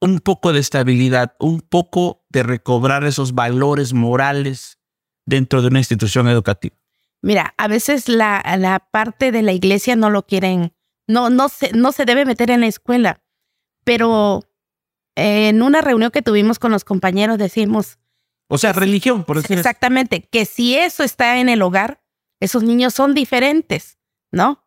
un 0.00 0.20
poco 0.20 0.52
de 0.52 0.60
estabilidad, 0.60 1.34
un 1.38 1.60
poco 1.60 2.24
de 2.28 2.42
recobrar 2.42 3.04
esos 3.04 3.34
valores 3.34 3.92
morales 3.92 4.78
dentro 5.24 5.62
de 5.62 5.68
una 5.68 5.78
institución 5.78 6.28
educativa? 6.28 6.76
Mira, 7.22 7.54
a 7.56 7.68
veces 7.68 8.08
la, 8.08 8.42
la 8.58 8.78
parte 8.78 9.32
de 9.32 9.42
la 9.42 9.52
iglesia 9.52 9.96
no 9.96 10.10
lo 10.10 10.26
quieren, 10.26 10.74
no, 11.08 11.30
no, 11.30 11.48
se, 11.48 11.72
no 11.72 11.92
se 11.92 12.04
debe 12.04 12.24
meter 12.24 12.50
en 12.50 12.60
la 12.60 12.66
escuela, 12.66 13.22
pero 13.84 14.44
en 15.16 15.62
una 15.62 15.80
reunión 15.80 16.10
que 16.10 16.22
tuvimos 16.22 16.58
con 16.58 16.72
los 16.72 16.84
compañeros 16.84 17.38
decimos, 17.38 17.98
O 18.48 18.58
sea, 18.58 18.72
religión, 18.72 19.24
por 19.24 19.38
decir 19.38 19.58
eso. 19.58 19.60
Exactamente, 19.60 20.28
que 20.30 20.44
si 20.44 20.76
eso 20.76 21.02
está 21.02 21.38
en 21.38 21.48
el 21.48 21.62
hogar, 21.62 22.02
esos 22.38 22.62
niños 22.62 22.94
son 22.94 23.14
diferentes, 23.14 23.98
¿no? 24.30 24.65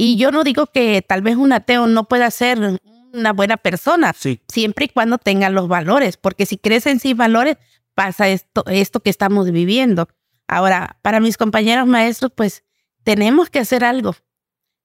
Y 0.00 0.14
yo 0.14 0.30
no 0.30 0.44
digo 0.44 0.68
que 0.68 1.02
tal 1.02 1.22
vez 1.22 1.34
un 1.34 1.52
ateo 1.52 1.88
no 1.88 2.04
pueda 2.04 2.30
ser 2.30 2.80
una 3.12 3.32
buena 3.32 3.56
persona, 3.56 4.14
Sí, 4.16 4.40
siempre 4.46 4.84
y 4.84 4.88
cuando 4.88 5.18
tengan 5.18 5.54
los 5.54 5.66
valores, 5.66 6.16
porque 6.16 6.46
si 6.46 6.56
crecen 6.56 7.00
sin 7.00 7.16
valores, 7.16 7.56
pasa 7.96 8.28
esto, 8.28 8.62
esto 8.68 9.00
que 9.00 9.10
estamos 9.10 9.50
viviendo. 9.50 10.08
Ahora, 10.46 11.00
para 11.02 11.18
mis 11.18 11.36
compañeros 11.36 11.88
maestros, 11.88 12.30
pues 12.32 12.62
tenemos 13.02 13.50
que 13.50 13.58
hacer 13.58 13.82
algo. 13.82 14.14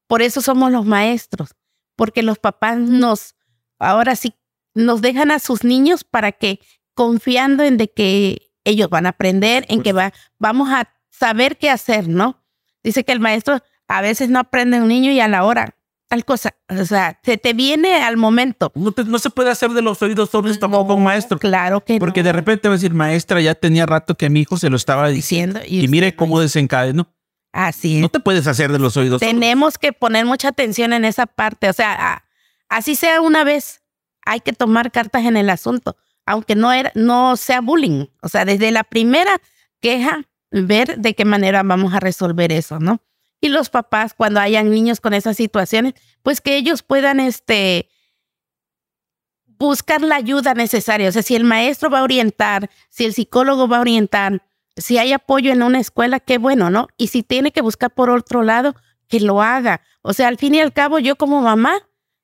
Por 0.08 0.24
eso 0.24 0.42
somos 0.42 0.72
los 0.72 0.84
maestros, 0.84 1.54
porque 1.96 2.24
los 2.24 2.40
papás 2.40 2.80
nos, 2.80 3.36
ahora 3.78 4.16
sí, 4.16 4.34
nos 4.74 5.02
dejan 5.02 5.30
a 5.30 5.38
sus 5.38 5.64
niños 5.64 6.04
para 6.04 6.32
que, 6.32 6.60
confiando 6.96 7.62
en 7.62 7.78
de 7.78 7.92
que 7.92 8.52
ellos 8.64 8.90
van 8.90 9.06
a 9.06 9.10
aprender, 9.10 9.68
en 9.70 9.84
que 9.84 9.94
va, 9.94 10.12
vamos 10.40 10.70
a 10.72 10.92
saber 11.12 11.60
qué 11.60 11.70
hacer, 11.70 12.08
¿no? 12.08 12.44
Dice 12.82 13.04
que 13.04 13.12
el 13.12 13.20
maestro 13.20 13.62
a 13.98 14.02
veces 14.02 14.30
no 14.30 14.40
aprende 14.40 14.82
un 14.82 14.88
niño 14.88 15.12
y 15.12 15.20
a 15.20 15.28
la 15.28 15.44
hora, 15.44 15.76
tal 16.10 16.26
cosa, 16.26 16.56
o 16.70 16.86
sea, 16.86 17.20
se 17.24 17.38
te 17.38 17.54
viene 17.54 17.96
al 18.04 18.18
momento. 18.18 18.72
no, 18.76 18.92
te- 18.92 19.04
no 19.06 19.18
se 19.20 19.30
puede 19.30 19.50
hacer 19.52 19.72
de 19.72 19.82
los 19.82 20.02
oídos 20.02 20.30
sordos 20.30 20.60
tampoco 20.60 20.88
con 20.94 21.04
maestro. 21.04 21.40
Claro 21.40 21.84
que 21.84 22.00
Porque 22.00 22.22
no. 22.22 22.26
de 22.26 22.34
repente 22.34 22.68
va 22.68 22.74
a 22.76 22.78
decir, 22.78 22.94
maestra, 22.94 23.42
ya 23.42 23.56
tenía 23.56 23.86
rato 23.86 24.16
que 24.16 24.30
mi 24.30 24.42
hijo 24.42 24.58
se 24.58 24.70
lo 24.70 24.76
estaba 24.76 25.10
diciendo. 25.10 25.60
diciendo. 25.60 25.86
Y 25.86 25.88
mire 25.88 26.12
no 26.12 26.18
cómo 26.18 26.40
desencadenó. 26.40 27.08
Así 27.52 27.96
es. 27.98 28.02
No 28.02 28.10
te 28.10 28.20
puedes 28.20 28.48
hacer 28.48 28.72
de 28.72 28.80
los 28.80 28.98
oídos 28.98 29.20
sordos. 29.20 29.32
Tenemos 29.34 29.78
que 29.78 29.94
poner 29.94 30.26
mucha 30.26 30.48
atención 30.50 30.92
en 30.94 31.06
esa 31.06 31.26
parte. 31.28 31.70
O 31.70 31.74
sea, 31.74 32.24
así 32.70 32.96
sea 32.96 33.22
una 33.22 33.44
vez, 33.44 33.82
hay 34.26 34.40
que 34.40 34.54
tomar 34.54 34.92
cartas 34.92 35.26
en 35.26 35.38
el 35.38 35.50
asunto, 35.52 35.96
aunque 36.26 36.56
no, 36.56 36.72
era, 36.74 36.92
no 36.96 37.38
sea 37.38 37.62
bullying. 37.62 38.08
O 38.24 38.30
sea, 38.30 38.44
desde 38.46 38.72
la 38.72 38.84
primera 38.84 39.40
queja, 39.82 40.24
ver 40.52 40.98
de 41.00 41.14
qué 41.14 41.26
manera 41.26 41.62
vamos 41.64 41.94
a 41.94 42.00
resolver 42.00 42.52
eso, 42.52 42.80
¿no? 42.80 43.02
Y 43.44 43.50
los 43.50 43.70
papás, 43.70 44.14
cuando 44.14 44.40
hayan 44.40 44.72
niños 44.72 45.02
con 45.02 45.14
esas 45.14 45.36
situaciones, 45.36 45.96
pues 46.22 46.40
que 46.40 46.56
ellos 46.56 46.82
puedan, 46.82 47.20
este, 47.20 47.90
buscar 49.46 50.02
la 50.02 50.16
ayuda 50.16 50.54
necesaria. 50.54 51.10
O 51.10 51.12
sea, 51.12 51.24
si 51.24 51.36
el 51.36 51.44
maestro 51.44 51.90
va 51.90 52.00
a 52.00 52.04
orientar, 52.04 52.70
si 52.90 53.04
el 53.04 53.14
psicólogo 53.14 53.68
va 53.68 53.80
a 53.80 53.82
orientar, 53.82 54.44
si 54.78 54.98
hay 54.98 55.12
apoyo 55.12 55.52
en 55.52 55.62
una 55.62 55.82
escuela, 55.82 56.22
qué 56.22 56.38
bueno, 56.38 56.70
¿no? 56.70 56.88
Y 56.96 57.08
si 57.08 57.22
tiene 57.22 57.52
que 57.52 57.60
buscar 57.60 57.94
por 57.94 58.10
otro 58.10 58.44
lado, 58.44 58.78
que 59.10 59.20
lo 59.20 59.42
haga. 59.42 59.82
O 60.04 60.14
sea, 60.14 60.30
al 60.30 60.38
fin 60.38 60.56
y 60.56 60.62
al 60.62 60.72
cabo, 60.72 61.00
yo 61.00 61.18
como 61.18 61.42
mamá, 61.42 61.74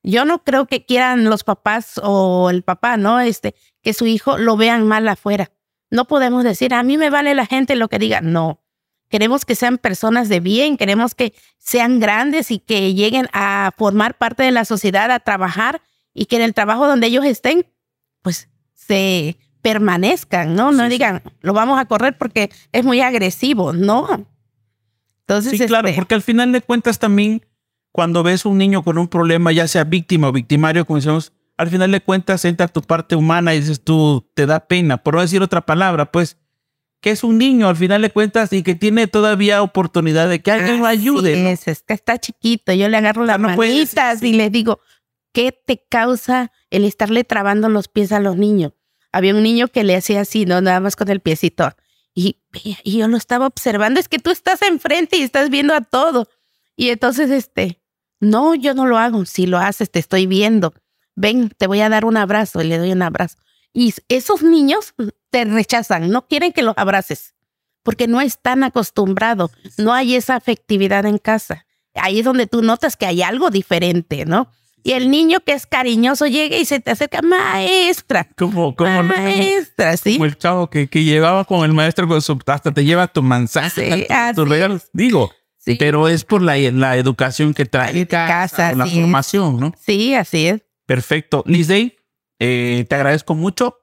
yo 0.04 0.24
no 0.24 0.46
creo 0.46 0.68
que 0.68 0.86
quieran 0.86 1.26
los 1.26 1.44
papás 1.44 2.00
o 2.02 2.50
el 2.50 2.64
papá, 2.64 2.96
¿no? 2.96 3.20
Este, 3.20 3.56
que 3.82 3.92
su 3.92 4.06
hijo 4.06 4.38
lo 4.38 4.56
vean 4.56 4.88
mal 4.88 5.06
afuera. 5.10 5.52
No 5.92 6.06
podemos 6.06 6.46
decir, 6.46 6.74
a 6.74 6.82
mí 6.82 6.98
me 6.98 7.10
vale 7.10 7.36
la 7.36 7.46
gente 7.46 7.76
lo 7.76 7.90
que 7.90 8.00
diga. 8.00 8.22
No. 8.22 8.62
Queremos 9.10 9.46
que 9.46 9.56
sean 9.56 9.78
personas 9.78 10.30
de 10.30 10.40
bien, 10.40 10.78
queremos 10.78 11.16
que 11.16 11.34
sean 11.58 12.00
grandes 12.00 12.52
y 12.52 12.60
que 12.60 12.94
lleguen 12.94 13.28
a 13.34 13.72
formar 13.78 14.18
parte 14.18 14.44
de 14.44 14.52
la 14.52 14.66
sociedad, 14.66 15.12
a 15.12 15.20
trabajar 15.20 15.82
y 16.14 16.26
que 16.26 16.36
en 16.36 16.44
el 16.44 16.54
trabajo 16.54 16.88
donde 16.88 17.08
ellos 17.08 17.26
estén, 17.26 17.66
pues 18.22 18.50
se 18.74 19.38
permanezcan, 19.62 20.56
¿no? 20.56 20.72
No 20.72 20.84
Sí, 20.86 20.90
digan, 20.90 21.22
lo 21.42 21.54
vamos 21.54 21.80
a 21.80 21.86
correr 21.86 22.18
porque 22.18 22.50
es 22.72 22.84
muy 22.84 23.02
agresivo, 23.02 23.74
no. 23.74 24.28
Entonces, 25.22 25.58
Sí, 25.58 25.66
claro, 25.68 25.88
este, 25.88 26.00
porque 26.00 26.16
al 26.16 26.22
final 26.22 26.52
de 26.52 26.62
cuentas 26.62 27.00
también, 27.00 27.46
cuando 27.92 28.24
ves 28.24 28.46
un 28.46 28.58
niño 28.58 28.84
con 28.84 28.98
un 28.98 29.08
problema, 29.08 29.52
ya 29.52 29.68
sea 29.68 29.84
víctima 29.84 30.30
o 30.30 30.32
victimario, 30.32 30.86
como 30.86 30.98
decimos, 30.98 31.34
al 31.58 31.70
final 31.70 31.92
de 31.92 32.02
cuentas 32.02 32.46
entra 32.46 32.68
tu 32.68 32.82
parte 32.82 33.16
humana 33.16 33.54
y 33.54 33.60
dices 33.60 33.84
tú, 33.84 34.28
te 34.34 34.46
da 34.46 34.62
pena, 34.62 34.98
por 34.98 35.16
no 35.16 35.22
decir 35.22 35.42
otra 35.42 35.66
palabra, 35.66 36.12
pues, 36.12 36.38
que 37.02 37.12
es 37.12 37.24
un 37.24 37.38
niño 37.38 37.68
al 37.68 37.76
final 37.76 38.02
de 38.02 38.12
cuentas 38.12 38.52
y 38.52 38.64
que 38.64 38.76
tiene 38.76 39.08
todavía 39.08 39.62
oportunidad 39.62 40.28
de 40.28 40.42
que 40.42 40.52
alguien 40.52 40.80
lo 40.80 40.86
ayude. 40.86 41.42
¿no? 41.42 41.50
Es, 41.50 41.68
es 41.68 41.82
que 41.82 41.94
está 41.94 42.18
chiquito. 42.18 42.74
Yo 42.74 42.90
le 42.90 42.98
agarro 42.98 43.26
las 43.26 43.40
no 43.40 43.50
manitas 43.50 44.22
y 44.22 44.34
les 44.34 44.52
digo, 44.52 44.82
¿qué 45.32 45.52
te 45.52 45.86
causa 45.90 46.52
el 46.70 46.84
estarle 46.84 47.24
trabando 47.24 47.70
los 47.70 47.88
pies 47.88 48.12
a 48.12 48.20
los 48.20 48.36
niños? 48.36 48.74
Había 49.12 49.34
un 49.34 49.44
niño 49.44 49.70
que 49.70 49.84
le 49.84 49.96
hacía 49.96 50.22
así, 50.22 50.46
no 50.46 50.62
nada 50.62 50.80
más 50.80 50.96
con 50.96 51.10
el 51.10 51.20
piecito. 51.22 51.72
Y, 52.14 52.38
y 52.84 52.98
yo 52.98 53.08
lo 53.08 53.18
estaba 53.18 53.48
observando. 53.48 54.00
Es 54.00 54.10
que 54.10 54.20
tú 54.20 54.30
estás 54.30 54.62
enfrente 54.62 55.18
y 55.18 55.22
estás 55.22 55.50
viendo 55.50 55.74
a 55.74 55.82
todo. 55.82 56.28
Y 56.76 56.90
entonces, 56.90 57.32
este, 57.32 57.82
no, 58.20 58.56
yo 58.56 58.74
no 58.74 58.86
lo 58.86 58.98
hago. 58.98 59.26
Si 59.26 59.46
lo 59.46 59.58
haces, 59.58 59.90
te 59.90 60.00
estoy 60.00 60.28
viendo. 60.28 60.74
Ven, 61.16 61.50
te 61.58 61.66
voy 61.66 61.80
a 61.80 61.90
dar 61.90 62.06
un 62.06 62.18
abrazo. 62.18 62.62
Y 62.62 62.68
le 62.68 62.78
doy 62.78 62.92
un 62.92 63.02
abrazo. 63.02 63.38
Y 63.74 63.94
esos 64.10 64.44
niños 64.44 64.94
te 65.30 65.46
rechazan, 65.46 66.10
no 66.10 66.28
quieren 66.28 66.52
que 66.54 66.62
los 66.62 66.78
abraces, 66.78 67.34
porque 67.84 68.08
no 68.08 68.22
están 68.22 68.64
acostumbrados, 68.64 69.52
no 69.78 69.94
hay 69.94 70.16
esa 70.16 70.36
afectividad 70.36 71.06
en 71.06 71.18
casa. 71.18 71.66
Ahí 71.96 72.20
es 72.20 72.26
donde 72.26 72.48
tú 72.48 72.62
notas 72.62 72.96
que 72.98 73.06
hay 73.06 73.22
algo 73.22 73.50
diferente, 73.50 74.26
¿no? 74.26 74.52
Y 74.82 74.94
el 74.94 75.12
niño 75.12 75.42
que 75.42 75.52
es 75.54 75.66
cariñoso 75.68 76.26
llega 76.28 76.56
y 76.56 76.64
se 76.64 76.80
te 76.80 76.92
acerca, 76.92 77.22
maestra, 77.22 78.28
Como, 78.38 78.76
como, 78.76 79.04
maestra, 79.04 79.98
¿sí? 79.98 80.14
como 80.14 80.26
el 80.26 80.38
chavo 80.38 80.70
que, 80.70 80.88
que 80.88 81.04
llevaba 81.04 81.44
con 81.44 81.66
el 81.66 81.74
maestro 81.74 82.08
con 82.08 82.22
su 82.22 82.40
hasta 82.46 82.72
te 82.72 82.86
lleva 82.86 83.08
tu 83.08 83.22
manzana, 83.22 83.70
Sí, 83.70 84.08
tus 84.36 84.48
regalos. 84.48 84.88
Digo, 84.94 85.32
Sí. 85.58 85.76
pero 85.76 86.08
es 86.08 86.24
por 86.24 86.42
la, 86.42 86.58
la 86.58 86.96
educación 86.96 87.54
que 87.54 87.66
trae 87.66 88.08
Casa, 88.08 88.74
la 88.74 88.86
así 88.86 88.96
es. 88.96 89.02
formación, 89.02 89.60
¿no? 89.60 89.74
Sí, 89.78 90.14
así 90.16 90.48
es. 90.48 90.62
Perfecto. 90.86 91.44
Liz 91.46 91.68
Day, 91.68 91.98
eh, 92.40 92.86
te 92.88 92.96
agradezco 92.96 93.36
mucho. 93.36 93.76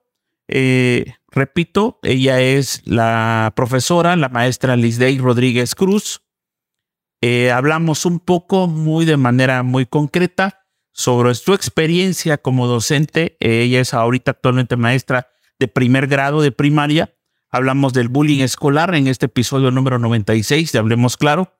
Eh, 0.48 1.14
repito, 1.28 1.98
ella 2.02 2.40
es 2.40 2.82
la 2.84 3.52
profesora, 3.56 4.16
la 4.16 4.28
maestra 4.28 4.76
Liz 4.76 4.98
Day 4.98 5.18
Rodríguez 5.18 5.74
Cruz. 5.74 6.22
Eh, 7.20 7.50
hablamos 7.50 8.06
un 8.06 8.20
poco, 8.20 8.68
muy 8.68 9.04
de 9.04 9.16
manera 9.16 9.62
muy 9.62 9.86
concreta, 9.86 10.66
sobre 10.92 11.34
su 11.34 11.52
experiencia 11.52 12.38
como 12.38 12.66
docente. 12.66 13.36
Eh, 13.40 13.62
ella 13.62 13.80
es 13.80 13.94
ahorita 13.94 14.32
actualmente 14.32 14.76
maestra 14.76 15.28
de 15.58 15.68
primer 15.68 16.06
grado 16.06 16.40
de 16.40 16.52
primaria. 16.52 17.14
Hablamos 17.50 17.92
del 17.92 18.08
bullying 18.08 18.42
escolar 18.42 18.94
en 18.94 19.06
este 19.06 19.26
episodio 19.26 19.70
número 19.70 19.98
96 19.98 20.72
de 20.72 20.78
Hablemos 20.78 21.16
Claro. 21.16 21.52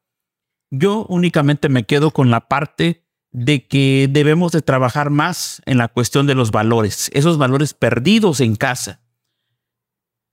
Yo 0.71 1.07
únicamente 1.09 1.69
me 1.69 1.85
quedo 1.85 2.11
con 2.11 2.31
la 2.31 2.49
parte 2.49 3.06
de 3.37 3.67
que 3.67 4.09
debemos 4.11 4.53
de 4.53 4.63
trabajar 4.63 5.11
más 5.11 5.61
en 5.67 5.77
la 5.77 5.89
cuestión 5.89 6.27
de 6.27 6.35
los 6.35 6.53
valores, 6.53 7.11
esos 7.13 7.37
valores 7.37 7.75
perdidos 7.75 8.41
en 8.41 8.57
casa. 8.57 9.03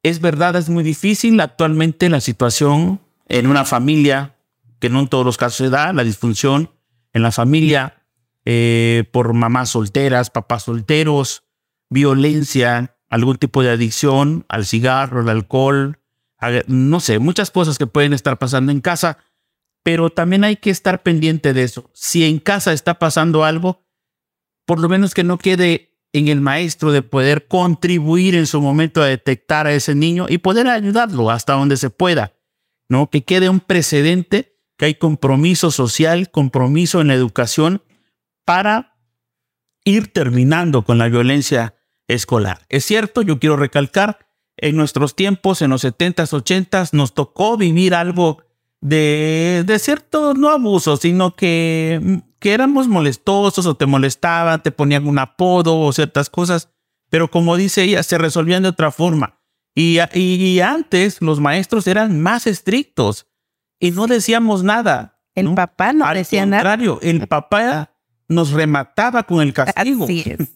Es 0.04 0.22
verdad, 0.22 0.56
es 0.56 0.70
muy 0.70 0.86
difícil 0.86 1.38
actualmente 1.42 2.08
la 2.08 2.22
situación 2.22 3.02
en 3.28 3.48
una 3.48 3.66
familia, 3.66 4.38
que 4.80 4.90
no 4.90 5.02
en 5.02 5.10
todos 5.10 5.26
los 5.26 5.36
casos 5.36 5.58
se 5.58 5.70
da, 5.70 5.92
la 5.92 6.06
disfunción 6.06 6.72
en 7.12 7.24
la 7.24 7.34
familia 7.34 8.06
eh, 8.46 9.04
por 9.12 9.34
mamás 9.34 9.72
solteras, 9.72 10.30
papás 10.30 10.64
solteros, 10.64 11.44
violencia, 11.90 12.96
algún 13.10 13.36
tipo 13.36 13.64
de 13.64 13.72
adicción 13.72 14.46
al 14.48 14.66
cigarro, 14.66 15.20
al 15.20 15.30
alcohol, 15.30 16.00
no 16.68 17.02
sé, 17.02 17.20
muchas 17.20 17.52
cosas 17.52 17.78
que 17.78 17.86
pueden 17.86 18.14
estar 18.14 18.40
pasando 18.40 18.72
en 18.72 18.80
casa, 18.80 19.18
pero 19.84 20.10
también 20.10 20.44
hay 20.44 20.56
que 20.56 20.70
estar 20.70 21.04
pendiente 21.04 21.54
de 21.54 21.64
eso. 21.64 21.90
Si 21.94 22.24
en 22.24 22.40
casa 22.40 22.74
está 22.74 22.98
pasando 23.00 23.44
algo, 23.44 23.84
por 24.66 24.80
lo 24.80 24.90
menos 24.90 25.14
que 25.14 25.24
no 25.24 25.38
quede 25.38 25.94
en 26.14 26.30
el 26.30 26.42
maestro 26.42 26.92
de 26.92 27.02
poder 27.02 27.48
contribuir 27.48 28.36
en 28.36 28.48
su 28.48 28.62
momento 28.62 29.02
a 29.02 29.08
detectar 29.08 29.68
a 29.68 29.74
ese 29.74 29.94
niño 29.94 30.28
y 30.30 30.38
poder 30.38 30.68
ayudarlo 30.68 31.30
hasta 31.30 31.54
donde 31.54 31.76
se 31.76 31.90
pueda, 31.90 32.34
¿no? 32.88 33.10
Que 33.10 33.24
quede 33.24 33.50
un 33.50 33.60
precedente, 33.60 34.58
que 34.78 34.86
hay 34.86 34.96
compromiso 34.96 35.70
social, 35.70 36.30
compromiso 36.32 37.02
en 37.02 37.08
la 37.08 37.16
educación 37.16 37.84
para 38.46 38.96
ir 39.84 40.14
terminando 40.14 40.84
con 40.84 40.98
la 40.98 41.10
violencia 41.10 41.76
escolar. 42.08 42.66
Es 42.70 42.86
cierto, 42.86 43.22
yo 43.22 43.40
quiero 43.40 43.58
recalcar, 43.58 44.20
en 44.56 44.76
nuestros 44.76 45.16
tiempos, 45.16 45.64
en 45.64 45.72
los 45.72 45.84
70s, 45.84 46.30
80s, 46.30 46.94
nos 46.94 47.16
tocó 47.16 47.58
vivir 47.58 47.96
algo 47.96 48.44
de, 48.84 49.64
de 49.66 49.80
cierto, 49.80 50.34
no 50.34 50.50
abuso, 50.50 50.98
sino 50.98 51.38
que, 51.38 52.22
que 52.40 52.54
éramos 52.54 52.90
molestosos 52.90 53.66
o 53.66 53.76
te 53.76 53.86
molestaban, 53.86 54.62
te 54.62 54.72
ponían 54.72 55.08
un 55.08 55.20
apodo 55.20 55.80
o 55.80 55.94
ciertas 55.94 56.30
cosas, 56.30 56.70
pero 57.10 57.32
como 57.32 57.56
dice 57.56 57.84
ella, 57.84 58.04
se 58.04 58.18
resolvían 58.18 58.64
de 58.64 58.70
otra 58.70 58.92
forma. 58.92 59.40
Y, 59.74 60.00
y, 60.14 60.60
antes 60.60 61.22
los 61.22 61.40
maestros 61.40 61.88
eran 61.88 62.20
más 62.20 62.46
estrictos 62.46 63.26
y 63.80 63.92
no 63.92 64.06
decíamos 64.06 64.64
nada. 64.64 65.22
El 65.34 65.56
papá 65.56 65.94
no 65.94 66.14
decía 66.14 66.46
nada. 66.46 66.74
Al 66.74 66.80
contrario, 66.80 67.00
el 67.02 67.28
papá 67.28 67.96
nos 68.28 68.52
remataba 68.52 69.24
con 69.24 69.42
el 69.42 69.54
castigo. 69.54 70.06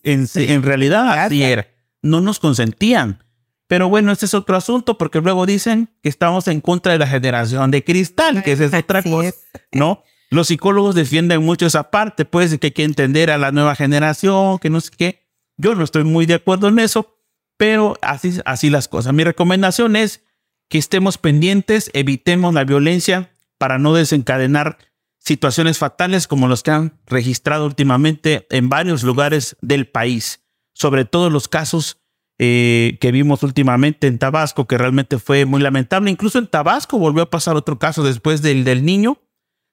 En, 0.03 0.27
en, 0.35 0.63
realidad 0.63 1.17
así 1.17 1.41
era. 1.41 1.65
No 2.01 2.19
nos 2.19 2.39
consentían. 2.39 3.23
Pero 3.67 3.89
bueno, 3.89 4.11
este 4.11 4.25
es 4.25 4.33
otro 4.33 4.55
asunto 4.55 4.97
porque 4.97 5.19
luego 5.19 5.45
dicen 5.45 5.89
que 6.01 6.09
estamos 6.09 6.47
en 6.47 6.61
contra 6.61 6.93
de 6.93 6.99
la 6.99 7.07
generación 7.07 7.69
de 7.69 7.83
cristal, 7.83 8.43
que 8.43 8.53
es 8.53 8.73
otra 8.73 9.03
cosa, 9.03 9.33
¿no? 9.73 10.03
Los 10.29 10.47
psicólogos 10.47 10.95
defienden 10.95 11.43
mucho 11.43 11.65
esa 11.65 11.89
parte, 11.89 12.25
pues, 12.25 12.57
que 12.57 12.67
hay 12.67 12.71
que 12.71 12.83
entender 12.83 13.31
a 13.31 13.37
la 13.37 13.51
nueva 13.51 13.75
generación, 13.75 14.59
que 14.59 14.69
no 14.69 14.81
sé 14.81 14.91
qué. 14.97 15.27
Yo 15.57 15.75
no 15.75 15.83
estoy 15.83 16.03
muy 16.03 16.25
de 16.25 16.35
acuerdo 16.35 16.67
en 16.67 16.79
eso, 16.79 17.17
pero 17.57 17.97
así, 18.01 18.39
así 18.45 18.69
las 18.69 18.87
cosas. 18.87 19.13
Mi 19.13 19.23
recomendación 19.23 19.95
es 19.95 20.23
que 20.69 20.77
estemos 20.77 21.17
pendientes, 21.17 21.89
evitemos 21.93 22.53
la 22.53 22.65
violencia 22.65 23.31
para 23.57 23.79
no 23.79 23.93
desencadenar 23.93 24.77
situaciones 25.19 25.77
fatales 25.77 26.27
como 26.27 26.47
los 26.47 26.63
que 26.63 26.71
han 26.71 26.99
registrado 27.05 27.65
últimamente 27.65 28.47
en 28.49 28.69
varios 28.69 29.03
lugares 29.03 29.57
del 29.61 29.87
país, 29.87 30.41
sobre 30.73 31.05
todo 31.05 31.29
los 31.29 31.47
casos 31.47 32.01
eh, 32.39 32.97
que 33.01 33.11
vimos 33.11 33.43
últimamente 33.43 34.07
en 34.07 34.19
Tabasco, 34.19 34.67
que 34.67 34.77
realmente 34.77 35.19
fue 35.19 35.45
muy 35.45 35.61
lamentable. 35.61 36.11
Incluso 36.11 36.39
en 36.39 36.47
Tabasco 36.47 36.97
volvió 36.97 37.23
a 37.23 37.29
pasar 37.29 37.55
otro 37.55 37.79
caso 37.79 38.03
después 38.03 38.41
del, 38.41 38.63
del 38.63 38.85
niño, 38.85 39.19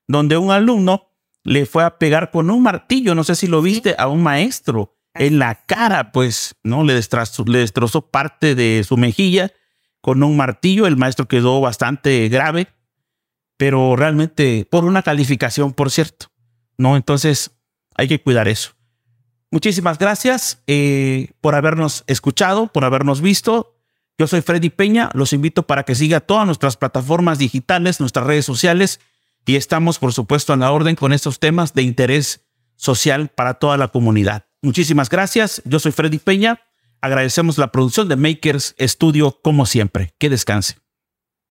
donde 0.08 0.36
un 0.36 0.50
alumno 0.50 1.10
le 1.42 1.66
fue 1.66 1.84
a 1.84 1.98
pegar 1.98 2.30
con 2.30 2.50
un 2.50 2.62
martillo, 2.62 3.14
no 3.14 3.24
sé 3.24 3.34
si 3.34 3.46
lo 3.46 3.60
viste, 3.60 3.94
a 3.98 4.08
un 4.08 4.22
maestro 4.22 4.96
en 5.14 5.38
la 5.38 5.64
cara, 5.66 6.10
pues, 6.10 6.56
¿no? 6.62 6.84
Le 6.84 6.94
destrozó, 6.94 7.44
le 7.44 7.58
destrozó 7.58 8.10
parte 8.10 8.54
de 8.54 8.82
su 8.84 8.96
mejilla 8.96 9.52
con 10.00 10.22
un 10.22 10.36
martillo, 10.36 10.86
el 10.86 10.96
maestro 10.96 11.28
quedó 11.28 11.60
bastante 11.60 12.28
grave 12.28 12.68
pero 13.56 13.96
realmente 13.96 14.66
por 14.70 14.84
una 14.84 15.02
calificación, 15.02 15.72
por 15.72 15.90
cierto. 15.90 16.26
¿no? 16.76 16.96
Entonces 16.96 17.52
hay 17.94 18.08
que 18.08 18.20
cuidar 18.20 18.48
eso. 18.48 18.72
Muchísimas 19.54 19.98
gracias 19.98 20.60
eh, 20.66 21.28
por 21.40 21.54
habernos 21.54 22.02
escuchado, 22.08 22.66
por 22.66 22.84
habernos 22.84 23.20
visto. 23.20 23.76
Yo 24.18 24.26
soy 24.26 24.40
Freddy 24.40 24.68
Peña, 24.68 25.10
los 25.14 25.32
invito 25.32 25.62
para 25.62 25.84
que 25.84 25.94
siga 25.94 26.18
todas 26.18 26.44
nuestras 26.44 26.76
plataformas 26.76 27.38
digitales, 27.38 28.00
nuestras 28.00 28.26
redes 28.26 28.44
sociales 28.44 28.98
y 29.46 29.54
estamos, 29.54 30.00
por 30.00 30.12
supuesto, 30.12 30.52
a 30.52 30.56
la 30.56 30.72
orden 30.72 30.96
con 30.96 31.12
estos 31.12 31.38
temas 31.38 31.72
de 31.72 31.82
interés 31.82 32.44
social 32.74 33.28
para 33.28 33.54
toda 33.54 33.76
la 33.76 33.86
comunidad. 33.86 34.44
Muchísimas 34.60 35.08
gracias, 35.08 35.62
yo 35.64 35.78
soy 35.78 35.92
Freddy 35.92 36.18
Peña, 36.18 36.60
agradecemos 37.00 37.56
la 37.56 37.70
producción 37.70 38.08
de 38.08 38.16
Makers 38.16 38.74
Studio 38.80 39.38
como 39.40 39.66
siempre. 39.66 40.16
Que 40.18 40.30
descanse. 40.30 40.83